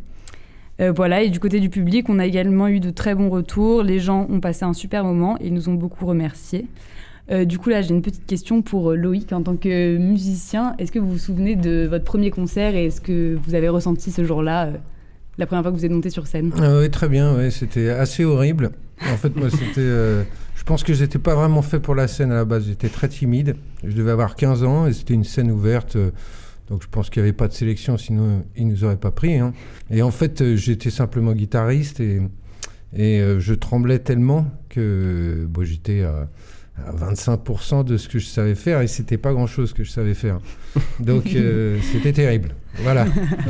Voilà, 0.81 1.23
et 1.23 1.31
du 1.31 1.39
côté 1.39 1.61
du 1.61 1.71
public, 1.71 2.09
on 2.09 2.19
a 2.19 2.27
également 2.27 2.67
eu 2.67 2.81
de 2.81 2.91
très 2.91 3.15
bons 3.15 3.31
retours. 3.31 3.85
Les 3.85 4.01
gens 4.01 4.27
ont 4.29 4.41
passé 4.41 4.65
un 4.65 4.73
super 4.73 5.05
moment 5.05 5.37
et 5.39 5.47
ils 5.47 5.55
nous 5.55 5.69
ont 5.69 5.75
beaucoup 5.75 6.05
remerciés. 6.05 6.67
Euh, 7.31 7.45
du 7.45 7.59
coup, 7.59 7.71
là, 7.71 7.83
j'ai 7.83 7.91
une 7.91 8.03
petite 8.03 8.27
question 8.27 8.63
pour 8.63 8.93
euh, 8.93 8.97
Loïc 8.97 9.33
en 9.33 9.43
tant 9.43 9.57
que 9.57 9.97
musicien. 9.97 10.75
Est-ce 10.79 10.93
que 10.93 10.99
vous 10.99 11.13
vous 11.13 11.19
souvenez 11.19 11.57
de 11.57 11.87
votre 11.89 12.05
premier 12.05 12.31
concert 12.31 12.75
et 12.75 12.87
est-ce 12.87 13.01
que 13.01 13.37
vous 13.45 13.55
avez 13.55 13.69
ressenti 13.69 14.13
ce 14.13 14.25
jour-là, 14.25 14.67
euh, 14.67 14.73
la 15.37 15.47
première 15.47 15.63
fois 15.63 15.73
que 15.73 15.77
vous 15.77 15.85
êtes 15.85 15.91
monté 15.91 16.11
sur 16.11 16.27
scène? 16.27 16.53
Ah 16.61 16.79
Oui, 16.79 16.91
très 16.91 17.09
bien. 17.09 17.51
C'était 17.51 17.89
assez 17.89 18.25
horrible. 18.25 18.71
En 19.03 19.17
fait, 19.17 19.35
moi, 19.37 19.51
c'était. 19.51 20.25
Je 20.55 20.65
pense 20.65 20.83
que 20.83 20.95
j'étais 20.95 21.19
pas 21.19 21.35
vraiment 21.35 21.63
fait 21.63 21.79
pour 21.79 21.95
la 21.95 22.09
scène 22.09 22.33
à 22.33 22.37
la 22.37 22.45
base. 22.45 22.67
J'étais 22.67 22.89
très 22.89 23.09
timide. 23.09 23.57
Je 23.85 23.95
devais 23.95 24.11
avoir 24.11 24.35
15 24.35 24.65
ans 24.65 24.87
et 24.87 24.93
c'était 24.93 25.15
une 25.15 25.25
scène 25.25 25.51
ouverte. 25.51 25.97
Donc 26.69 26.83
je 26.83 26.89
pense 26.89 27.11
qu'il 27.11 27.23
n'y 27.23 27.29
avait 27.29 27.37
pas 27.37 27.47
de 27.47 27.53
sélection, 27.53 27.97
sinon 27.97 28.45
ils 28.57 28.67
nous 28.67 28.83
auraient 28.83 28.97
pas 28.97 29.13
pris. 29.13 29.37
Hein. 29.37 29.53
Et 29.91 30.03
en 30.03 30.11
fait, 30.11 30.57
j'étais 30.57 30.91
simplement 30.91 31.33
guitariste 31.33 32.01
et, 32.01 32.21
je 32.95 33.53
tremblais 33.53 33.99
tellement 33.99 34.47
que 34.71 35.47
j'étais 35.63 36.03
à 36.85 36.93
25% 36.93 37.85
de 37.85 37.97
ce 37.97 38.09
que 38.09 38.19
je 38.19 38.27
savais 38.27 38.55
faire 38.55 38.81
et 38.81 38.87
c'était 38.87 39.17
pas 39.17 39.33
grand 39.33 39.47
chose 39.47 39.73
que 39.73 39.83
je 39.85 39.91
savais 39.91 40.15
faire. 40.15 40.39
Donc 41.01 41.27
euh, 41.35 41.79
c'était 41.93 42.13
terrible. 42.13 42.55
Voilà. 42.83 43.07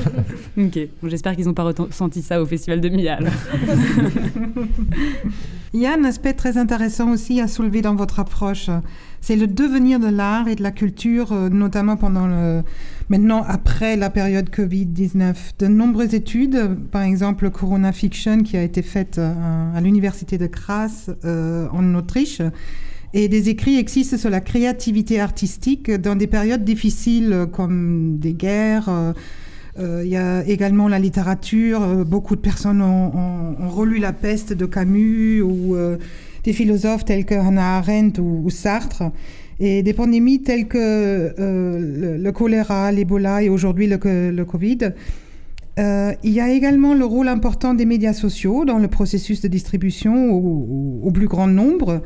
ok, 0.59 0.79
bon, 1.03 1.09
j'espère 1.09 1.35
qu'ils 1.35 1.47
n'ont 1.47 1.55
pas 1.55 1.65
ressenti 1.65 2.23
ça 2.23 2.41
au 2.41 2.47
Festival 2.47 2.81
de 2.81 2.89
Mia. 2.89 3.15
alors. 3.15 3.33
Il 5.75 5.81
y 5.81 5.87
a 5.87 5.93
un 5.93 6.05
aspect 6.05 6.33
très 6.33 6.57
intéressant 6.57 7.11
aussi 7.11 7.41
à 7.41 7.49
soulever 7.49 7.83
dans 7.83 7.97
votre 7.97 8.21
approche. 8.21 8.71
C'est 9.21 9.37
le 9.37 9.47
devenir 9.47 9.99
de 9.99 10.07
l'art 10.07 10.47
et 10.47 10.55
de 10.55 10.62
la 10.62 10.71
culture, 10.71 11.33
euh, 11.33 11.49
notamment 11.49 11.97
pendant 11.97 12.27
le, 12.27 12.62
maintenant 13.09 13.43
après 13.47 13.97
la 13.97 14.09
période 14.09 14.49
Covid-19. 14.51 15.35
De 15.59 15.67
nombreuses 15.67 16.15
études, 16.15 16.79
par 16.93 17.03
exemple 17.03 17.51
Corona 17.51 17.93
Fiction 17.93 18.43
qui 18.43 18.57
a 18.57 18.62
été 18.62 18.83
faite 18.83 19.19
euh, 19.19 19.77
à 19.77 19.81
l'université 19.81 20.39
de 20.39 20.47
Graz 20.47 21.11
euh, 21.25 21.67
en 21.73 21.95
Autriche, 21.95 22.41
et 23.19 23.29
des 23.29 23.49
écrits 23.49 23.79
existent 23.79 24.19
sur 24.19 24.29
la 24.29 24.43
créativité 24.43 25.21
artistique 25.21 25.91
dans 25.91 26.17
des 26.17 26.27
périodes 26.27 26.65
difficiles 26.65 27.33
euh, 27.33 27.47
comme 27.47 28.19
des 28.19 28.35
guerres. 28.35 28.91
euh, 28.91 29.13
euh, 29.79 30.03
Il 30.05 30.11
y 30.11 30.19
a 30.19 30.47
également 30.47 30.87
la 30.87 30.99
littérature. 30.99 32.05
beaucoup 32.05 32.37
de 32.37 32.43
personnes 32.43 32.83
ont, 32.83 33.69
relu 33.69 33.99
La 34.01 34.13
peste 34.13 34.53
de 34.53 34.67
Camus 34.67 35.41
ou 35.41 35.77
des 36.45 36.53
philosophes 36.53 37.05
tels 37.07 37.25
que 37.25 37.35
Hannah 37.35 37.79
Arendt 37.79 38.21
ou, 38.21 38.51
Sartre. 38.51 39.05
Et 39.61 39.83
des 39.83 39.95
pandémies 39.95 40.43
telles 40.43 40.67
que 40.69 41.35
le, 41.39 42.31
choléra, 42.33 42.93
l'Ebola 42.93 43.43
et 43.43 43.49
aujourd'hui 43.49 43.87
le, 43.87 43.99
co- 43.99 44.09
le 44.09 44.45
Covid. 44.45 44.93
Il 45.79 46.33
y 46.33 46.41
a 46.41 46.51
également 46.51 46.95
le 46.95 47.05
rôle 47.05 47.29
important 47.29 47.75
des 47.75 47.85
médias 47.87 48.15
sociaux 48.15 48.65
dans 48.65 48.79
le 48.79 48.89
processus 48.89 49.43
de 49.43 49.49
distribution 49.49 50.31
au 50.33 51.11
plus 51.11 51.29
grand 51.29 51.49
nombre. 51.49 52.03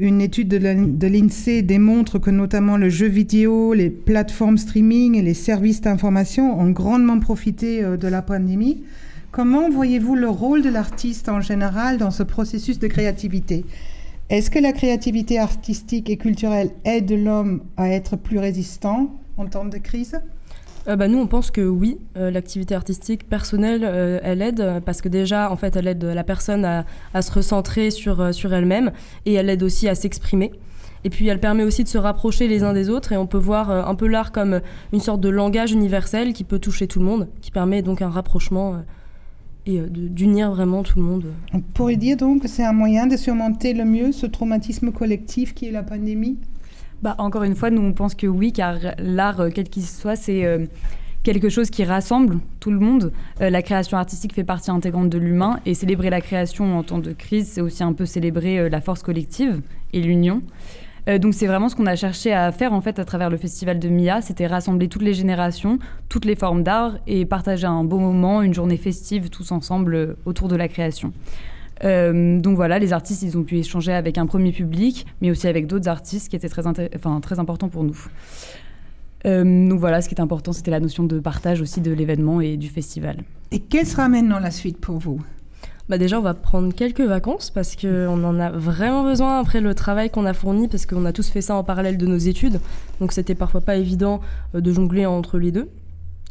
Une 0.00 0.22
étude 0.22 0.48
de 0.48 1.06
l'INSEE 1.06 1.60
démontre 1.60 2.18
que 2.18 2.30
notamment 2.30 2.78
le 2.78 2.88
jeu 2.88 3.06
vidéo, 3.06 3.74
les 3.74 3.90
plateformes 3.90 4.56
streaming 4.56 5.14
et 5.14 5.20
les 5.20 5.34
services 5.34 5.82
d'information 5.82 6.58
ont 6.58 6.70
grandement 6.70 7.20
profité 7.20 7.84
euh, 7.84 7.98
de 7.98 8.08
la 8.08 8.22
pandémie. 8.22 8.82
Comment 9.30 9.68
voyez-vous 9.68 10.14
le 10.14 10.30
rôle 10.30 10.62
de 10.62 10.70
l'artiste 10.70 11.28
en 11.28 11.42
général 11.42 11.98
dans 11.98 12.10
ce 12.10 12.22
processus 12.22 12.78
de 12.78 12.86
créativité? 12.86 13.66
Est-ce 14.30 14.50
que 14.50 14.58
la 14.58 14.72
créativité 14.72 15.38
artistique 15.38 16.08
et 16.08 16.16
culturelle 16.16 16.70
aide 16.86 17.12
l'homme 17.12 17.60
à 17.76 17.90
être 17.90 18.16
plus 18.16 18.38
résistant 18.38 19.20
en 19.36 19.48
temps 19.48 19.66
de 19.66 19.76
crise? 19.76 20.18
Euh, 20.88 20.96
bah, 20.96 21.08
nous, 21.08 21.18
on 21.18 21.26
pense 21.26 21.50
que 21.50 21.60
oui, 21.60 21.98
euh, 22.16 22.30
l'activité 22.30 22.74
artistique 22.74 23.28
personnelle, 23.28 23.82
euh, 23.84 24.18
elle 24.22 24.42
aide 24.42 24.60
euh, 24.60 24.80
parce 24.80 25.02
que 25.02 25.08
déjà, 25.08 25.50
en 25.50 25.56
fait, 25.56 25.76
elle 25.76 25.86
aide 25.86 26.02
la 26.02 26.24
personne 26.24 26.64
à, 26.64 26.86
à 27.12 27.22
se 27.22 27.30
recentrer 27.32 27.90
sur, 27.90 28.34
sur 28.34 28.52
elle-même 28.54 28.90
et 29.26 29.34
elle 29.34 29.50
aide 29.50 29.62
aussi 29.62 29.88
à 29.88 29.94
s'exprimer. 29.94 30.52
Et 31.04 31.10
puis, 31.10 31.26
elle 31.28 31.40
permet 31.40 31.64
aussi 31.64 31.84
de 31.84 31.88
se 31.88 31.98
rapprocher 31.98 32.48
les 32.48 32.62
uns 32.62 32.72
des 32.72 32.90
autres 32.90 33.12
et 33.12 33.16
on 33.16 33.26
peut 33.26 33.38
voir 33.38 33.70
un 33.70 33.94
peu 33.94 34.06
l'art 34.06 34.32
comme 34.32 34.60
une 34.92 35.00
sorte 35.00 35.22
de 35.22 35.30
langage 35.30 35.72
universel 35.72 36.34
qui 36.34 36.44
peut 36.44 36.58
toucher 36.58 36.86
tout 36.86 36.98
le 36.98 37.06
monde, 37.06 37.28
qui 37.40 37.50
permet 37.50 37.80
donc 37.80 38.02
un 38.02 38.10
rapprochement 38.10 38.82
et 39.64 39.80
d'unir 39.88 40.50
vraiment 40.50 40.82
tout 40.82 40.98
le 40.98 41.04
monde. 41.06 41.24
On 41.54 41.60
pourrait 41.60 41.96
dire 41.96 42.18
donc 42.18 42.42
que 42.42 42.48
c'est 42.48 42.64
un 42.64 42.74
moyen 42.74 43.06
de 43.06 43.16
surmonter 43.16 43.72
le 43.72 43.86
mieux 43.86 44.12
ce 44.12 44.26
traumatisme 44.26 44.92
collectif 44.92 45.54
qui 45.54 45.68
est 45.68 45.70
la 45.70 45.82
pandémie? 45.82 46.36
Bah, 47.02 47.14
encore 47.16 47.44
une 47.44 47.56
fois, 47.56 47.70
nous, 47.70 47.80
on 47.80 47.92
pense 47.94 48.14
que 48.14 48.26
oui, 48.26 48.52
car 48.52 48.76
l'art, 48.98 49.40
euh, 49.40 49.50
quel 49.54 49.68
qu'il 49.70 49.84
soit, 49.84 50.16
c'est 50.16 50.44
euh, 50.44 50.66
quelque 51.22 51.48
chose 51.48 51.70
qui 51.70 51.82
rassemble 51.82 52.38
tout 52.60 52.70
le 52.70 52.78
monde. 52.78 53.12
Euh, 53.40 53.48
la 53.48 53.62
création 53.62 53.96
artistique 53.96 54.34
fait 54.34 54.44
partie 54.44 54.70
intégrante 54.70 55.08
de 55.08 55.16
l'humain 55.16 55.60
et 55.64 55.72
célébrer 55.72 56.10
la 56.10 56.20
création 56.20 56.78
en 56.78 56.82
temps 56.82 56.98
de 56.98 57.12
crise, 57.12 57.48
c'est 57.48 57.62
aussi 57.62 57.82
un 57.82 57.94
peu 57.94 58.04
célébrer 58.04 58.68
la 58.68 58.80
force 58.82 59.02
collective 59.02 59.62
et 59.92 60.00
l'union. 60.00 60.42
Donc 61.20 61.34
c'est 61.34 61.46
vraiment 61.46 61.68
ce 61.68 61.74
qu'on 61.74 61.86
a 61.86 61.96
cherché 61.96 62.32
à 62.32 62.52
faire 62.52 62.72
en 62.72 62.82
fait 62.82 63.00
à 63.00 63.04
travers 63.04 63.30
le 63.30 63.38
festival 63.38 63.80
de 63.80 63.88
Mia, 63.88 64.20
c'était 64.20 64.46
rassembler 64.46 64.86
toutes 64.86 65.02
les 65.02 65.14
générations, 65.14 65.78
toutes 66.08 66.24
les 66.24 66.36
formes 66.36 66.62
d'art 66.62 66.98
et 67.08 67.24
partager 67.24 67.66
un 67.66 67.82
beau 67.82 67.98
moment, 67.98 68.42
une 68.42 68.54
journée 68.54 68.76
festive 68.76 69.28
tous 69.28 69.50
ensemble 69.50 70.16
autour 70.24 70.46
de 70.46 70.54
la 70.54 70.68
création. 70.68 71.12
Euh, 71.84 72.40
donc 72.40 72.56
voilà, 72.56 72.78
les 72.78 72.92
artistes, 72.92 73.22
ils 73.22 73.38
ont 73.38 73.42
pu 73.42 73.58
échanger 73.58 73.92
avec 73.92 74.18
un 74.18 74.26
premier 74.26 74.52
public, 74.52 75.06
mais 75.20 75.30
aussi 75.30 75.48
avec 75.48 75.66
d'autres 75.66 75.88
artistes 75.88 76.28
qui 76.28 76.36
étaient 76.36 76.48
très, 76.48 76.66
enfin, 76.66 77.20
très 77.20 77.38
importants 77.38 77.68
pour 77.68 77.84
nous. 77.84 78.06
Euh, 79.26 79.68
donc 79.68 79.78
voilà, 79.78 80.00
ce 80.00 80.08
qui 80.08 80.14
est 80.14 80.20
important, 80.20 80.52
c'était 80.52 80.70
la 80.70 80.80
notion 80.80 81.04
de 81.04 81.18
partage 81.18 81.60
aussi 81.60 81.80
de 81.80 81.92
l'événement 81.92 82.40
et 82.40 82.56
du 82.56 82.68
festival. 82.68 83.18
Et 83.50 83.58
quelle 83.58 83.86
sera 83.86 84.08
maintenant 84.08 84.38
la 84.38 84.50
suite 84.50 84.78
pour 84.78 84.98
vous? 84.98 85.20
Bah 85.88 85.98
déjà, 85.98 86.20
on 86.20 86.22
va 86.22 86.34
prendre 86.34 86.72
quelques 86.72 87.00
vacances 87.00 87.50
parce 87.50 87.74
qu'on 87.74 88.22
en 88.22 88.38
a 88.38 88.50
vraiment 88.50 89.02
besoin 89.02 89.40
après 89.40 89.60
le 89.60 89.74
travail 89.74 90.08
qu'on 90.08 90.24
a 90.24 90.32
fourni 90.32 90.68
parce 90.68 90.86
qu'on 90.86 91.04
a 91.04 91.12
tous 91.12 91.28
fait 91.28 91.40
ça 91.40 91.56
en 91.56 91.64
parallèle 91.64 91.98
de 91.98 92.06
nos 92.06 92.16
études. 92.16 92.60
Donc 93.00 93.10
c'était 93.10 93.34
parfois 93.34 93.60
pas 93.60 93.74
évident 93.74 94.20
euh, 94.54 94.60
de 94.60 94.72
jongler 94.72 95.04
entre 95.04 95.36
les 95.38 95.50
deux. 95.50 95.68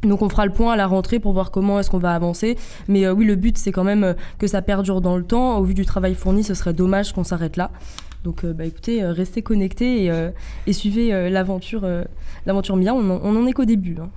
Donc 0.04 0.22
on 0.22 0.30
fera 0.30 0.46
le 0.46 0.52
point 0.52 0.74
à 0.74 0.76
la 0.78 0.88
rentrée 0.88 1.20
pour 1.20 1.34
voir 1.34 1.52
comment 1.52 1.80
est-ce 1.80 1.90
qu'on 1.90 1.98
va 1.98 2.14
avancer. 2.14 2.58
Mais 2.88 3.06
euh, 3.06 3.14
oui, 3.14 3.26
le 3.26 3.36
but 3.36 3.58
c'est 3.58 3.72
quand 3.72 3.84
même 3.84 4.04
euh, 4.04 4.14
que 4.38 4.48
ça 4.48 4.62
perdure 4.62 5.02
dans 5.02 5.18
le 5.18 5.24
temps. 5.24 5.58
Au 5.58 5.64
vu 5.64 5.74
du 5.74 5.86
travail 5.86 6.16
fourni, 6.16 6.44
ce 6.44 6.54
serait 6.54 6.74
dommage 6.74 7.12
qu'on 7.12 7.26
s'arrête 7.26 7.58
là. 7.58 7.72
Donc 8.24 8.44
euh, 8.44 8.54
bah, 8.54 8.66
écoutez, 8.66 9.04
restez 9.04 9.42
connectés 9.42 10.12
et, 10.68 10.74
suivez 10.74 11.30
l'aventure 11.30 11.86
l'aventure 12.46 12.78
Mia. 12.78 12.94
On 12.94 13.10
en, 13.10 13.46
est 13.46 13.54
qu'au 13.54 13.66
début. 13.66 13.98
hein. 14.02 14.10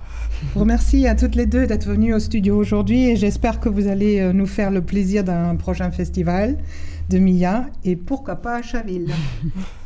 Remercie 0.55 1.07
à 1.07 1.15
toutes 1.15 1.35
les 1.35 1.45
deux 1.45 1.67
d'être 1.67 1.85
venues 1.85 2.13
au 2.13 2.19
studio 2.19 2.57
aujourd'hui 2.57 3.09
et 3.09 3.15
j'espère 3.15 3.59
que 3.59 3.69
vous 3.69 3.87
allez 3.87 4.31
nous 4.33 4.47
faire 4.47 4.71
le 4.71 4.81
plaisir 4.81 5.23
d'un 5.23 5.55
prochain 5.55 5.91
festival 5.91 6.57
de 7.09 7.17
Mia 7.17 7.65
et 7.83 7.95
pourquoi 7.95 8.37
pas 8.37 8.55
à 8.55 8.61
Chaville. 8.61 9.13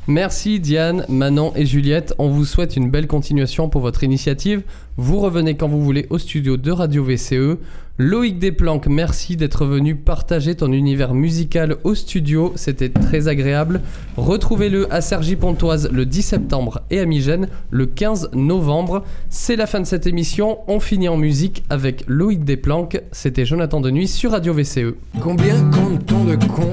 Merci 0.10 0.62
Diane, 0.62 1.04
Manon 1.10 1.52
et 1.58 1.66
Juliette. 1.66 2.14
On 2.18 2.30
vous 2.30 2.46
souhaite 2.46 2.78
une 2.78 2.90
belle 2.90 3.08
continuation 3.08 3.68
pour 3.68 3.82
votre 3.82 4.06
initiative. 4.06 4.62
Vous 4.96 5.20
revenez 5.20 5.58
quand 5.58 5.68
vous 5.68 5.84
voulez 5.84 6.08
au 6.10 6.18
studio 6.18 6.56
de 6.56 6.72
Radio 6.72 7.04
VCE. 7.04 7.58
Loïc 7.98 8.40
Desplanques, 8.40 8.88
merci 8.88 9.36
d'être 9.36 9.66
venu 9.66 9.96
partager 9.96 10.56
ton 10.56 10.72
univers 10.72 11.14
musical 11.14 11.76
au 11.84 11.94
studio. 11.94 12.54
C'était 12.56 12.88
très 12.88 13.28
agréable. 13.28 13.82
Retrouvez-le 14.16 14.92
à 14.94 15.02
Cergy-Pontoise 15.02 15.90
le 15.92 16.06
10 16.06 16.22
septembre 16.22 16.84
et 16.90 17.02
à 17.02 17.06
Migène 17.06 17.50
le 17.70 17.86
15 17.86 18.30
novembre. 18.34 19.04
C'est 19.30 19.58
la 19.58 19.68
fin 19.68 19.82
de 19.82 19.86
cette 19.86 20.08
émission. 20.08 20.60
On 20.68 20.80
finit 20.80 21.10
en 21.10 21.18
musique 21.18 21.66
avec 21.70 22.06
Loïc 22.08 22.46
Desplanques. 22.46 23.02
C'était 23.12 23.46
Jonathan 23.46 23.82
de 23.82 23.92
Nuit 23.92 24.08
sur 24.08 24.32
Radio 24.32 24.54
VCE. 24.54 24.96
Combien 25.20 25.70
compte-t-on 25.70 26.24
de 26.24 26.36
cons 26.36 26.72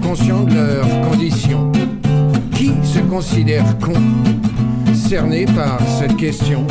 conscients 0.00 0.44
de 0.44 0.54
leurs 0.54 1.10
conditions? 1.10 1.70
Se 2.94 3.00
considère 3.00 3.76
con 3.80 3.94
cerné 4.94 5.46
par 5.46 5.80
cette 5.98 6.16
question 6.16 6.64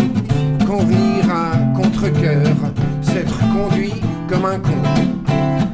Convenir 0.66 1.30
à 1.30 1.58
contre-coeur, 1.76 2.48
s'être 3.02 3.40
conduit 3.52 3.94
comme 4.30 4.46
un 4.46 4.60
con, 4.60 4.82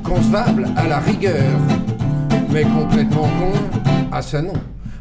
concevable 0.04 0.68
à 0.76 0.88
la 0.88 1.00
rigueur, 1.00 1.54
mais 2.52 2.64
complètement 2.64 3.30
con 3.39 3.54
à 4.12 4.24
sa 4.24 4.41
nom. 4.41 4.54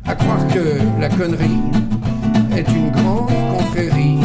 À 0.06 0.14
croire 0.14 0.46
que 0.48 0.78
la 1.00 1.08
connerie 1.08 1.62
est 2.54 2.68
une 2.68 2.90
grande 2.90 3.30
confrérie, 3.56 4.20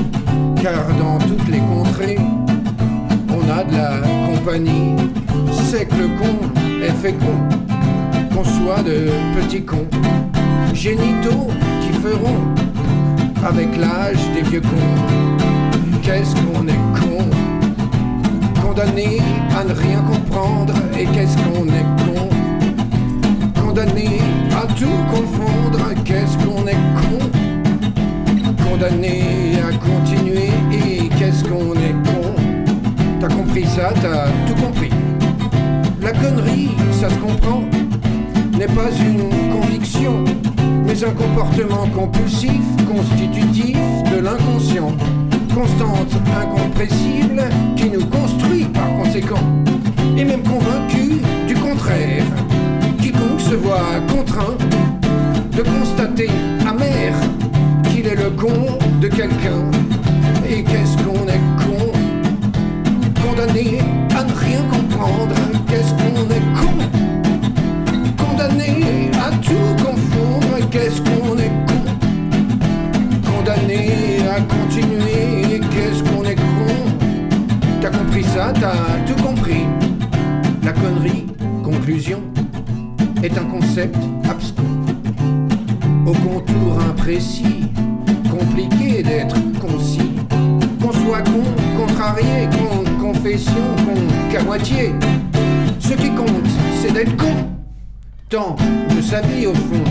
car 0.61 0.85
dans 0.99 1.19
toutes 1.19 1.47
les 1.47 1.59
contrées, 1.59 2.19
on 3.29 3.49
a 3.49 3.63
de 3.63 3.75
la 3.75 4.01
compagnie. 4.27 4.95
C'est 5.69 5.85
que 5.85 5.95
le 5.95 6.07
con 6.19 6.35
est 6.83 6.95
fécond, 7.01 7.39
qu'on 8.33 8.43
soit 8.43 8.83
de 8.83 9.09
petits 9.39 9.63
cons, 9.63 9.87
génitaux 10.73 11.49
qui 11.81 11.93
feront 11.99 12.41
avec 13.45 13.77
l'âge 13.77 14.19
des 14.33 14.41
vieux 14.41 14.61
cons. 14.61 16.01
Qu'est-ce 16.01 16.35
qu'on 16.35 16.67
est 16.67 16.83
con, 16.99 17.23
condamné 18.61 19.19
à 19.57 19.63
ne 19.63 19.73
rien 19.73 20.01
comprendre, 20.01 20.73
et 20.97 21.05
qu'est-ce 21.05 21.37
qu'on 21.37 21.65
est 21.67 21.87
con, 22.03 22.29
condamné 23.61 24.19
à 24.51 24.65
tout 24.73 24.99
confondre, 25.09 25.93
qu'est-ce 26.03 26.37
qu'on 26.45 26.67
est 26.67 26.83
con, 26.99 27.19
condamné 28.69 29.59
à 29.61 29.71
continuer, 29.77 30.49
et 30.71 31.07
qu'est-ce 31.17 31.43
qu'on 31.43 31.73
est 31.75 31.95
con? 32.03 32.33
T'as 33.19 33.29
compris 33.29 33.65
ça, 33.65 33.93
t'as 34.01 34.27
tout 34.47 34.61
compris. 34.61 34.89
La 36.01 36.11
connerie, 36.11 36.71
ça 36.91 37.09
se 37.09 37.15
comprend, 37.15 37.63
n'est 38.57 38.65
pas 38.65 38.91
une 38.99 39.29
conviction, 39.53 40.25
mais 40.93 41.03
un 41.05 41.11
comportement 41.11 41.87
compulsif 41.87 42.61
constitutif 42.85 43.77
de 44.11 44.19
l'inconscient, 44.19 44.91
constante, 45.53 46.13
incompressible, 46.39 47.41
qui 47.75 47.89
nous 47.89 48.05
construit 48.05 48.65
par 48.65 48.87
conséquent, 48.97 49.43
et 50.17 50.23
même 50.23 50.43
convaincu 50.43 51.21
du 51.47 51.55
contraire. 51.55 52.25
Quiconque 52.99 53.39
se 53.39 53.55
voit 53.55 54.01
contraint 54.07 54.57
de 55.57 55.63
constater 55.63 56.29
amer 56.67 57.13
qu'il 57.89 58.05
est 58.05 58.15
le 58.15 58.29
con 58.29 58.77
de 59.01 59.07
quelqu'un, 59.07 59.71
concept 83.73 83.97
abscon. 84.29 84.63
Au 86.05 86.11
contour 86.11 86.79
imprécis, 86.89 87.71
compliqué 88.29 89.01
d'être 89.01 89.35
concis 89.59 90.11
qu'on 90.79 90.91
soit 90.91 91.23
con, 91.23 91.43
contrarié, 91.75 92.47
con, 92.51 92.83
confession, 93.01 93.65
con, 93.83 93.99
qu'à 94.31 94.43
moitié. 94.43 94.93
Ce 95.79 95.95
qui 95.95 96.11
compte, 96.11 96.47
c'est 96.81 96.93
d'être 96.93 97.17
con, 97.17 97.33
tant 98.29 98.55
de 98.95 99.01
sa 99.01 99.21
vie 99.21 99.47
au 99.47 99.55
fond. 99.55 99.83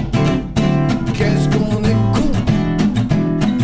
Qu'est-ce 1.12 1.48
qu'on 1.48 1.82
est 1.82 2.02
con? 2.14 2.30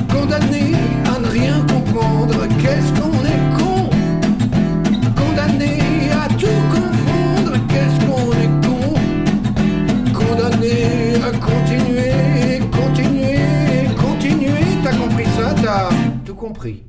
Condamné 0.09 0.73
à 1.15 1.21
ne 1.21 1.27
rien 1.29 1.65
comprendre, 1.69 2.49
qu'est-ce 2.61 3.01
qu'on 3.01 3.08
compris. 16.49 16.88